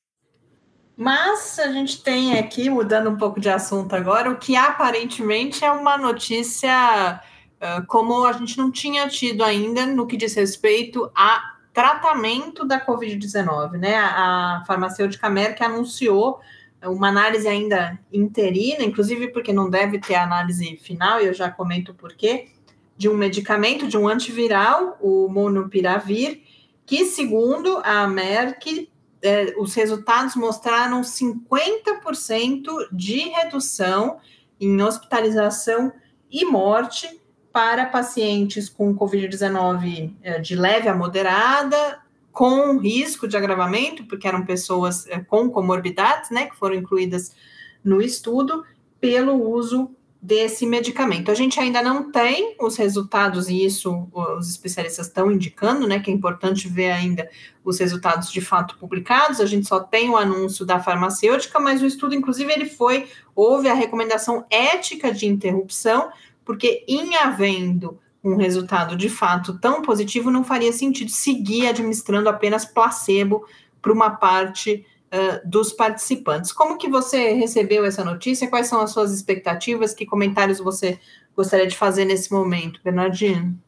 Mas 0.97 1.59
a 1.59 1.73
gente 1.73 2.03
tem 2.03 2.39
aqui, 2.39 2.69
mudando 2.69 3.09
um 3.09 3.17
pouco 3.17 3.41
de 3.41 3.49
assunto 3.49 3.95
agora, 3.95 4.31
o 4.31 4.37
que 4.37 4.55
aparentemente 4.55 5.65
é 5.65 5.71
uma 5.71 5.97
notícia 5.97 7.21
uh, 7.57 7.87
como 7.87 8.25
a 8.27 8.33
gente 8.33 8.59
não 8.59 8.71
tinha 8.71 9.09
tido 9.09 9.43
ainda 9.43 9.87
no 9.87 10.07
que 10.07 10.17
diz 10.17 10.35
respeito 10.35 11.11
a 11.15 11.55
tratamento 11.73 12.67
da 12.67 12.85
Covid-19, 12.85 13.79
né? 13.79 13.97
A 13.97 14.63
farmacêutica 14.67 15.31
Merck 15.31 15.63
anunciou 15.63 16.41
uma 16.89 17.09
análise 17.09 17.47
ainda 17.47 17.99
interina, 18.13 18.83
inclusive 18.83 19.29
porque 19.29 19.53
não 19.53 19.69
deve 19.69 19.99
ter 19.99 20.15
análise 20.15 20.77
final, 20.77 21.21
e 21.21 21.27
eu 21.27 21.35
já 21.35 21.51
comento 21.51 21.93
por 21.95 22.15
quê, 22.15 22.49
de 22.97 23.09
um 23.09 23.15
medicamento, 23.15 23.87
de 23.87 23.97
um 23.97 24.09
antiviral, 24.09 24.99
o 25.01 25.29
monopiravir, 25.29 26.43
que, 26.85 27.05
segundo 27.05 27.79
a 27.85 28.07
Merck, 28.07 28.91
é, 29.23 29.55
os 29.59 29.75
resultados 29.75 30.35
mostraram 30.35 31.03
50% 31.03 32.89
de 32.93 33.21
redução 33.29 34.19
em 34.59 34.83
hospitalização 34.83 35.93
e 36.31 36.45
morte 36.45 37.21
para 37.53 37.87
pacientes 37.87 38.69
com 38.69 38.97
Covid-19 38.97 40.15
é, 40.23 40.39
de 40.39 40.55
leve 40.55 40.89
a 40.89 40.95
moderada, 40.95 42.00
com 42.33 42.79
risco 42.79 43.27
de 43.27 43.37
agravamento, 43.37 44.05
porque 44.05 44.27
eram 44.27 44.45
pessoas 44.45 45.07
é, 45.09 45.21
com 45.21 45.51
comorbidades, 45.51 46.31
né, 46.31 46.47
que 46.47 46.57
foram 46.57 46.77
incluídas 46.77 47.35
no 47.83 48.01
estudo, 48.01 48.65
pelo 49.01 49.35
uso 49.35 49.91
desse 50.23 50.67
medicamento. 50.67 51.31
A 51.31 51.35
gente 51.35 51.59
ainda 51.59 51.81
não 51.81 52.13
tem 52.13 52.55
os 52.61 52.77
resultados, 52.77 53.49
e 53.49 53.65
isso 53.65 54.07
os 54.13 54.51
especialistas 54.51 55.07
estão 55.07 55.31
indicando, 55.31 55.87
né, 55.87 55.99
que 55.99 56.11
é 56.11 56.15
importante 56.15 56.69
ver 56.69 56.91
ainda 56.91 57.29
os 57.65 57.79
resultados 57.79 58.31
de 58.31 58.41
fato 58.41 58.77
publicados. 58.77 59.41
A 59.41 59.47
gente 59.47 59.67
só 59.67 59.81
tem 59.81 60.11
o 60.11 60.17
anúncio 60.17 60.67
da 60.67 60.79
farmacêutica, 60.79 61.59
mas 61.59 61.81
o 61.81 61.87
estudo, 61.87 62.15
inclusive, 62.15 62.53
ele 62.53 62.67
foi, 62.67 63.09
houve 63.35 63.69
a 63.69 63.75
recomendação 63.75 64.45
ética 64.51 65.11
de 65.13 65.27
interrupção, 65.27 66.11
porque 66.45 66.85
em 66.87 67.17
havendo 67.17 67.99
um 68.23 68.37
resultado 68.37 68.97
de 68.97 69.09
fato 69.09 69.59
tão 69.59 69.83
positivo, 69.83 70.31
não 70.31 70.45
faria 70.45 70.73
sentido 70.73 71.11
seguir 71.11 71.67
administrando 71.67 72.29
apenas 72.29 72.65
placebo 72.65 73.47
para 73.81 73.93
uma 73.93 74.11
parte 74.11 74.85
uh, 75.13 75.49
dos 75.49 75.73
participantes. 75.73 76.53
Como 76.53 76.77
que 76.77 76.89
você 76.89 77.33
recebeu 77.33 77.85
essa 77.85 78.05
notícia? 78.05 78.49
Quais 78.49 78.67
são 78.67 78.81
as 78.81 78.91
suas 78.91 79.13
expectativas? 79.13 79.95
Que 79.95 80.05
comentários 80.05 80.59
você 80.59 80.99
gostaria 81.35 81.67
de 81.67 81.77
fazer 81.77 82.05
nesse 82.05 82.31
momento, 82.31 82.81
Bernardino? 82.85 83.59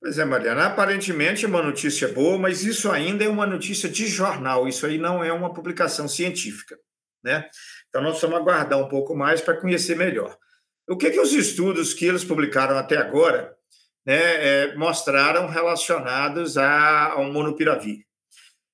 Pois 0.00 0.16
é, 0.16 0.24
Mariana, 0.24 0.66
aparentemente 0.66 1.44
é 1.44 1.48
uma 1.48 1.62
notícia 1.62 2.08
boa, 2.08 2.38
mas 2.38 2.64
isso 2.64 2.90
ainda 2.90 3.24
é 3.24 3.28
uma 3.28 3.46
notícia 3.46 3.88
de 3.88 4.06
jornal, 4.06 4.68
isso 4.68 4.86
aí 4.86 4.96
não 4.96 5.24
é 5.24 5.32
uma 5.32 5.52
publicação 5.52 6.06
científica, 6.06 6.78
né? 7.22 7.46
Então 7.88 8.00
nós 8.00 8.12
precisamos 8.12 8.38
aguardar 8.38 8.78
um 8.78 8.88
pouco 8.88 9.16
mais 9.16 9.40
para 9.40 9.60
conhecer 9.60 9.96
melhor. 9.96 10.36
O 10.88 10.96
que, 10.96 11.10
que 11.10 11.20
os 11.20 11.32
estudos 11.32 11.92
que 11.92 12.04
eles 12.04 12.22
publicaram 12.22 12.78
até 12.78 12.96
agora 12.96 13.57
né, 14.08 14.16
é, 14.16 14.74
mostraram 14.74 15.46
relacionados 15.46 16.56
a, 16.56 17.12
ao 17.12 17.30
monopiravir. 17.30 18.06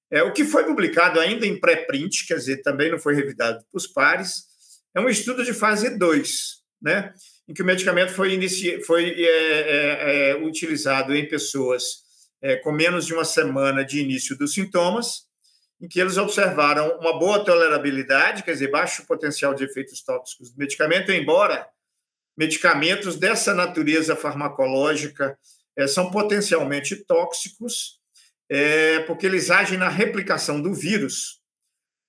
É, 0.09 0.23
o 0.23 0.33
que 0.33 0.45
foi 0.45 0.63
publicado 0.63 1.19
ainda 1.19 1.45
em 1.45 1.59
pré-print, 1.59 2.25
quer 2.29 2.37
dizer, 2.37 2.63
também 2.63 2.89
não 2.89 3.01
foi 3.01 3.17
revidado 3.17 3.59
para 3.69 3.77
os 3.77 3.89
pares, 3.89 4.45
é 4.95 5.01
um 5.01 5.09
estudo 5.09 5.45
de 5.45 5.53
fase 5.53 5.99
2, 5.99 6.31
né, 6.81 7.13
em 7.49 7.53
que 7.53 7.63
o 7.63 7.67
medicamento 7.67 8.13
foi, 8.13 8.33
inici... 8.35 8.81
foi 8.85 9.11
é, 9.11 9.27
é, 9.27 10.31
é 10.31 10.37
utilizado 10.37 11.13
em 11.13 11.29
pessoas 11.29 12.05
é, 12.41 12.55
com 12.55 12.71
menos 12.71 13.05
de 13.05 13.13
uma 13.13 13.25
semana 13.25 13.85
de 13.85 13.99
início 13.99 14.39
dos 14.39 14.55
sintomas, 14.55 15.25
em 15.81 15.89
que 15.89 16.01
eles 16.01 16.17
observaram 16.17 16.97
uma 17.01 17.19
boa 17.19 17.45
tolerabilidade, 17.45 18.45
quer 18.45 18.53
dizer, 18.53 18.71
baixo 18.71 19.05
potencial 19.05 19.53
de 19.53 19.65
efeitos 19.65 20.01
tóxicos 20.01 20.53
do 20.53 20.59
medicamento, 20.59 21.11
embora 21.11 21.67
medicamentos 22.37 23.17
dessa 23.17 23.55
natureza 23.55 24.17
farmacológica 24.17 25.39
é, 25.77 25.87
são 25.87 26.11
potencialmente 26.11 26.97
tóxicos, 26.97 28.01
é, 28.49 29.01
porque 29.01 29.27
eles 29.27 29.51
agem 29.51 29.79
na 29.79 29.89
replicação 29.89 30.61
do 30.61 30.73
vírus. 30.75 31.41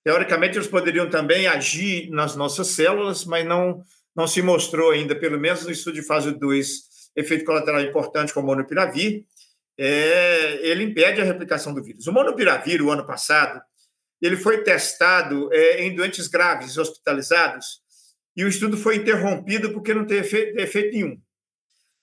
Teoricamente, 0.04 0.56
eles 0.56 0.68
poderiam 0.68 1.08
também 1.08 1.46
agir 1.46 2.10
nas 2.10 2.36
nossas 2.36 2.68
células, 2.68 3.24
mas 3.24 3.44
não, 3.44 3.82
não 4.14 4.26
se 4.26 4.40
mostrou 4.42 4.92
ainda, 4.92 5.16
pelo 5.16 5.38
menos 5.38 5.64
no 5.64 5.70
estudo 5.70 5.94
de 5.94 6.02
fase 6.02 6.30
2, 6.32 6.68
efeito 7.16 7.44
colateral 7.44 7.80
importante 7.80 8.32
com 8.32 8.40
o 8.40 8.44
monopiravir 8.44 9.24
é, 9.78 10.58
ele 10.66 10.84
impede 10.84 11.20
a 11.20 11.24
replicação 11.24 11.74
do 11.74 11.82
vírus. 11.82 12.06
O 12.06 12.12
monopiravir, 12.12 12.82
o 12.82 12.90
ano 12.90 13.06
passado, 13.06 13.60
ele 14.20 14.36
foi 14.36 14.62
testado 14.62 15.52
é, 15.52 15.84
em 15.84 15.94
doentes 15.94 16.26
graves 16.26 16.78
hospitalizados 16.78 17.80
e 18.36 18.44
o 18.44 18.48
estudo 18.48 18.76
foi 18.76 18.96
interrompido 18.96 19.72
porque 19.72 19.94
não 19.94 20.04
teve 20.04 20.20
efeito, 20.26 20.60
efeito 20.60 20.92
nenhum. 20.92 21.20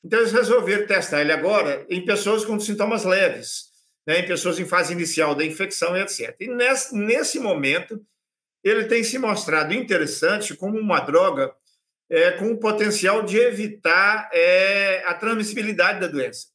Então, 0.04 0.20
eles 0.20 0.34
resolveram 0.34 0.88
testar 0.88 1.22
ele 1.22 1.32
agora 1.32 1.86
em 1.90 2.04
pessoas 2.04 2.44
com 2.44 2.60
sintomas 2.60 3.06
leves, 3.06 3.66
né, 4.06 4.20
em 4.20 4.26
pessoas 4.26 4.60
em 4.60 4.66
fase 4.66 4.92
inicial 4.92 5.34
da 5.36 5.46
infecção, 5.46 5.96
etc. 5.96 6.36
E 6.40 6.48
nesse, 6.48 6.96
nesse 6.96 7.40
momento, 7.40 8.06
ele 8.64 8.86
tem 8.86 9.04
se 9.04 9.18
mostrado 9.18 9.74
interessante 9.74 10.56
como 10.56 10.78
uma 10.78 11.00
droga 11.00 11.54
é, 12.10 12.32
com 12.32 12.52
o 12.52 12.60
potencial 12.60 13.24
de 13.24 13.38
evitar 13.38 14.30
é, 14.34 15.04
a 15.06 15.14
transmissibilidade 15.14 16.00
da 16.00 16.08
doença. 16.08 16.48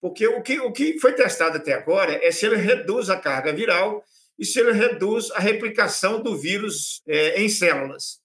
Porque 0.00 0.26
o 0.26 0.42
que, 0.42 0.60
o 0.60 0.72
que 0.72 0.98
foi 0.98 1.12
testado 1.12 1.56
até 1.56 1.72
agora 1.72 2.18
é 2.24 2.30
se 2.30 2.46
ele 2.46 2.56
reduz 2.56 3.08
a 3.08 3.16
carga 3.16 3.52
viral 3.52 4.04
e 4.38 4.44
se 4.44 4.58
ele 4.58 4.72
reduz 4.72 5.30
a 5.32 5.38
replicação 5.38 6.22
do 6.22 6.36
vírus 6.36 7.02
é, 7.06 7.40
em 7.40 7.48
células. 7.48 8.21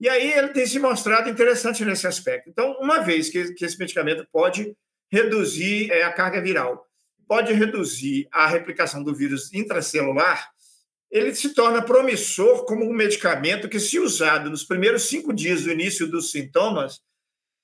E 0.00 0.08
aí 0.08 0.32
ele 0.32 0.48
tem 0.48 0.66
se 0.66 0.78
mostrado 0.78 1.28
interessante 1.28 1.84
nesse 1.84 2.06
aspecto. 2.06 2.48
Então, 2.48 2.76
uma 2.80 3.00
vez 3.00 3.28
que, 3.28 3.52
que 3.54 3.64
esse 3.64 3.78
medicamento 3.78 4.26
pode 4.32 4.76
reduzir 5.10 5.90
é, 5.90 6.04
a 6.04 6.12
carga 6.12 6.40
viral, 6.40 6.86
pode 7.26 7.52
reduzir 7.52 8.28
a 8.32 8.46
replicação 8.46 9.02
do 9.02 9.14
vírus 9.14 9.52
intracelular, 9.52 10.50
ele 11.10 11.34
se 11.34 11.54
torna 11.54 11.82
promissor 11.82 12.64
como 12.64 12.84
um 12.84 12.92
medicamento 12.92 13.68
que, 13.68 13.80
se 13.80 13.98
usado 13.98 14.50
nos 14.50 14.64
primeiros 14.64 15.04
cinco 15.08 15.32
dias 15.32 15.64
do 15.64 15.72
início 15.72 16.06
dos 16.06 16.30
sintomas, 16.30 17.00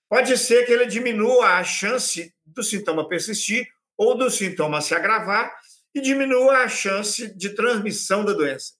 pode 0.08 0.36
ser 0.38 0.64
que 0.64 0.72
ele 0.72 0.86
diminua 0.86 1.58
a 1.58 1.64
chance 1.64 2.34
do 2.44 2.62
sintoma 2.62 3.08
persistir 3.08 3.66
ou 3.96 4.16
do 4.16 4.30
sintoma 4.30 4.80
se 4.80 4.94
agravar 4.94 5.54
e 5.94 6.00
diminua 6.00 6.58
a 6.58 6.68
chance 6.68 7.32
de 7.36 7.50
transmissão 7.50 8.24
da 8.24 8.32
doença. 8.32 8.72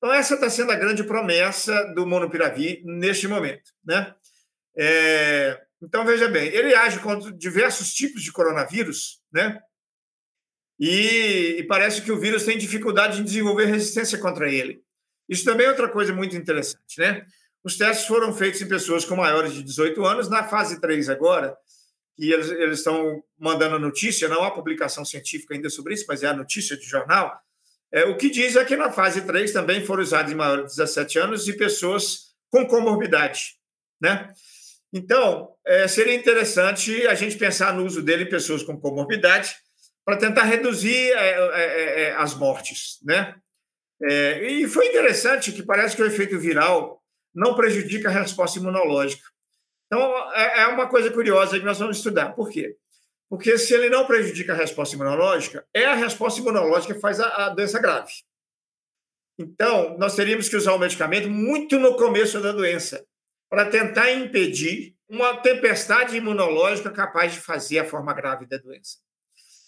Então, 0.00 0.14
essa 0.14 0.34
está 0.34 0.48
sendo 0.48 0.72
a 0.72 0.76
grande 0.76 1.04
promessa 1.04 1.84
do 1.94 2.06
monopiravir 2.06 2.80
neste 2.84 3.28
momento. 3.28 3.70
Né? 3.84 4.14
É, 4.74 5.60
então, 5.82 6.06
veja 6.06 6.26
bem, 6.26 6.48
ele 6.48 6.74
age 6.74 7.00
contra 7.00 7.30
diversos 7.30 7.92
tipos 7.92 8.22
de 8.22 8.32
coronavírus, 8.32 9.20
né? 9.30 9.60
E, 10.78 11.56
e, 11.58 11.62
parece 11.64 12.00
que 12.00 12.10
o 12.10 12.18
vírus 12.18 12.44
tem 12.44 12.56
dificuldade 12.56 13.20
em 13.20 13.24
desenvolver 13.24 13.66
resistência 13.66 14.16
contra 14.16 14.50
ele. 14.50 14.82
Isso 15.28 15.44
também 15.44 15.66
é 15.66 15.68
outra 15.68 15.90
coisa 15.90 16.14
muito 16.14 16.34
interessante, 16.34 16.98
né? 16.98 17.26
Os 17.62 17.76
testes 17.76 18.06
foram 18.06 18.32
feitos 18.32 18.62
em 18.62 18.68
pessoas 18.68 19.04
com 19.04 19.14
maiores 19.14 19.52
de 19.52 19.62
18 19.62 20.02
anos. 20.06 20.30
Na 20.30 20.44
fase 20.44 20.80
3 20.80 21.10
agora, 21.10 21.54
e 22.18 22.32
eles, 22.32 22.48
eles 22.50 22.78
estão 22.78 23.22
mandando 23.38 23.76
a 23.76 23.78
notícia, 23.78 24.28
não 24.28 24.42
há 24.42 24.50
publicação 24.50 25.04
científica 25.04 25.54
ainda 25.54 25.68
sobre 25.68 25.92
isso, 25.92 26.06
mas 26.08 26.22
é 26.22 26.28
a 26.28 26.34
notícia 26.34 26.74
de 26.74 26.86
jornal. 26.86 27.38
É, 27.92 28.04
o 28.04 28.16
que 28.16 28.30
diz 28.30 28.56
é 28.56 28.64
que 28.64 28.76
na 28.76 28.92
fase 28.92 29.22
3 29.22 29.52
também 29.52 29.84
foram 29.84 30.02
usados 30.02 30.32
maiores 30.32 30.72
de 30.72 30.76
17 30.76 31.18
anos 31.18 31.48
e 31.48 31.56
pessoas 31.56 32.30
com 32.50 32.66
comorbidade. 32.66 33.56
Né? 34.00 34.32
Então, 34.92 35.54
é, 35.66 35.86
seria 35.88 36.14
interessante 36.14 37.06
a 37.06 37.14
gente 37.14 37.36
pensar 37.36 37.74
no 37.74 37.84
uso 37.84 38.02
dele 38.02 38.24
em 38.24 38.28
pessoas 38.28 38.62
com 38.62 38.78
comorbidade 38.78 39.56
para 40.04 40.16
tentar 40.16 40.44
reduzir 40.44 41.12
é, 41.12 41.30
é, 41.54 42.02
é 42.02 42.12
as 42.16 42.34
mortes. 42.34 42.98
Né? 43.02 43.34
É, 44.02 44.50
e 44.50 44.68
foi 44.68 44.88
interessante 44.88 45.52
que 45.52 45.62
parece 45.62 45.94
que 45.94 46.02
o 46.02 46.06
efeito 46.06 46.38
viral 46.38 47.02
não 47.34 47.54
prejudica 47.54 48.08
a 48.08 48.12
resposta 48.12 48.58
imunológica. 48.58 49.22
Então, 49.86 50.32
é, 50.32 50.62
é 50.62 50.66
uma 50.68 50.88
coisa 50.88 51.10
curiosa 51.10 51.58
que 51.58 51.64
nós 51.64 51.78
vamos 51.78 51.96
estudar. 51.96 52.32
Por 52.34 52.48
quê? 52.48 52.76
Porque 53.30 53.56
se 53.56 53.72
ele 53.72 53.88
não 53.88 54.06
prejudica 54.06 54.52
a 54.52 54.56
resposta 54.56 54.96
imunológica, 54.96 55.64
é 55.72 55.86
a 55.86 55.94
resposta 55.94 56.40
imunológica 56.40 56.92
que 56.92 57.00
faz 57.00 57.18
a, 57.20 57.46
a 57.46 57.48
doença 57.50 57.78
grave. 57.78 58.12
Então, 59.38 59.96
nós 59.96 60.14
teríamos 60.16 60.48
que 60.48 60.56
usar 60.56 60.74
o 60.74 60.78
medicamento 60.78 61.30
muito 61.30 61.78
no 61.78 61.96
começo 61.96 62.40
da 62.40 62.52
doença, 62.52 63.06
para 63.48 63.70
tentar 63.70 64.12
impedir 64.12 64.94
uma 65.08 65.36
tempestade 65.38 66.16
imunológica 66.16 66.90
capaz 66.90 67.32
de 67.32 67.40
fazer 67.40 67.78
a 67.78 67.84
forma 67.84 68.12
grave 68.12 68.46
da 68.46 68.58
doença. 68.58 68.98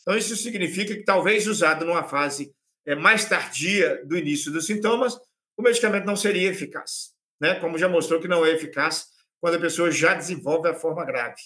Então, 0.03 0.19
isso 0.19 0.37
significa 0.37 0.95
que, 0.95 1.05
talvez 1.05 1.47
usado 1.47 1.85
numa 1.85 2.05
fase 2.05 2.53
é, 2.85 2.95
mais 2.95 3.25
tardia 3.25 4.05
do 4.05 4.19
início 4.19 4.53
dos 4.53 4.67
sintomas, 4.67 5.17
o 5.57 5.63
medicamento 5.63 6.05
não 6.05 6.17
seria 6.17 6.51
eficaz 6.51 7.13
né? 7.43 7.57
como 7.57 7.77
já 7.77 7.89
mostrou 7.89 8.21
que 8.21 8.29
não 8.29 8.47
é 8.47 8.53
eficaz 8.53 9.09
quando 9.41 9.57
a 9.57 9.61
pessoa 9.61 9.91
já 9.91 10.15
desenvolve 10.15 10.69
a 10.69 10.75
forma 10.75 11.05
grave. 11.05 11.43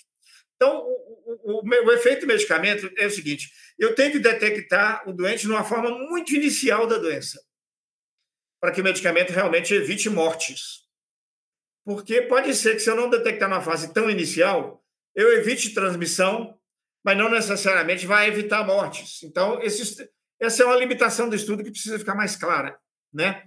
Então, 0.56 0.78
o, 0.78 1.40
o, 1.44 1.60
o, 1.60 1.86
o 1.86 1.92
efeito 1.92 2.22
do 2.22 2.26
medicamento 2.26 2.90
é 2.96 3.06
o 3.06 3.10
seguinte: 3.10 3.50
eu 3.78 3.94
tenho 3.94 4.12
que 4.12 4.18
detectar 4.18 5.08
o 5.08 5.12
doente 5.12 5.46
numa 5.46 5.64
forma 5.64 5.90
muito 5.90 6.34
inicial 6.34 6.86
da 6.86 6.98
doença, 6.98 7.40
para 8.60 8.72
que 8.72 8.80
o 8.80 8.84
medicamento 8.84 9.30
realmente 9.30 9.74
evite 9.74 10.08
mortes. 10.08 10.86
Porque 11.84 12.22
pode 12.22 12.52
ser 12.54 12.74
que, 12.74 12.80
se 12.80 12.90
eu 12.90 12.96
não 12.96 13.08
detectar 13.08 13.48
na 13.48 13.60
fase 13.60 13.92
tão 13.92 14.10
inicial, 14.10 14.82
eu 15.14 15.32
evite 15.34 15.72
transmissão, 15.72 16.58
mas 17.04 17.16
não 17.16 17.30
necessariamente 17.30 18.06
vai 18.06 18.26
evitar 18.26 18.66
mortes. 18.66 19.22
Então, 19.22 19.60
essa 20.40 20.62
é 20.62 20.66
uma 20.66 20.76
limitação 20.76 21.28
do 21.28 21.36
estudo 21.36 21.62
que 21.62 21.70
precisa 21.70 21.98
ficar 21.98 22.16
mais 22.16 22.34
clara. 22.34 22.76
Né? 23.12 23.44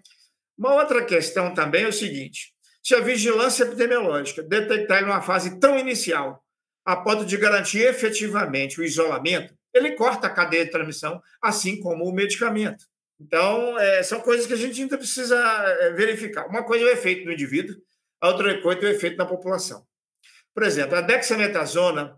Uma 0.57 0.75
outra 0.75 1.03
questão 1.03 1.53
também 1.53 1.83
é 1.83 1.87
o 1.87 1.93
seguinte: 1.93 2.53
se 2.81 2.95
a 2.95 3.01
vigilância 3.01 3.63
epidemiológica 3.63 4.41
detectar 4.41 5.01
em 5.01 5.05
uma 5.05 5.21
fase 5.21 5.59
tão 5.59 5.77
inicial, 5.77 6.43
a 6.85 6.95
ponto 6.95 7.25
de 7.25 7.37
garantir 7.37 7.79
efetivamente 7.79 8.79
o 8.79 8.83
isolamento, 8.83 9.53
ele 9.73 9.91
corta 9.91 10.27
a 10.27 10.29
cadeia 10.29 10.65
de 10.65 10.71
transmissão, 10.71 11.21
assim 11.41 11.79
como 11.79 12.05
o 12.05 12.13
medicamento. 12.13 12.85
Então, 13.19 13.77
é, 13.77 14.01
são 14.01 14.21
coisas 14.21 14.47
que 14.47 14.53
a 14.53 14.57
gente 14.57 14.81
ainda 14.81 14.97
precisa 14.97 15.37
é, 15.37 15.91
verificar. 15.91 16.47
Uma 16.47 16.63
coisa 16.63 16.85
é 16.85 16.87
o 16.87 16.91
efeito 16.91 17.25
no 17.25 17.33
indivíduo, 17.33 17.75
a 18.21 18.29
outra 18.29 18.61
coisa 18.61 18.81
é 18.81 18.85
o 18.85 18.91
efeito 18.91 19.17
na 19.17 19.25
população. 19.25 19.85
Por 20.53 20.63
exemplo, 20.63 20.97
a 20.97 21.01
dexametasona 21.01 22.17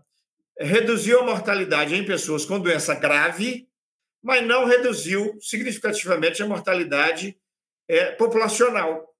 reduziu 0.58 1.20
a 1.20 1.24
mortalidade 1.24 1.94
em 1.94 2.04
pessoas 2.04 2.44
com 2.44 2.58
doença 2.58 2.94
grave, 2.94 3.68
mas 4.22 4.46
não 4.46 4.64
reduziu 4.64 5.36
significativamente 5.40 6.42
a 6.42 6.46
mortalidade 6.46 7.36
é, 7.88 8.12
populacional. 8.12 9.11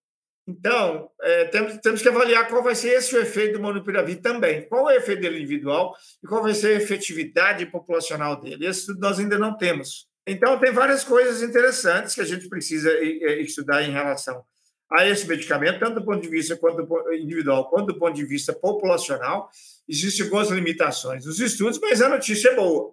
Então, 0.46 1.08
é, 1.20 1.44
temos, 1.46 1.76
temos 1.78 2.02
que 2.02 2.08
avaliar 2.08 2.48
qual 2.48 2.62
vai 2.62 2.74
ser 2.74 2.88
esse 2.88 3.14
o 3.14 3.20
efeito 3.20 3.54
do 3.54 3.62
monopiravir 3.62 4.20
também. 4.20 4.66
Qual 4.68 4.90
é 4.90 4.94
o 4.94 4.96
efeito 4.98 5.22
dele 5.22 5.38
individual 5.38 5.94
e 6.22 6.26
qual 6.26 6.42
vai 6.42 6.54
ser 6.54 6.74
a 6.74 6.82
efetividade 6.82 7.64
populacional 7.66 8.40
dele. 8.40 8.68
Isso 8.68 8.92
nós 8.98 9.18
ainda 9.20 9.38
não 9.38 9.56
temos. 9.56 10.08
Então, 10.26 10.58
tem 10.58 10.72
várias 10.72 11.04
coisas 11.04 11.42
interessantes 11.42 12.14
que 12.14 12.20
a 12.20 12.24
gente 12.24 12.48
precisa 12.48 12.92
estudar 13.40 13.82
em 13.82 13.92
relação 13.92 14.44
a 14.90 15.06
esse 15.06 15.26
medicamento, 15.26 15.80
tanto 15.80 16.00
do 16.00 16.04
ponto 16.04 16.20
de 16.20 16.28
vista 16.28 16.56
quanto 16.56 16.86
individual, 17.12 17.70
quanto 17.70 17.92
do 17.92 17.98
ponto 17.98 18.14
de 18.14 18.24
vista 18.24 18.52
populacional. 18.52 19.48
Existem 19.88 20.24
algumas 20.24 20.48
limitações 20.48 21.24
nos 21.24 21.40
estudos, 21.40 21.78
mas 21.80 22.02
a 22.02 22.08
notícia 22.08 22.50
é 22.50 22.54
boa. 22.54 22.92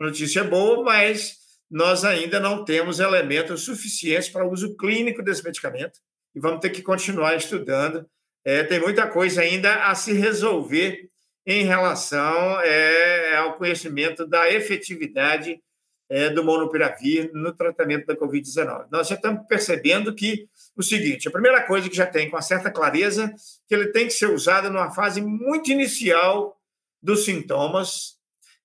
A 0.00 0.04
notícia 0.04 0.40
é 0.40 0.44
boa, 0.44 0.82
mas 0.82 1.38
nós 1.70 2.04
ainda 2.04 2.38
não 2.38 2.64
temos 2.64 3.00
elementos 3.00 3.62
suficientes 3.62 4.28
para 4.28 4.46
o 4.46 4.52
uso 4.52 4.76
clínico 4.76 5.22
desse 5.22 5.44
medicamento 5.44 5.98
e 6.38 6.40
vamos 6.40 6.60
ter 6.60 6.70
que 6.70 6.82
continuar 6.82 7.34
estudando. 7.34 8.08
É, 8.44 8.62
tem 8.62 8.80
muita 8.80 9.08
coisa 9.08 9.42
ainda 9.42 9.86
a 9.86 9.94
se 9.96 10.12
resolver 10.12 11.10
em 11.44 11.64
relação 11.64 12.60
é, 12.60 13.36
ao 13.36 13.58
conhecimento 13.58 14.24
da 14.24 14.48
efetividade 14.48 15.60
é, 16.08 16.30
do 16.30 16.44
monopiravir 16.44 17.30
no 17.34 17.52
tratamento 17.52 18.06
da 18.06 18.16
Covid-19. 18.16 18.86
Nós 18.90 19.08
já 19.08 19.16
estamos 19.16 19.46
percebendo 19.48 20.14
que 20.14 20.48
o 20.76 20.82
seguinte: 20.82 21.26
a 21.26 21.32
primeira 21.32 21.66
coisa 21.66 21.88
que 21.90 21.96
já 21.96 22.06
tem 22.06 22.30
com 22.30 22.36
uma 22.36 22.42
certa 22.42 22.70
clareza 22.70 23.34
que 23.66 23.74
ele 23.74 23.88
tem 23.88 24.06
que 24.06 24.12
ser 24.12 24.30
usado 24.30 24.70
numa 24.70 24.92
fase 24.92 25.20
muito 25.20 25.72
inicial 25.72 26.56
dos 27.02 27.24
sintomas 27.24 28.16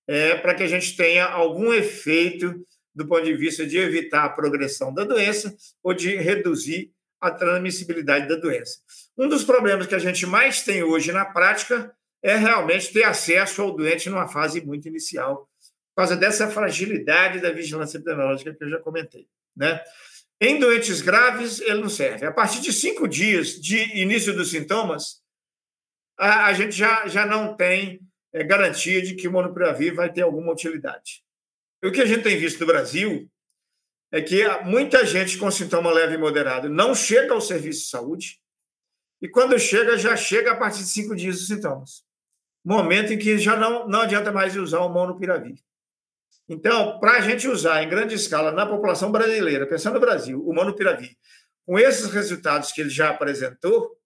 é, 0.08 0.36
para 0.36 0.54
que 0.54 0.62
a 0.62 0.68
gente 0.68 0.96
tenha 0.96 1.26
algum 1.26 1.74
efeito 1.74 2.54
do 2.94 3.08
ponto 3.08 3.24
de 3.24 3.34
vista 3.36 3.66
de 3.66 3.80
evitar 3.80 4.26
a 4.26 4.30
progressão 4.30 4.94
da 4.94 5.04
doença 5.04 5.56
ou 5.82 5.92
de 5.92 6.16
reduzir 6.16 6.94
a 7.24 7.32
transmissibilidade 7.32 8.28
da 8.28 8.36
doença. 8.36 8.80
Um 9.18 9.30
dos 9.30 9.46
problemas 9.46 9.88
que 9.88 9.96
a 9.96 10.00
gente 10.00 10.26
mais 10.26 10.62
tem 10.62 10.84
hoje 10.84 11.14
na 11.14 11.24
prática 11.24 11.96
é 12.22 12.36
realmente 12.36 12.92
ter 12.92 13.04
acesso 13.04 13.62
ao 13.62 13.74
doente 13.74 14.10
numa 14.10 14.28
fase 14.28 14.60
muito 14.60 14.90
inicial, 14.90 15.50
por 15.96 16.02
causa 16.02 16.18
dessa 16.18 16.50
fragilidade 16.50 17.40
da 17.40 17.50
vigilância 17.52 17.98
epidemiológica 17.98 18.54
que 18.54 18.64
eu 18.64 18.70
já 18.70 18.80
comentei. 18.80 19.26
Né? 19.56 19.82
Em 20.42 20.60
doentes 20.60 21.00
graves, 21.00 21.62
ele 21.62 21.80
não 21.80 21.90
serve. 21.90 22.26
A 22.26 22.32
partir 22.32 22.60
de 22.60 22.74
cinco 22.74 23.08
dias 23.08 23.52
de 23.52 23.78
início 23.98 24.36
dos 24.36 24.50
sintomas, 24.50 25.22
a, 26.18 26.48
a 26.48 26.54
gente 26.54 26.76
já, 26.76 27.08
já 27.08 27.26
não 27.26 27.56
tem 27.56 28.02
é, 28.34 28.44
garantia 28.44 29.02
de 29.02 29.16
que 29.16 29.30
o 29.30 29.32
monopiravir 29.32 29.96
vai 29.96 30.12
ter 30.12 30.24
alguma 30.24 30.52
utilidade. 30.52 31.24
O 31.82 31.90
que 31.90 32.02
a 32.02 32.06
gente 32.06 32.24
tem 32.24 32.38
visto 32.38 32.60
no 32.60 32.68
Brasil 32.68 33.30
é 34.14 34.22
que 34.22 34.48
muita 34.64 35.04
gente 35.08 35.40
com 35.40 35.50
sintoma 35.50 35.92
leve 35.92 36.14
e 36.14 36.18
moderado 36.20 36.70
não 36.70 36.94
chega 36.94 37.34
ao 37.34 37.42
serviço 37.42 37.80
de 37.82 37.90
saúde 37.90 38.40
e 39.20 39.28
quando 39.28 39.58
chega, 39.58 39.98
já 39.98 40.16
chega 40.16 40.52
a 40.52 40.56
partir 40.56 40.84
de 40.84 40.90
cinco 40.90 41.16
dias 41.16 41.40
dos 41.40 41.48
sintomas. 41.48 42.04
Momento 42.64 43.12
em 43.12 43.18
que 43.18 43.40
já 43.40 43.58
não, 43.58 43.88
não 43.88 44.02
adianta 44.02 44.32
mais 44.32 44.56
usar 44.56 44.82
o 44.82 44.90
monopiravir. 44.90 45.56
Então, 46.48 47.00
para 47.00 47.14
a 47.14 47.22
gente 47.22 47.48
usar 47.48 47.82
em 47.82 47.90
grande 47.90 48.14
escala 48.14 48.52
na 48.52 48.68
população 48.68 49.12
brasileira, 49.12 49.66
pensando 49.66 49.96
no 49.96 50.00
Brasil, 50.00 50.48
o 50.48 50.54
monopiravir, 50.54 51.18
com 51.66 51.80
esses 51.80 52.12
resultados 52.12 52.72
que 52.72 52.82
ele 52.82 52.92
já 52.92 53.10
apresentou, 53.10 53.98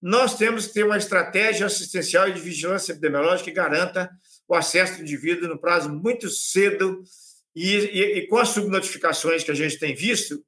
nós 0.00 0.36
temos 0.36 0.68
que 0.68 0.74
ter 0.74 0.84
uma 0.84 0.98
estratégia 0.98 1.66
assistencial 1.66 2.28
e 2.28 2.32
de 2.32 2.40
vigilância 2.40 2.92
epidemiológica 2.92 3.50
que 3.50 3.56
garanta 3.56 4.08
o 4.46 4.54
acesso 4.54 4.98
do 4.98 5.02
indivíduo 5.02 5.48
no 5.48 5.58
prazo 5.58 5.90
muito 5.90 6.30
cedo 6.30 7.02
e, 7.54 7.76
e, 7.76 8.18
e 8.18 8.26
com 8.26 8.36
as 8.36 8.48
subnotificações 8.48 9.44
que 9.44 9.50
a 9.50 9.54
gente 9.54 9.78
tem 9.78 9.94
visto, 9.94 10.44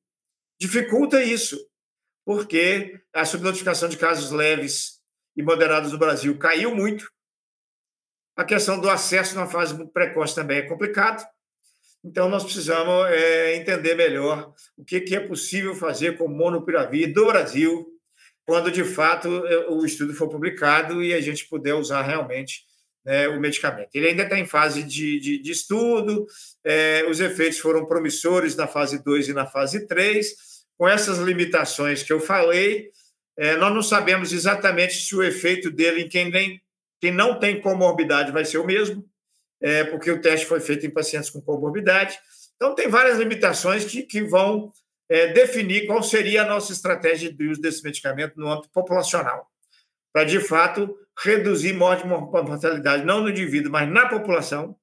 dificulta 0.61 1.23
isso, 1.23 1.59
porque 2.25 3.01
a 3.13 3.25
subnotificação 3.25 3.89
de 3.89 3.97
casos 3.97 4.31
leves 4.31 5.01
e 5.37 5.43
moderados 5.43 5.93
no 5.93 5.99
Brasil 5.99 6.39
caiu 6.39 6.75
muito, 6.75 7.11
a 8.37 8.45
questão 8.45 8.81
do 8.81 8.91
acesso 8.91 9.35
numa 9.35 9.47
fase 9.47 9.75
muito 9.75 9.93
precoce 9.93 10.35
também 10.35 10.59
é 10.59 10.63
complicado. 10.63 11.25
Então, 12.05 12.29
nós 12.29 12.43
precisamos 12.43 13.07
é, 13.11 13.57
entender 13.57 13.95
melhor 13.95 14.53
o 14.77 14.85
que, 14.85 15.01
que 15.01 15.17
é 15.17 15.21
possível 15.21 15.75
fazer 15.75 16.19
com 16.19 16.29
monopiravir 16.29 17.13
do 17.15 17.27
Brasil, 17.27 17.87
quando 18.45 18.71
de 18.71 18.85
fato 18.85 19.29
é, 19.47 19.69
o 19.71 19.85
estudo 19.87 20.13
for 20.13 20.29
publicado 20.29 21.03
e 21.03 21.15
a 21.15 21.21
gente 21.21 21.49
puder 21.49 21.75
usar 21.75 22.03
realmente 22.03 22.65
né, 23.05 23.29
o 23.29 23.41
medicamento. 23.41 23.91
Ele 23.95 24.09
ainda 24.09 24.23
está 24.23 24.39
em 24.39 24.47
fase 24.47 24.83
de, 24.83 25.21
de, 25.21 25.39
de 25.39 25.53
estudo, 25.53 26.27
é, 26.65 27.05
os 27.09 27.21
efeitos 27.21 27.59
foram 27.59 27.87
promissores 27.87 28.57
na 28.57 28.67
fase 28.67 29.03
2 29.03 29.29
e 29.29 29.33
na 29.33 29.47
fase 29.47 29.87
3. 29.87 30.55
Com 30.77 30.89
essas 30.89 31.19
limitações 31.19 32.03
que 32.03 32.13
eu 32.13 32.19
falei, 32.19 32.91
é, 33.37 33.57
nós 33.57 33.73
não 33.75 33.83
sabemos 33.83 34.33
exatamente 34.33 34.95
se 34.95 35.15
o 35.15 35.23
efeito 35.23 35.71
dele 35.71 36.03
em 36.03 36.09
quem 36.09 36.31
nem 36.31 36.61
quem 37.01 37.13
não 37.13 37.39
tem 37.39 37.61
comorbidade 37.61 38.33
vai 38.33 38.47
ser 38.47 38.57
o 38.57 38.65
mesmo, 38.65 39.05
é, 39.61 39.85
porque 39.85 40.11
o 40.11 40.23
teste 40.23 40.47
foi 40.47 40.59
feito 40.59 40.87
em 40.87 40.91
pacientes 40.91 41.29
com 41.29 41.39
comorbidade. 41.39 42.19
Então, 42.57 42.75
tem 42.75 42.89
várias 42.89 43.19
limitações 43.19 43.85
que, 43.85 44.05
que 44.05 44.23
vão 44.23 44.73
é, 45.07 45.27
definir 45.35 45.87
qual 45.87 46.03
seria 46.03 46.43
a 46.43 46.47
nossa 46.47 46.73
estratégia 46.73 47.31
de 47.31 47.47
uso 47.47 47.61
desse 47.61 47.83
medicamento 47.83 48.39
no 48.39 48.51
âmbito 48.51 48.71
populacional, 48.71 49.47
para, 50.15 50.23
de 50.23 50.39
fato, 50.39 50.97
reduzir 51.19 51.73
morte 51.73 52.05
e 52.05 52.07
mortalidade, 52.07 53.05
não 53.05 53.21
no 53.21 53.31
indivíduo, 53.31 53.73
mas 53.73 53.91
na 53.91 54.09
população, 54.09 54.77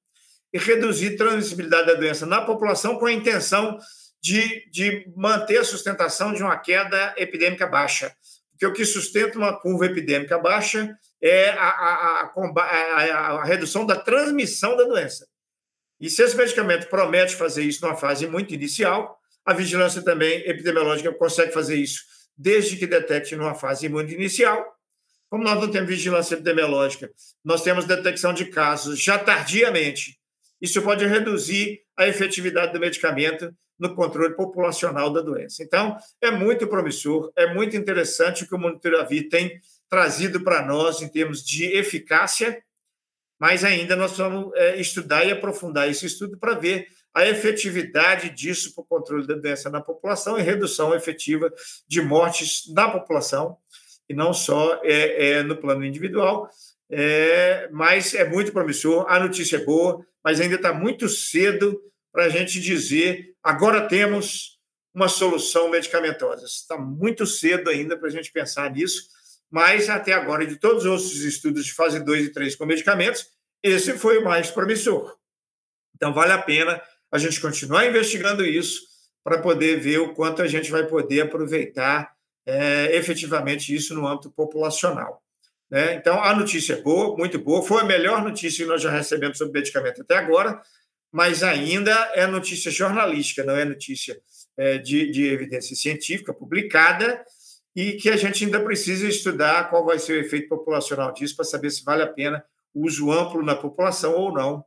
e 0.52 0.58
reduzir 0.58 1.16
transmissibilidade 1.16 1.86
da 1.86 1.94
doença 1.94 2.26
na 2.26 2.42
população 2.42 2.98
com 2.98 3.06
a 3.06 3.12
intenção 3.12 3.78
de, 4.22 4.68
de 4.70 5.10
manter 5.16 5.56
a 5.58 5.64
sustentação 5.64 6.34
de 6.34 6.42
uma 6.42 6.58
queda 6.58 7.14
epidêmica 7.16 7.66
baixa. 7.66 8.14
Porque 8.50 8.66
o 8.66 8.72
que 8.74 8.84
sustenta 8.84 9.38
uma 9.38 9.58
curva 9.58 9.86
epidêmica 9.86 10.38
baixa 10.38 10.94
é 11.20 11.48
a, 11.48 11.68
a, 11.68 12.32
a, 12.34 13.28
a, 13.40 13.44
redução 13.44 13.86
da 13.86 13.96
transmissão 13.96 14.76
da 14.76 14.84
doença. 14.84 15.26
E 15.98 16.10
se 16.10 16.22
esse 16.22 16.36
medicamento 16.36 16.88
promete 16.88 17.34
fazer 17.34 17.62
isso 17.62 17.82
numa 17.84 17.96
fase 17.96 18.26
muito 18.26 18.52
inicial, 18.52 19.18
a 19.46 19.54
vigilância 19.54 20.02
também 20.02 20.40
epidemiológica 20.46 21.10
consegue 21.14 21.52
fazer 21.52 21.76
isso 21.76 22.02
desde 22.36 22.76
que 22.76 22.86
detecte 22.86 23.34
numa 23.34 23.54
fase 23.54 23.88
muito 23.88 24.12
inicial. 24.12 24.76
Como 25.32 25.44
nós 25.44 25.58
não 25.58 25.70
temos 25.70 25.88
vigilância 25.88 26.34
epidemiológica, 26.34 27.10
nós 27.42 27.62
temos 27.62 27.86
detecção 27.86 28.34
de 28.34 28.44
casos 28.44 29.02
já 29.02 29.18
tardiamente. 29.18 30.20
Isso 30.60 30.82
pode 30.82 31.06
reduzir 31.06 31.80
a 31.96 32.06
efetividade 32.06 32.74
do 32.74 32.78
medicamento 32.78 33.50
no 33.78 33.94
controle 33.94 34.34
populacional 34.34 35.10
da 35.10 35.22
doença. 35.22 35.62
Então, 35.62 35.96
é 36.20 36.30
muito 36.30 36.66
promissor, 36.66 37.32
é 37.34 37.46
muito 37.54 37.74
interessante 37.74 38.44
o 38.44 38.46
que 38.46 38.54
o 38.54 38.58
Monitoravir 38.58 39.30
tem 39.30 39.58
trazido 39.88 40.44
para 40.44 40.66
nós 40.66 41.00
em 41.00 41.08
termos 41.08 41.42
de 41.42 41.64
eficácia, 41.64 42.62
mas 43.40 43.64
ainda 43.64 43.96
nós 43.96 44.14
vamos 44.18 44.52
é, 44.54 44.78
estudar 44.78 45.24
e 45.24 45.32
aprofundar 45.32 45.88
esse 45.88 46.04
estudo 46.04 46.36
para 46.36 46.52
ver 46.52 46.88
a 47.14 47.26
efetividade 47.26 48.28
disso 48.30 48.74
para 48.74 48.82
o 48.82 48.86
controle 48.86 49.26
da 49.26 49.34
doença 49.34 49.70
na 49.70 49.80
população 49.80 50.38
e 50.38 50.42
redução 50.42 50.94
efetiva 50.94 51.52
de 51.88 52.02
mortes 52.02 52.64
na 52.74 52.90
população, 52.90 53.56
e 54.08 54.14
não 54.14 54.32
só 54.32 54.80
é, 54.82 55.30
é 55.30 55.42
no 55.42 55.56
plano 55.56 55.84
individual. 55.84 56.48
É, 56.90 57.68
mas 57.72 58.14
é 58.14 58.28
muito 58.28 58.52
promissor, 58.52 59.06
a 59.08 59.18
notícia 59.18 59.56
é 59.56 59.64
boa, 59.64 60.04
mas 60.22 60.40
ainda 60.40 60.56
está 60.56 60.72
muito 60.72 61.08
cedo 61.08 61.80
para 62.12 62.24
a 62.24 62.28
gente 62.28 62.60
dizer 62.60 63.34
agora 63.42 63.88
temos 63.88 64.58
uma 64.94 65.08
solução 65.08 65.70
medicamentosa. 65.70 66.44
Está 66.44 66.76
muito 66.76 67.26
cedo 67.26 67.70
ainda 67.70 67.96
para 67.96 68.08
a 68.08 68.10
gente 68.10 68.30
pensar 68.30 68.70
nisso 68.70 69.08
mas 69.52 69.90
até 69.90 70.14
agora, 70.14 70.46
de 70.46 70.56
todos 70.56 70.86
os 70.86 70.90
outros 70.90 71.22
estudos 71.24 71.66
de 71.66 71.74
fase 71.74 72.02
2 72.02 72.24
e 72.24 72.32
3 72.32 72.56
com 72.56 72.64
medicamentos, 72.64 73.26
esse 73.62 73.92
foi 73.98 74.16
o 74.16 74.24
mais 74.24 74.50
promissor. 74.50 75.14
Então, 75.94 76.14
vale 76.14 76.32
a 76.32 76.40
pena 76.40 76.80
a 77.12 77.18
gente 77.18 77.38
continuar 77.38 77.84
investigando 77.84 78.46
isso 78.46 78.80
para 79.22 79.42
poder 79.42 79.78
ver 79.78 79.98
o 79.98 80.14
quanto 80.14 80.40
a 80.40 80.48
gente 80.48 80.70
vai 80.70 80.86
poder 80.86 81.20
aproveitar 81.20 82.14
é, 82.46 82.96
efetivamente 82.96 83.74
isso 83.74 83.94
no 83.94 84.06
âmbito 84.06 84.30
populacional. 84.30 85.22
Né? 85.70 85.94
Então, 85.94 86.22
a 86.22 86.34
notícia 86.34 86.74
é 86.74 86.82
boa, 86.82 87.16
muito 87.16 87.38
boa, 87.38 87.62
foi 87.62 87.82
a 87.82 87.84
melhor 87.84 88.22
notícia 88.22 88.64
que 88.64 88.70
nós 88.70 88.82
já 88.82 88.90
recebemos 88.90 89.38
sobre 89.38 89.58
medicamento 89.58 90.02
até 90.02 90.16
agora, 90.16 90.60
mas 91.10 91.42
ainda 91.42 91.92
é 92.14 92.26
notícia 92.26 92.70
jornalística, 92.70 93.44
não 93.44 93.56
é 93.56 93.64
notícia 93.64 94.20
é, 94.56 94.78
de, 94.78 95.10
de 95.10 95.26
evidência 95.26 95.74
científica 95.76 96.32
publicada, 96.32 97.24
e 97.74 97.92
que 97.94 98.10
a 98.10 98.16
gente 98.16 98.44
ainda 98.44 98.60
precisa 98.60 99.06
estudar 99.08 99.70
qual 99.70 99.84
vai 99.84 99.98
ser 99.98 100.12
o 100.12 100.20
efeito 100.20 100.48
populacional 100.48 101.12
disso 101.12 101.34
para 101.36 101.44
saber 101.44 101.70
se 101.70 101.82
vale 101.82 102.02
a 102.02 102.06
pena 102.06 102.44
o 102.74 102.86
uso 102.86 103.10
amplo 103.10 103.42
na 103.42 103.54
população 103.54 104.14
ou 104.14 104.32
não 104.32 104.64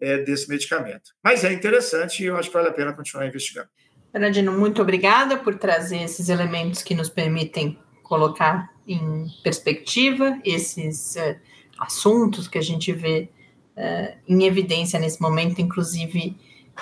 é, 0.00 0.18
desse 0.18 0.48
medicamento. 0.48 1.12
Mas 1.22 1.44
é 1.44 1.52
interessante 1.52 2.22
e 2.22 2.26
eu 2.26 2.36
acho 2.36 2.48
que 2.48 2.54
vale 2.54 2.68
a 2.68 2.72
pena 2.72 2.92
continuar 2.92 3.26
investigando. 3.26 3.68
Bernardino, 4.12 4.52
muito 4.52 4.80
obrigada 4.80 5.36
por 5.36 5.56
trazer 5.56 6.02
esses 6.02 6.28
elementos 6.28 6.82
que 6.82 6.94
nos 6.94 7.08
permitem 7.08 7.78
colocar 8.02 8.72
em 8.86 9.26
perspectiva 9.42 10.38
esses 10.44 11.16
é, 11.16 11.38
assuntos 11.78 12.48
que 12.48 12.56
a 12.56 12.62
gente 12.62 12.92
vê 12.92 13.28
é, 13.76 14.16
em 14.26 14.44
evidência 14.44 14.98
nesse 14.98 15.20
momento, 15.20 15.60
inclusive 15.60 16.36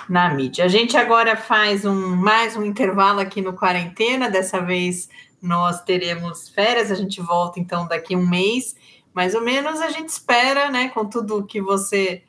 na 0.07 0.33
mídia. 0.33 0.65
A 0.65 0.67
gente 0.67 0.95
agora 0.95 1.35
faz 1.35 1.83
um 1.83 2.15
mais 2.15 2.55
um 2.55 2.63
intervalo 2.63 3.19
aqui 3.19 3.41
no 3.41 3.53
quarentena, 3.53 4.29
dessa 4.29 4.61
vez 4.61 5.09
nós 5.41 5.81
teremos 5.83 6.49
férias, 6.49 6.91
a 6.91 6.95
gente 6.95 7.21
volta 7.21 7.59
então 7.59 7.87
daqui 7.87 8.15
um 8.15 8.25
mês, 8.25 8.75
mais 9.13 9.35
ou 9.35 9.41
menos, 9.41 9.81
a 9.81 9.89
gente 9.89 10.09
espera, 10.09 10.69
né, 10.69 10.89
com 10.89 11.05
tudo 11.05 11.45
que 11.45 11.61
você 11.61 12.23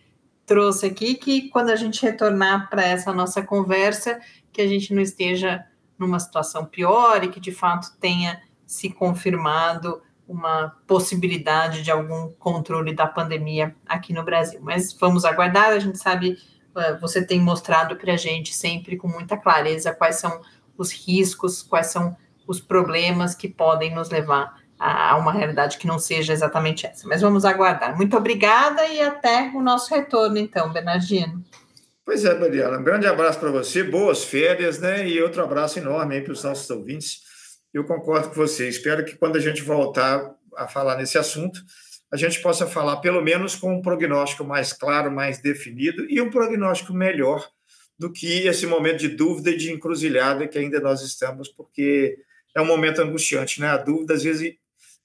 trouxe 0.46 0.86
aqui, 0.86 1.14
que 1.14 1.48
quando 1.50 1.68
a 1.68 1.76
gente 1.76 2.02
retornar 2.02 2.70
para 2.70 2.82
essa 2.82 3.12
nossa 3.12 3.42
conversa, 3.42 4.18
que 4.58 4.62
a 4.62 4.66
gente 4.66 4.92
não 4.92 5.00
esteja 5.00 5.64
numa 5.96 6.18
situação 6.18 6.64
pior 6.64 7.22
e 7.22 7.28
que 7.28 7.38
de 7.38 7.52
fato 7.52 7.96
tenha 8.00 8.42
se 8.66 8.90
confirmado 8.90 10.02
uma 10.26 10.76
possibilidade 10.84 11.80
de 11.80 11.92
algum 11.92 12.32
controle 12.32 12.92
da 12.92 13.06
pandemia 13.06 13.72
aqui 13.86 14.12
no 14.12 14.24
Brasil. 14.24 14.58
Mas 14.60 14.92
vamos 14.92 15.24
aguardar, 15.24 15.68
a 15.68 15.78
gente 15.78 15.96
sabe, 15.96 16.36
eh, 16.76 16.94
você 16.94 17.24
tem 17.24 17.40
mostrado 17.40 17.94
para 17.94 18.14
a 18.14 18.16
gente 18.16 18.52
sempre 18.52 18.96
com 18.96 19.06
muita 19.06 19.36
clareza 19.36 19.94
quais 19.94 20.16
são 20.16 20.40
os 20.76 20.90
riscos, 20.90 21.62
quais 21.62 21.86
são 21.86 22.16
os 22.44 22.58
problemas 22.58 23.36
que 23.36 23.46
podem 23.46 23.94
nos 23.94 24.10
levar 24.10 24.60
a 24.76 25.16
uma 25.16 25.30
realidade 25.30 25.78
que 25.78 25.86
não 25.86 26.00
seja 26.00 26.32
exatamente 26.32 26.84
essa. 26.84 27.06
Mas 27.06 27.20
vamos 27.20 27.44
aguardar. 27.44 27.96
Muito 27.96 28.16
obrigada 28.16 28.84
e 28.86 29.00
até 29.00 29.52
o 29.54 29.62
nosso 29.62 29.94
retorno, 29.94 30.36
então, 30.36 30.72
Bernardino. 30.72 31.44
Pois 32.08 32.24
é, 32.24 32.32
Mariana. 32.32 32.78
Um 32.78 32.82
grande 32.82 33.06
abraço 33.06 33.38
para 33.38 33.50
você, 33.50 33.84
boas 33.84 34.24
férias, 34.24 34.78
né? 34.78 35.06
E 35.06 35.20
outro 35.20 35.42
abraço 35.42 35.78
enorme 35.78 36.22
para 36.22 36.32
os 36.32 36.42
nossos 36.42 36.70
ouvintes. 36.70 37.20
Eu 37.70 37.84
concordo 37.84 38.30
com 38.30 38.34
você. 38.34 38.66
Espero 38.66 39.04
que 39.04 39.14
quando 39.14 39.36
a 39.36 39.40
gente 39.40 39.60
voltar 39.60 40.34
a 40.56 40.66
falar 40.66 40.96
nesse 40.96 41.18
assunto, 41.18 41.60
a 42.10 42.16
gente 42.16 42.40
possa 42.40 42.66
falar, 42.66 42.96
pelo 43.02 43.20
menos, 43.20 43.54
com 43.54 43.74
um 43.74 43.82
prognóstico 43.82 44.42
mais 44.42 44.72
claro, 44.72 45.10
mais 45.12 45.42
definido 45.42 46.06
e 46.08 46.18
um 46.18 46.30
prognóstico 46.30 46.94
melhor 46.94 47.46
do 47.98 48.10
que 48.10 48.46
esse 48.46 48.66
momento 48.66 49.00
de 49.00 49.08
dúvida 49.08 49.50
e 49.50 49.58
de 49.58 49.70
encruzilhada 49.70 50.48
que 50.48 50.58
ainda 50.58 50.80
nós 50.80 51.02
estamos, 51.02 51.50
porque 51.50 52.16
é 52.56 52.60
um 52.62 52.66
momento 52.66 53.02
angustiante, 53.02 53.60
né? 53.60 53.68
A 53.68 53.76
dúvida, 53.76 54.14
às 54.14 54.22
vezes, 54.22 54.54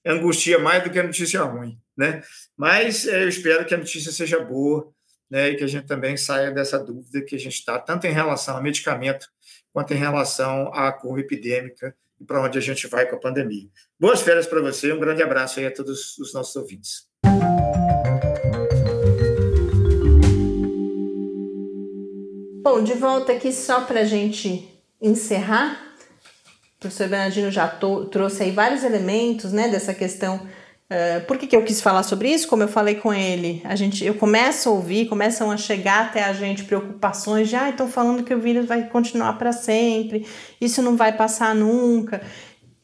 angustia 0.06 0.58
mais 0.58 0.82
do 0.82 0.88
que 0.88 0.98
a 0.98 1.02
notícia 1.02 1.42
ruim, 1.42 1.78
né? 1.94 2.22
Mas 2.56 3.06
é, 3.06 3.24
eu 3.24 3.28
espero 3.28 3.66
que 3.66 3.74
a 3.74 3.78
notícia 3.78 4.10
seja 4.10 4.40
boa, 4.40 4.90
né? 5.34 5.48
E 5.48 5.56
que 5.56 5.64
a 5.64 5.66
gente 5.66 5.88
também 5.88 6.16
saia 6.16 6.52
dessa 6.52 6.78
dúvida 6.78 7.20
que 7.22 7.34
a 7.34 7.38
gente 7.38 7.54
está, 7.54 7.76
tanto 7.76 8.06
em 8.06 8.12
relação 8.12 8.56
a 8.56 8.62
medicamento, 8.62 9.26
quanto 9.72 9.92
em 9.92 9.96
relação 9.96 10.72
à 10.72 10.92
curva 10.92 11.18
epidêmica 11.18 11.92
e 12.20 12.24
para 12.24 12.40
onde 12.40 12.56
a 12.56 12.60
gente 12.60 12.86
vai 12.86 13.04
com 13.04 13.16
a 13.16 13.18
pandemia. 13.18 13.68
Boas 13.98 14.22
férias 14.22 14.46
para 14.46 14.60
você, 14.60 14.92
um 14.92 15.00
grande 15.00 15.24
abraço 15.24 15.58
aí 15.58 15.66
a 15.66 15.72
todos 15.72 16.16
os 16.18 16.32
nossos 16.32 16.54
ouvintes. 16.54 17.08
Bom, 22.62 22.84
de 22.84 22.94
volta 22.94 23.32
aqui 23.32 23.52
só 23.52 23.80
para 23.80 24.02
a 24.02 24.04
gente 24.04 24.68
encerrar. 25.02 25.96
O 26.76 26.80
professor 26.80 27.08
Bernardino 27.08 27.50
já 27.50 27.66
trouxe 27.66 28.44
aí 28.44 28.52
vários 28.52 28.84
elementos 28.84 29.52
né, 29.52 29.68
dessa 29.68 29.92
questão. 29.92 30.48
Uh, 30.90 31.24
por 31.26 31.38
que, 31.38 31.46
que 31.46 31.56
eu 31.56 31.62
quis 31.62 31.80
falar 31.80 32.02
sobre 32.02 32.28
isso? 32.28 32.46
Como 32.46 32.62
eu 32.62 32.68
falei 32.68 32.96
com 32.96 33.12
ele, 33.12 33.62
a 33.64 33.74
gente, 33.74 34.04
eu 34.04 34.14
começo 34.14 34.68
a 34.68 34.72
ouvir, 34.72 35.08
começam 35.08 35.50
a 35.50 35.56
chegar 35.56 36.06
até 36.06 36.22
a 36.22 36.32
gente 36.34 36.64
preocupações 36.64 37.48
de 37.48 37.56
ah, 37.56 37.70
estão 37.70 37.88
falando 37.88 38.22
que 38.22 38.34
o 38.34 38.38
vírus 38.38 38.66
vai 38.66 38.86
continuar 38.88 39.32
para 39.34 39.50
sempre, 39.50 40.26
isso 40.60 40.82
não 40.82 40.94
vai 40.94 41.12
passar 41.12 41.54
nunca. 41.54 42.20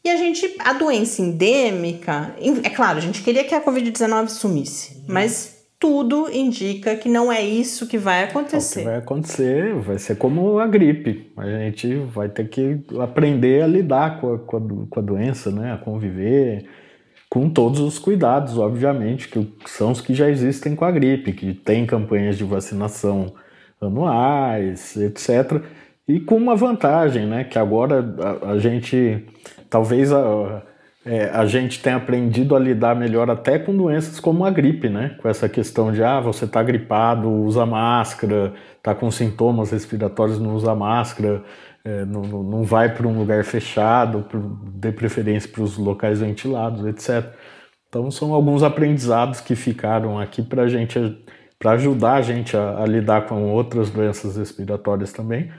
E 0.02 0.08
a 0.08 0.16
gente, 0.16 0.56
a 0.60 0.72
doença 0.72 1.20
endêmica, 1.20 2.34
é 2.62 2.70
claro, 2.70 2.96
a 2.96 3.02
gente 3.02 3.22
queria 3.22 3.44
que 3.44 3.54
a 3.54 3.62
Covid-19 3.62 4.28
sumisse, 4.28 4.96
uhum. 4.96 5.04
mas 5.08 5.60
tudo 5.78 6.30
indica 6.30 6.96
que 6.96 7.08
não 7.08 7.30
é 7.30 7.42
isso 7.42 7.86
que 7.86 7.98
vai 7.98 8.24
acontecer. 8.24 8.80
É 8.80 8.82
o 8.82 8.84
que 8.84 8.90
vai 8.90 8.98
acontecer 8.98 9.74
vai 9.74 9.98
ser 9.98 10.16
como 10.16 10.58
a 10.58 10.66
gripe. 10.66 11.30
A 11.36 11.46
gente 11.46 11.96
vai 12.12 12.30
ter 12.30 12.48
que 12.48 12.80
aprender 12.98 13.62
a 13.62 13.66
lidar 13.66 14.20
com 14.20 14.34
a, 14.34 14.38
com 14.38 14.56
a, 14.56 14.60
com 14.88 15.00
a 15.00 15.02
doença, 15.02 15.50
né? 15.50 15.72
a 15.72 15.78
conviver 15.78 16.66
com 17.30 17.48
todos 17.48 17.78
os 17.78 17.96
cuidados, 17.96 18.58
obviamente, 18.58 19.28
que 19.28 19.48
são 19.66 19.92
os 19.92 20.00
que 20.00 20.12
já 20.12 20.28
existem 20.28 20.74
com 20.74 20.84
a 20.84 20.90
gripe, 20.90 21.32
que 21.32 21.54
tem 21.54 21.86
campanhas 21.86 22.36
de 22.36 22.42
vacinação 22.42 23.32
anuais, 23.80 24.96
etc. 24.96 25.62
E 26.08 26.18
com 26.18 26.36
uma 26.36 26.56
vantagem, 26.56 27.26
né? 27.26 27.44
Que 27.44 27.56
agora 27.56 28.04
a, 28.42 28.50
a 28.50 28.58
gente 28.58 29.24
talvez 29.70 30.12
a, 30.12 30.62
é, 31.06 31.30
a 31.32 31.46
gente 31.46 31.80
tem 31.80 31.92
aprendido 31.92 32.56
a 32.56 32.58
lidar 32.58 32.96
melhor 32.96 33.30
até 33.30 33.58
com 33.58 33.76
doenças 33.76 34.18
como 34.18 34.44
a 34.44 34.50
gripe, 34.50 34.88
né? 34.88 35.16
Com 35.22 35.28
essa 35.28 35.48
questão 35.48 35.92
de, 35.92 36.02
ah, 36.02 36.20
você 36.20 36.44
está 36.46 36.62
gripado, 36.62 37.30
usa 37.30 37.64
máscara, 37.64 38.52
está 38.76 38.94
com 38.94 39.08
sintomas 39.10 39.70
respiratórios, 39.70 40.40
não 40.40 40.54
usa 40.54 40.74
máscara, 40.74 41.42
é, 41.84 42.04
não, 42.04 42.22
não 42.22 42.62
vai 42.62 42.94
para 42.94 43.06
um 43.06 43.18
lugar 43.18 43.44
fechado, 43.44 44.24
dê 44.74 44.92
preferência 44.92 45.48
para 45.50 45.62
os 45.62 45.76
locais 45.76 46.20
ventilados, 46.20 46.84
etc. 46.86 47.32
Então, 47.88 48.10
são 48.10 48.32
alguns 48.32 48.62
aprendizados 48.62 49.40
que 49.40 49.56
ficaram 49.56 50.18
aqui 50.18 50.42
para 50.42 50.68
gente, 50.68 50.98
para 51.58 51.72
ajudar 51.72 52.14
a 52.14 52.22
gente 52.22 52.56
a, 52.56 52.82
a 52.82 52.86
lidar 52.86 53.26
com 53.26 53.50
outras 53.50 53.90
doenças 53.90 54.36
respiratórias 54.36 55.12
também 55.12 55.50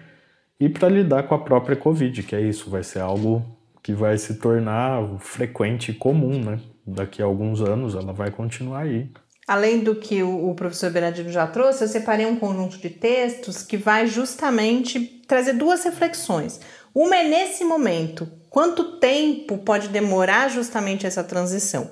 e 0.62 0.70
para 0.70 0.88
lidar 0.88 1.24
com 1.24 1.34
a 1.34 1.40
própria 1.40 1.76
Covid, 1.76 2.22
que 2.22 2.36
é 2.36 2.42
isso, 2.42 2.70
vai 2.70 2.84
ser 2.84 3.00
algo 3.00 3.44
que 3.82 3.94
vai 3.94 4.16
se 4.20 4.40
tornar 4.40 5.04
frequente 5.18 5.90
e 5.90 5.96
comum, 5.96 6.40
né? 6.40 6.60
Daqui 6.86 7.20
a 7.20 7.26
alguns 7.26 7.62
anos 7.62 7.96
ela 7.96 8.14
vai 8.14 8.30
continuar 8.30 8.82
aí. 8.82 9.10
Além 9.48 9.80
do 9.80 9.96
que 9.96 10.22
o, 10.22 10.54
professor 10.54 10.92
Bernardino 10.92 11.32
já 11.32 11.48
trouxe, 11.48 11.84
eu 11.84 11.88
separei 11.88 12.26
um 12.26 12.36
conjunto 12.36 12.78
de 12.78 12.90
textos 12.90 13.64
que 13.64 13.76
vai 13.76 14.08
justamente 14.08 15.22
trazer 15.28 15.54
duas 15.54 15.84
reflexões. 15.84 16.60
Uma 16.94 17.18
é 17.18 17.28
nesse 17.28 17.64
momento, 17.64 18.30
quanto 18.50 18.98
tempo 18.98 19.58
pode 19.58 19.88
demorar 19.88 20.50
justamente 20.50 21.08
essa 21.08 21.24
transição? 21.24 21.90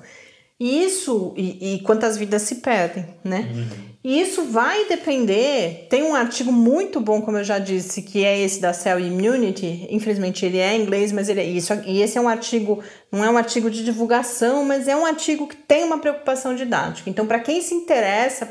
E 0.58 0.84
isso, 0.84 1.34
e, 1.36 1.74
e 1.74 1.80
quantas 1.80 2.16
vidas 2.16 2.42
se 2.42 2.56
perdem, 2.56 3.06
né? 3.24 3.50
Uhum. 3.52 3.89
E 4.02 4.18
isso 4.18 4.44
vai 4.44 4.86
depender. 4.86 5.86
Tem 5.90 6.02
um 6.02 6.14
artigo 6.14 6.50
muito 6.50 7.00
bom, 7.00 7.20
como 7.20 7.36
eu 7.36 7.44
já 7.44 7.58
disse, 7.58 8.00
que 8.00 8.24
é 8.24 8.38
esse 8.40 8.58
da 8.58 8.72
Cell 8.72 8.98
Immunity. 8.98 9.86
Infelizmente 9.90 10.44
ele 10.46 10.56
é 10.56 10.74
em 10.74 10.82
inglês, 10.82 11.12
mas 11.12 11.28
ele 11.28 11.40
é 11.40 11.44
isso. 11.44 11.72
E 11.84 12.00
esse 12.00 12.16
é 12.16 12.20
um 12.20 12.28
artigo, 12.28 12.82
não 13.12 13.22
é 13.22 13.30
um 13.30 13.36
artigo 13.36 13.70
de 13.70 13.84
divulgação, 13.84 14.64
mas 14.64 14.88
é 14.88 14.96
um 14.96 15.04
artigo 15.04 15.46
que 15.46 15.56
tem 15.56 15.84
uma 15.84 15.98
preocupação 15.98 16.54
didática. 16.54 17.10
Então, 17.10 17.26
para 17.26 17.40
quem 17.40 17.60
se 17.60 17.74
interessa 17.74 18.46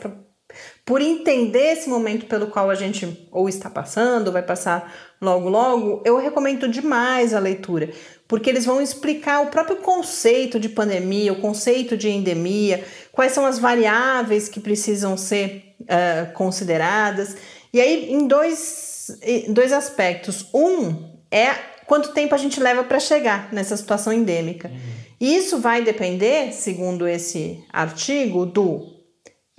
por 0.90 1.04
entender 1.04 1.74
esse 1.74 1.88
momento 1.88 2.26
pelo 2.26 2.48
qual 2.48 2.68
a 2.68 2.74
gente 2.74 3.30
ou 3.32 3.48
está 3.48 3.70
passando, 3.70 4.32
vai 4.32 4.42
passar 4.42 4.92
logo 5.22 5.48
logo, 5.48 6.02
eu 6.04 6.18
recomendo 6.18 6.68
demais 6.68 7.32
a 7.32 7.40
leitura, 7.40 7.92
porque 8.28 8.50
eles 8.50 8.66
vão 8.66 8.82
explicar 8.82 9.42
o 9.42 9.52
próprio 9.52 9.78
conceito 9.78 10.60
de 10.60 10.68
pandemia, 10.68 11.32
o 11.32 11.40
conceito 11.40 11.96
de 11.96 12.10
endemia, 12.10 12.84
quais 13.12 13.34
são 13.34 13.46
as 13.46 13.60
variáveis 13.60 14.50
que 14.50 14.60
precisam 14.60 15.16
ser 15.16 15.76
uh, 15.82 16.34
consideradas. 16.34 17.38
E 17.72 17.80
aí, 17.80 18.12
em 18.12 18.26
dois, 18.26 19.16
em 19.22 19.54
dois 19.54 19.72
aspectos. 19.72 20.48
Um 20.52 21.08
é 21.30 21.50
quanto 21.86 22.14
tempo 22.14 22.34
a 22.34 22.38
gente 22.40 22.60
leva 22.60 22.84
para 22.84 23.00
chegar 23.00 23.54
nessa 23.54 23.78
situação 23.78 24.12
endêmica. 24.12 24.70
Uhum. 24.70 24.76
Isso 25.22 25.60
vai 25.60 25.84
depender, 25.84 26.52
segundo 26.52 27.08
esse 27.08 27.64
artigo, 27.72 28.48
do 28.48 28.99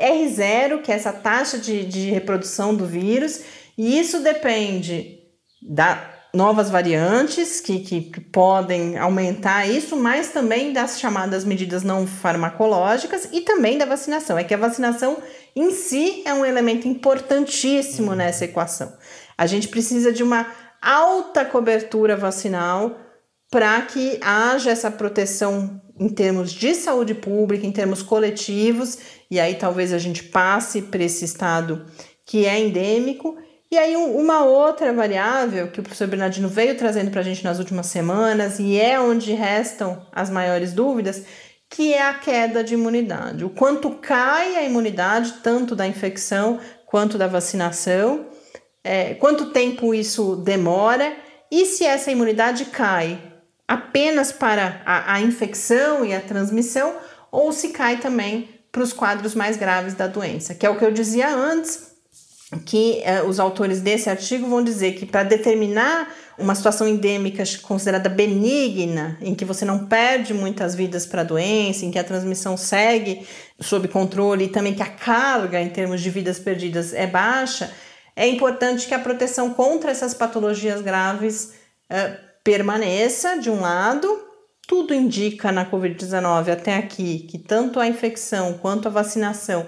R0, 0.01 0.83
que 0.83 0.91
é 0.91 0.95
essa 0.95 1.13
taxa 1.13 1.59
de, 1.59 1.85
de 1.85 2.11
reprodução 2.11 2.75
do 2.75 2.87
vírus, 2.87 3.41
e 3.77 3.99
isso 3.99 4.21
depende 4.21 5.19
da 5.63 6.17
novas 6.33 6.71
variantes 6.71 7.61
que, 7.61 7.81
que, 7.81 8.03
que, 8.03 8.21
podem 8.21 8.97
aumentar 8.97 9.67
isso, 9.67 9.97
mas 9.97 10.31
também 10.31 10.73
das 10.73 11.01
chamadas 11.01 11.45
medidas 11.45 11.83
não 11.83 12.07
farmacológicas 12.07 13.29
e 13.33 13.41
também 13.41 13.77
da 13.77 13.85
vacinação. 13.85 14.39
É 14.39 14.45
que 14.45 14.55
a 14.55 14.59
vacinação 14.59 15.19
em 15.57 15.73
si 15.73 16.23
é 16.25 16.33
um 16.33 16.47
elemento 16.47 16.87
importantíssimo 16.87 18.15
nessa 18.15 18.45
equação. 18.45 18.93
A 19.37 19.47
gente 19.47 19.69
precisa 19.69 20.13
de 20.13 20.23
uma 20.23 20.47
alta 20.81 21.45
cobertura 21.45 22.17
vacinal 22.17 22.97
para 23.51 23.83
que 23.83 24.19
haja 24.23 24.71
essa 24.71 24.91
proteção 24.91 25.81
em 25.99 26.09
termos 26.09 26.53
de 26.53 26.75
saúde 26.75 27.15
pública, 27.15 27.67
em 27.67 27.73
termos 27.73 28.03
coletivos, 28.03 28.99
e 29.31 29.39
aí 29.39 29.55
talvez 29.55 29.93
a 29.93 29.99
gente 29.99 30.24
passe 30.24 30.83
para 30.83 31.05
esse 31.05 31.24
estado 31.24 31.87
que 32.26 32.47
é 32.47 32.59
endêmico. 32.59 33.37
E 33.70 33.78
aí, 33.78 33.95
uma 33.97 34.45
outra 34.45 34.93
variável 34.93 35.70
que 35.70 35.78
o 35.78 35.83
professor 35.83 36.09
Bernardino 36.09 36.49
veio 36.49 36.76
trazendo 36.76 37.11
para 37.11 37.20
a 37.20 37.24
gente 37.24 37.45
nas 37.45 37.61
últimas 37.61 37.87
semanas, 37.87 38.59
e 38.59 38.78
é 38.78 39.01
onde 39.01 39.33
restam 39.33 40.05
as 40.11 40.28
maiores 40.28 40.72
dúvidas, 40.72 41.24
que 41.68 41.95
é 41.95 42.03
a 42.03 42.14
queda 42.14 42.64
de 42.64 42.74
imunidade. 42.74 43.45
O 43.45 43.51
quanto 43.51 43.91
cai 43.91 44.57
a 44.57 44.64
imunidade, 44.64 45.35
tanto 45.43 45.76
da 45.76 45.87
infecção 45.87 46.59
quanto 46.85 47.16
da 47.16 47.28
vacinação, 47.28 48.26
é, 48.83 49.14
quanto 49.14 49.53
tempo 49.53 49.95
isso 49.95 50.35
demora, 50.35 51.14
e 51.49 51.64
se 51.64 51.85
essa 51.85 52.11
imunidade 52.11 52.64
cai 52.66 53.20
apenas 53.68 54.33
para 54.33 54.83
a, 54.85 55.14
a 55.14 55.20
infecção 55.20 56.05
e 56.05 56.12
a 56.12 56.20
transmissão, 56.20 56.93
ou 57.31 57.53
se 57.53 57.68
cai 57.68 57.99
também 57.99 58.60
para 58.71 58.83
os 58.83 58.93
quadros 58.93 59.35
mais 59.35 59.57
graves 59.57 59.95
da 59.95 60.07
doença, 60.07 60.55
que 60.55 60.64
é 60.64 60.71
o 60.71 60.79
que 60.79 60.85
eu 60.85 60.93
dizia 60.93 61.35
antes 61.35 61.91
que 62.66 63.03
uh, 63.05 63.29
os 63.29 63.39
autores 63.39 63.81
desse 63.81 64.11
artigo 64.11 64.49
vão 64.49 64.62
dizer 64.62 64.95
que 64.95 65.07
para 65.07 65.23
determinar 65.23 66.12
uma 66.37 66.55
situação 66.55 66.89
endêmica 66.89 67.45
considerada 67.62 68.09
benigna, 68.09 69.16
em 69.21 69.35
que 69.35 69.45
você 69.45 69.64
não 69.64 69.87
perde 69.87 70.33
muitas 70.33 70.75
vidas 70.75 71.07
para 71.07 71.21
a 71.21 71.25
doença, 71.25 71.85
em 71.85 71.91
que 71.91 71.99
a 71.99 72.05
transmissão 72.05 72.57
segue 72.57 73.27
sob 73.61 73.87
controle 73.89 74.47
e 74.47 74.49
também 74.49 74.75
que 74.75 74.83
a 74.83 74.87
carga 74.87 75.61
em 75.61 75.68
termos 75.68 76.01
de 76.01 76.11
vidas 76.11 76.39
perdidas 76.39 76.93
é 76.93 77.07
baixa, 77.07 77.71
é 78.16 78.27
importante 78.27 78.87
que 78.87 78.95
a 78.95 78.99
proteção 78.99 79.55
contra 79.55 79.91
essas 79.91 80.14
patologias 80.14 80.81
graves 80.81 81.53
uh, 81.91 82.18
permaneça, 82.43 83.39
de 83.39 83.51
um 83.51 83.61
lado. 83.61 84.30
Tudo 84.71 84.95
indica 84.95 85.51
na 85.51 85.68
Covid-19 85.68 86.53
até 86.53 86.77
aqui 86.77 87.27
que 87.29 87.37
tanto 87.37 87.81
a 87.81 87.89
infecção 87.89 88.53
quanto 88.53 88.87
a 88.87 88.91
vacinação 88.91 89.66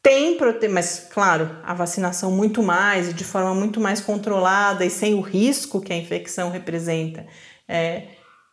tem 0.00 0.36
proteína, 0.36 0.74
mas 0.74 1.08
claro, 1.12 1.50
a 1.64 1.74
vacinação 1.74 2.30
muito 2.30 2.62
mais 2.62 3.08
e 3.08 3.12
de 3.12 3.24
forma 3.24 3.52
muito 3.52 3.80
mais 3.80 4.00
controlada 4.00 4.86
e 4.86 4.88
sem 4.88 5.14
o 5.14 5.20
risco 5.20 5.80
que 5.80 5.92
a 5.92 5.96
infecção 5.96 6.48
representa, 6.48 7.26
é, 7.66 8.04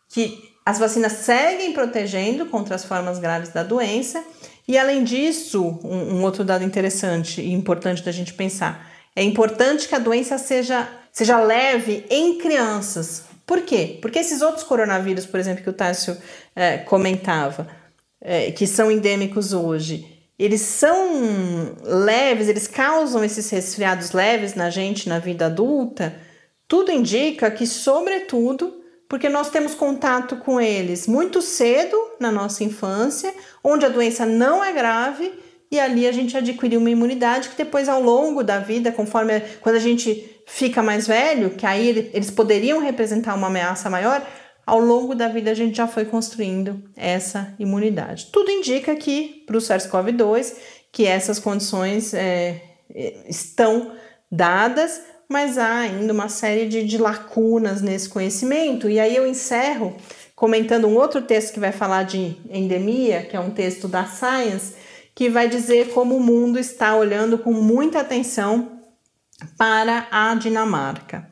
que 0.10 0.52
as 0.66 0.80
vacinas 0.80 1.12
seguem 1.12 1.72
protegendo 1.74 2.48
contra 2.48 2.74
as 2.74 2.84
formas 2.84 3.20
graves 3.20 3.50
da 3.50 3.62
doença. 3.62 4.24
E 4.68 4.80
além 4.80 5.04
disso, 5.04 5.80
um, 5.84 6.16
um 6.16 6.24
outro 6.24 6.44
dado 6.44 6.64
interessante 6.64 7.40
e 7.40 7.54
importante 7.54 8.02
da 8.02 8.12
gente 8.12 8.34
pensar, 8.34 8.90
é 9.16 9.22
importante 9.22 9.88
que 9.88 9.94
a 9.94 10.00
doença 10.00 10.40
seja, 10.40 10.90
seja 11.12 11.40
leve 11.40 12.04
em 12.10 12.40
crianças. 12.40 13.37
Por 13.48 13.62
quê? 13.62 13.98
Porque 14.02 14.20
esses 14.20 14.42
outros 14.42 14.66
coronavírus, 14.66 15.26
por 15.26 15.40
exemplo, 15.40 15.64
que 15.64 15.70
o 15.70 15.74
Tássio 15.74 16.18
é, 16.54 16.80
comentava, 16.80 17.66
é, 18.20 18.52
que 18.52 18.68
são 18.68 18.92
endêmicos 18.92 19.54
hoje, 19.54 20.06
eles 20.38 20.62
são 20.62 21.74
leves, 21.82 22.50
eles 22.50 22.68
causam 22.68 23.24
esses 23.24 23.50
resfriados 23.50 24.12
leves 24.12 24.54
na 24.54 24.70
gente 24.70 25.08
na 25.08 25.18
vida 25.18 25.46
adulta, 25.46 26.14
tudo 26.68 26.92
indica 26.92 27.50
que, 27.50 27.66
sobretudo, 27.66 28.84
porque 29.08 29.30
nós 29.30 29.50
temos 29.50 29.74
contato 29.74 30.36
com 30.36 30.60
eles 30.60 31.08
muito 31.08 31.42
cedo 31.42 31.98
na 32.20 32.30
nossa 32.30 32.66
infância, 32.66 33.34
onde 33.64 33.86
a 33.86 33.90
doença 33.90 34.26
não 34.26 34.62
é 34.62 34.74
grave 34.74 35.32
e 35.72 35.80
ali 35.80 36.08
a 36.08 36.12
gente 36.12 36.36
adquiriu 36.38 36.80
uma 36.80 36.90
imunidade 36.90 37.50
que 37.50 37.58
depois 37.58 37.90
ao 37.90 38.02
longo 38.02 38.44
da 38.44 38.60
vida, 38.60 38.92
conforme 38.92 39.42
quando 39.62 39.76
a 39.76 39.80
gente 39.80 40.42
fica 40.46 40.82
mais 40.82 41.06
velho, 41.06 41.52
que 41.52 41.66
aí 41.66 42.10
eles 42.14 42.32
poderiam 42.32 42.80
representar 42.80 43.36
uma 43.36 43.48
ameaça 43.48 43.90
maior, 43.90 44.26
ao 44.66 44.80
longo 44.80 45.14
da 45.14 45.28
vida 45.28 45.52
a 45.52 45.54
gente 45.54 45.78
já 45.78 45.88
foi 45.88 46.06
construindo 46.06 46.84
essa 46.96 47.54
imunidade. 47.60 48.28
Tudo 48.32 48.52
indica 48.52 48.96
que 48.96 49.44
para 49.46 49.58
o 49.58 49.62
SARS-CoV-2 49.62 50.54
que 50.92 51.06
essas 51.06 51.38
condições 51.38 52.14
é, 52.14 52.62
é, 52.94 53.18
estão 53.30 53.92
dadas, 54.32 55.02
mas 55.30 55.58
há 55.58 55.80
ainda 55.80 56.14
uma 56.14 56.30
série 56.30 56.68
de, 56.68 56.84
de 56.86 56.98
lacunas 56.98 57.82
nesse 57.82 58.10
conhecimento. 58.10 58.90
E 58.90 59.00
aí 59.00 59.16
eu 59.16 59.28
encerro 59.28 59.96
comentando 60.36 60.88
um 60.88 60.96
outro 60.96 61.22
texto 61.22 61.54
que 61.54 61.60
vai 61.60 61.72
falar 61.72 62.04
de 62.04 62.38
endemia, 62.50 63.24
que 63.24 63.36
é 63.36 63.40
um 63.40 63.52
texto 63.52 63.88
da 63.88 64.06
Science, 64.06 64.74
que 65.18 65.32
vai 65.32 65.50
dizer 65.50 65.90
como 65.94 66.16
o 66.16 66.20
mundo 66.20 66.60
está 66.60 66.96
olhando 66.96 67.40
com 67.40 67.52
muita 67.52 68.02
atenção 68.02 68.84
para 69.58 70.08
a 70.12 70.36
Dinamarca. 70.36 71.28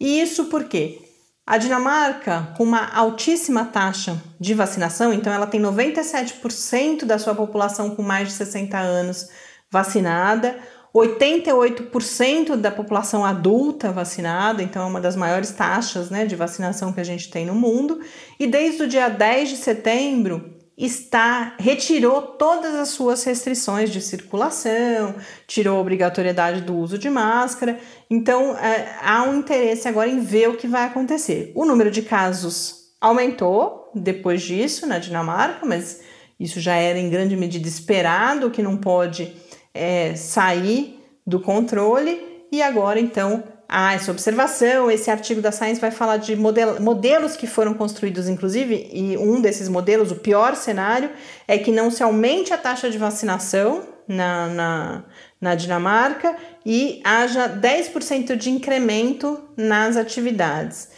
E 0.00 0.20
isso 0.20 0.46
porque 0.46 1.00
a 1.46 1.56
Dinamarca, 1.56 2.52
com 2.56 2.64
uma 2.64 2.92
altíssima 2.92 3.64
taxa 3.64 4.20
de 4.40 4.54
vacinação, 4.54 5.12
então 5.12 5.32
ela 5.32 5.46
tem 5.46 5.62
97% 5.62 7.04
da 7.04 7.16
sua 7.16 7.32
população 7.32 7.94
com 7.94 8.02
mais 8.02 8.26
de 8.26 8.34
60 8.34 8.76
anos 8.76 9.28
vacinada, 9.70 10.58
88% 10.92 12.56
da 12.56 12.72
população 12.72 13.24
adulta 13.24 13.92
vacinada, 13.92 14.64
então 14.64 14.82
é 14.82 14.86
uma 14.86 15.00
das 15.00 15.14
maiores 15.14 15.52
taxas 15.52 16.10
né, 16.10 16.26
de 16.26 16.34
vacinação 16.34 16.92
que 16.92 17.00
a 17.00 17.04
gente 17.04 17.30
tem 17.30 17.46
no 17.46 17.54
mundo. 17.54 18.00
E 18.36 18.48
desde 18.48 18.82
o 18.82 18.88
dia 18.88 19.08
10 19.08 19.50
de 19.50 19.56
setembro, 19.58 20.57
está 20.78 21.56
retirou 21.58 22.22
todas 22.22 22.72
as 22.74 22.90
suas 22.90 23.24
restrições 23.24 23.90
de 23.90 24.00
circulação, 24.00 25.16
tirou 25.46 25.76
a 25.76 25.80
obrigatoriedade 25.80 26.60
do 26.60 26.76
uso 26.76 26.96
de 26.96 27.10
máscara. 27.10 27.80
Então, 28.08 28.56
é, 28.56 28.96
há 29.02 29.24
um 29.24 29.40
interesse 29.40 29.88
agora 29.88 30.08
em 30.08 30.20
ver 30.20 30.48
o 30.48 30.56
que 30.56 30.68
vai 30.68 30.84
acontecer. 30.84 31.50
O 31.56 31.64
número 31.64 31.90
de 31.90 32.02
casos 32.02 32.92
aumentou 33.00 33.90
depois 33.92 34.42
disso 34.42 34.86
na 34.86 34.98
Dinamarca, 34.98 35.66
mas 35.66 36.00
isso 36.38 36.60
já 36.60 36.76
era 36.76 36.98
em 36.98 37.10
grande 37.10 37.36
medida 37.36 37.66
esperado, 37.66 38.50
que 38.50 38.62
não 38.62 38.76
pode 38.76 39.34
é, 39.74 40.14
sair 40.14 41.02
do 41.26 41.40
controle. 41.40 42.46
E 42.52 42.62
agora, 42.62 43.00
então, 43.00 43.42
há 43.68 43.92
essa 43.92 44.10
observação. 44.10 44.90
Esse 44.90 45.10
artigo 45.10 45.42
da 45.42 45.52
Science 45.52 45.80
vai 45.80 45.90
falar 45.90 46.16
de 46.16 46.34
model 46.34 46.80
modelos 46.80 47.36
que 47.36 47.46
foram 47.46 47.74
construídos, 47.74 48.28
inclusive, 48.28 48.88
e 48.92 49.16
um 49.18 49.40
desses 49.40 49.68
modelos, 49.68 50.10
o 50.10 50.16
pior 50.16 50.56
cenário, 50.56 51.10
é 51.46 51.58
que 51.58 51.70
não 51.70 51.90
se 51.90 52.02
aumente 52.02 52.54
a 52.54 52.58
taxa 52.58 52.88
de 52.88 52.96
vacinação 52.96 53.86
na, 54.08 54.48
na, 54.48 55.04
na 55.38 55.54
Dinamarca 55.54 56.34
e 56.64 57.00
haja 57.04 57.48
10% 57.48 58.34
de 58.36 58.50
incremento 58.50 59.38
nas 59.56 59.96
atividades. 59.96 60.88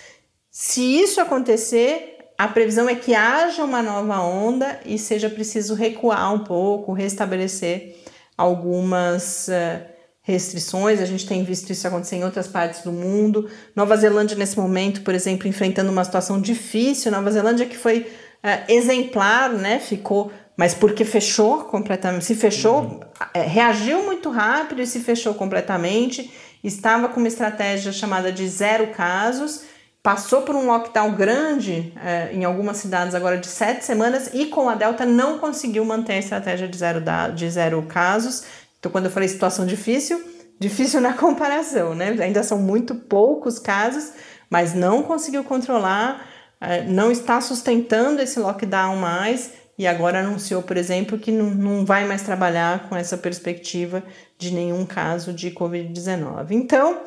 Se 0.48 0.80
isso 0.80 1.20
acontecer, 1.20 2.18
a 2.38 2.46
previsão 2.46 2.88
é 2.88 2.94
que 2.94 3.14
haja 3.14 3.64
uma 3.64 3.82
nova 3.82 4.20
onda 4.20 4.80
e 4.86 4.96
seja 4.96 5.28
preciso 5.28 5.74
recuar 5.74 6.32
um 6.32 6.44
pouco, 6.44 6.92
restabelecer 6.92 7.96
algumas. 8.36 9.48
Uh, 9.48 9.99
restrições, 10.22 11.00
a 11.00 11.06
gente 11.06 11.26
tem 11.26 11.42
visto 11.42 11.70
isso 11.70 11.86
acontecer 11.86 12.16
em 12.16 12.24
outras 12.24 12.46
partes 12.46 12.82
do 12.82 12.92
mundo. 12.92 13.48
Nova 13.74 13.96
Zelândia, 13.96 14.36
nesse 14.36 14.58
momento, 14.58 15.02
por 15.02 15.14
exemplo, 15.14 15.48
enfrentando 15.48 15.90
uma 15.90 16.04
situação 16.04 16.40
difícil. 16.40 17.10
Nova 17.10 17.30
Zelândia 17.30 17.66
que 17.66 17.76
foi 17.76 18.00
uh, 18.00 18.72
exemplar, 18.72 19.50
né? 19.50 19.78
Ficou, 19.78 20.30
mas 20.56 20.74
porque 20.74 21.04
fechou 21.04 21.64
completamente, 21.64 22.24
se 22.24 22.34
fechou, 22.34 22.82
uhum. 22.82 23.00
uh, 23.00 23.48
reagiu 23.48 24.04
muito 24.04 24.30
rápido 24.30 24.82
e 24.82 24.86
se 24.86 25.00
fechou 25.00 25.34
completamente. 25.34 26.30
Estava 26.62 27.08
com 27.08 27.18
uma 27.18 27.28
estratégia 27.28 27.90
chamada 27.90 28.30
de 28.30 28.46
zero 28.46 28.88
casos. 28.88 29.62
Passou 30.02 30.42
por 30.42 30.54
um 30.54 30.66
lockdown 30.66 31.14
grande 31.14 31.92
uh, 31.96 32.34
em 32.34 32.44
algumas 32.44 32.78
cidades 32.78 33.14
agora 33.14 33.36
de 33.36 33.46
sete 33.46 33.84
semanas 33.84 34.30
e 34.32 34.46
com 34.46 34.68
a 34.68 34.74
Delta 34.74 35.04
não 35.04 35.38
conseguiu 35.38 35.84
manter 35.84 36.14
a 36.14 36.18
estratégia 36.18 36.68
de 36.68 36.76
zero, 36.76 37.02
de 37.34 37.50
zero 37.50 37.82
casos 37.82 38.44
então, 38.80 38.90
quando 38.90 39.04
eu 39.04 39.10
falei 39.10 39.28
situação 39.28 39.64
difícil, 39.66 40.20
difícil 40.58 41.00
na 41.02 41.12
comparação, 41.12 41.94
né? 41.94 42.16
Ainda 42.20 42.42
são 42.42 42.58
muito 42.58 42.94
poucos 42.94 43.58
casos, 43.58 44.12
mas 44.48 44.74
não 44.74 45.02
conseguiu 45.02 45.44
controlar, 45.44 46.26
eh, 46.60 46.82
não 46.84 47.12
está 47.12 47.40
sustentando 47.40 48.20
esse 48.20 48.40
lockdown 48.40 48.96
mais 48.96 49.52
e 49.78 49.86
agora 49.86 50.20
anunciou, 50.20 50.62
por 50.62 50.76
exemplo, 50.76 51.18
que 51.18 51.30
não, 51.30 51.50
não 51.50 51.86
vai 51.86 52.06
mais 52.06 52.22
trabalhar 52.22 52.88
com 52.88 52.96
essa 52.96 53.16
perspectiva 53.16 54.02
de 54.36 54.50
nenhum 54.52 54.84
caso 54.84 55.32
de 55.32 55.50
Covid-19. 55.50 56.50
Então, 56.50 57.00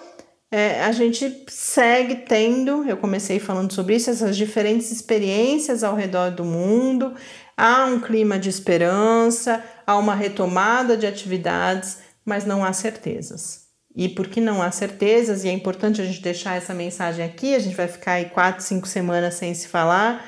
é, 0.50 0.84
a 0.84 0.92
gente 0.92 1.46
segue 1.48 2.16
tendo, 2.16 2.84
eu 2.88 2.98
comecei 2.98 3.40
falando 3.40 3.74
sobre 3.74 3.96
isso, 3.96 4.10
essas 4.10 4.38
diferentes 4.38 4.92
experiências 4.92 5.84
ao 5.84 5.96
redor 5.96 6.30
do 6.30 6.46
mundo, 6.46 7.14
há 7.58 7.86
um 7.86 8.00
clima 8.00 8.38
de 8.38 8.50
esperança, 8.50 9.64
há 9.86 9.98
uma 9.98 10.16
retomada 10.16 10.96
de 10.96 11.06
atividades, 11.06 12.00
mas 12.26 12.46
não 12.46 12.64
há 12.64 12.74
certezas. 12.74 13.64
E 13.96 14.10
porque 14.10 14.42
não 14.42 14.62
há 14.62 14.72
certezas, 14.72 15.44
e 15.44 15.50
é 15.50 15.52
importante 15.52 16.02
a 16.02 16.06
gente 16.06 16.22
deixar 16.22 16.56
essa 16.56 16.74
mensagem 16.74 17.24
aqui, 17.24 17.54
a 17.54 17.60
gente 17.60 17.76
vai 17.76 17.88
ficar 17.88 18.14
aí 18.14 18.26
quatro, 18.26 18.64
cinco 18.64 18.88
semanas 18.88 19.36
sem 19.36 19.54
se 19.54 19.68
falar, 19.68 20.26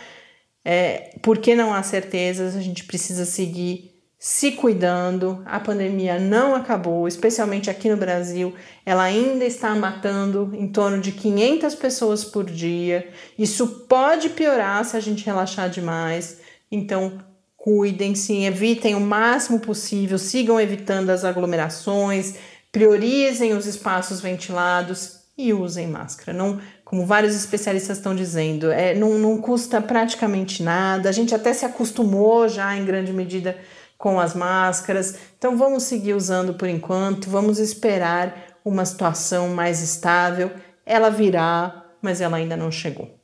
é, 0.63 1.15
porque 1.21 1.55
não 1.55 1.73
há 1.73 1.81
certezas, 1.81 2.55
a 2.55 2.61
gente 2.61 2.83
precisa 2.83 3.25
seguir 3.25 3.95
se 4.17 4.53
cuidando. 4.53 5.43
A 5.45 5.59
pandemia 5.59 6.19
não 6.19 6.55
acabou, 6.55 7.07
especialmente 7.07 7.69
aqui 7.69 7.89
no 7.89 7.95
Brasil. 7.97 8.55
Ela 8.85 9.03
ainda 9.03 9.45
está 9.45 9.75
matando 9.75 10.51
em 10.55 10.67
torno 10.67 10.99
de 10.99 11.11
500 11.11 11.75
pessoas 11.75 12.23
por 12.23 12.45
dia. 12.45 13.07
Isso 13.37 13.85
pode 13.87 14.29
piorar 14.29 14.83
se 14.83 14.97
a 14.97 14.99
gente 14.99 15.25
relaxar 15.25 15.69
demais. 15.69 16.39
Então, 16.71 17.19
cuidem-se, 17.65 18.43
evitem 18.43 18.93
o 18.93 19.01
máximo 19.01 19.59
possível, 19.59 20.19
sigam 20.19 20.61
evitando 20.61 21.09
as 21.09 21.25
aglomerações, 21.25 22.35
priorizem 22.71 23.53
os 23.53 23.65
espaços 23.65 24.21
ventilados 24.21 25.21
e 25.35 25.51
usem 25.51 25.87
máscara. 25.87 26.31
Não, 26.31 26.61
como 26.83 27.07
vários 27.07 27.35
especialistas 27.35 27.97
estão 27.97 28.15
dizendo, 28.15 28.71
é, 28.71 28.93
não, 28.93 29.17
não 29.17 29.41
custa 29.41 29.81
praticamente 29.81 30.61
nada. 30.61 31.09
A 31.09 31.11
gente 31.11 31.33
até 31.33 31.51
se 31.53 31.65
acostumou 31.65 32.47
já 32.47 32.77
em 32.77 32.85
grande 32.85 33.11
medida 33.11 33.57
com 33.97 34.19
as 34.19 34.35
máscaras. 34.35 35.17
Então 35.35 35.57
vamos 35.57 35.81
seguir 35.85 36.13
usando 36.13 36.53
por 36.53 36.69
enquanto, 36.69 37.31
vamos 37.31 37.57
esperar 37.57 38.59
uma 38.63 38.85
situação 38.85 39.49
mais 39.49 39.81
estável. 39.81 40.51
Ela 40.85 41.09
virá, 41.09 41.83
mas 41.99 42.21
ela 42.21 42.37
ainda 42.37 42.55
não 42.55 42.69
chegou. 42.69 43.14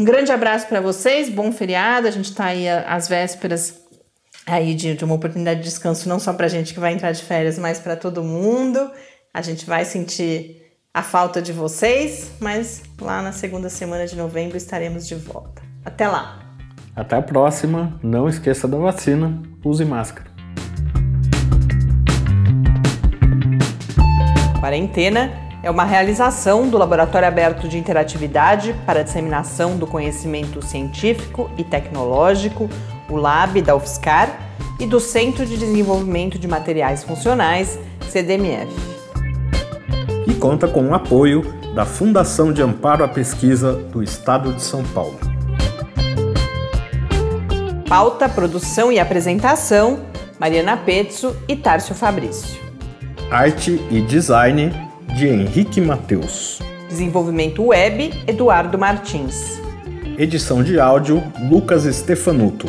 Um 0.00 0.04
grande 0.04 0.30
abraço 0.30 0.68
para 0.68 0.80
vocês, 0.80 1.28
bom 1.28 1.50
feriado. 1.50 2.06
A 2.06 2.10
gente 2.12 2.26
está 2.26 2.44
aí 2.44 2.68
às 2.68 3.08
vésperas 3.08 3.82
aí 4.46 4.72
de, 4.72 4.94
de, 4.94 5.04
uma 5.04 5.16
oportunidade 5.16 5.58
de 5.58 5.64
descanso 5.64 6.08
não 6.08 6.20
só 6.20 6.32
para 6.32 6.46
a 6.46 6.48
gente 6.48 6.72
que 6.72 6.78
vai 6.78 6.92
entrar 6.92 7.10
de 7.10 7.20
férias, 7.24 7.58
mas 7.58 7.80
para 7.80 7.96
todo 7.96 8.22
mundo. 8.22 8.92
A 9.34 9.42
gente 9.42 9.66
vai 9.66 9.84
sentir 9.84 10.62
a 10.94 11.02
falta 11.02 11.42
de 11.42 11.52
vocês, 11.52 12.30
mas 12.38 12.80
lá 13.00 13.20
na 13.20 13.32
segunda 13.32 13.68
semana 13.68 14.06
de 14.06 14.14
novembro 14.14 14.56
estaremos 14.56 15.04
de 15.04 15.16
volta. 15.16 15.62
Até 15.84 16.06
lá! 16.06 16.46
Até 16.94 17.16
a 17.16 17.22
próxima. 17.22 17.98
Não 18.00 18.28
esqueça 18.28 18.68
da 18.68 18.78
vacina. 18.78 19.42
Use 19.64 19.84
máscara. 19.84 20.30
Quarentena 24.60 25.47
é 25.62 25.70
uma 25.70 25.84
realização 25.84 26.68
do 26.68 26.78
Laboratório 26.78 27.26
Aberto 27.26 27.68
de 27.68 27.78
Interatividade 27.78 28.74
para 28.86 29.00
a 29.00 29.02
Disseminação 29.02 29.76
do 29.76 29.86
Conhecimento 29.86 30.64
Científico 30.64 31.50
e 31.58 31.64
Tecnológico, 31.64 32.68
o 33.08 33.16
LAB 33.16 33.62
da 33.62 33.74
UFSCar, 33.74 34.38
e 34.78 34.86
do 34.86 35.00
Centro 35.00 35.44
de 35.44 35.56
Desenvolvimento 35.56 36.38
de 36.38 36.46
Materiais 36.46 37.02
Funcionais, 37.02 37.78
CDMF. 38.08 38.72
E 40.26 40.34
conta 40.34 40.68
com 40.68 40.88
o 40.88 40.94
apoio 40.94 41.42
da 41.74 41.84
Fundação 41.84 42.52
de 42.52 42.62
Amparo 42.62 43.02
à 43.02 43.08
Pesquisa 43.08 43.72
do 43.72 44.02
Estado 44.02 44.52
de 44.52 44.62
São 44.62 44.84
Paulo. 44.84 45.18
Pauta, 47.88 48.28
produção 48.28 48.92
e 48.92 49.00
apresentação: 49.00 50.00
Mariana 50.38 50.76
Pezzo 50.76 51.34
e 51.48 51.56
Tárcio 51.56 51.94
Fabrício. 51.94 52.60
Arte 53.30 53.80
e 53.90 54.00
design 54.00 54.87
de 55.18 55.26
Henrique 55.26 55.80
Mateus. 55.80 56.60
Desenvolvimento 56.88 57.64
web, 57.64 58.12
Eduardo 58.24 58.78
Martins. 58.78 59.60
Edição 60.16 60.62
de 60.62 60.78
áudio, 60.78 61.20
Lucas 61.50 61.82
Stefanuto. 61.92 62.68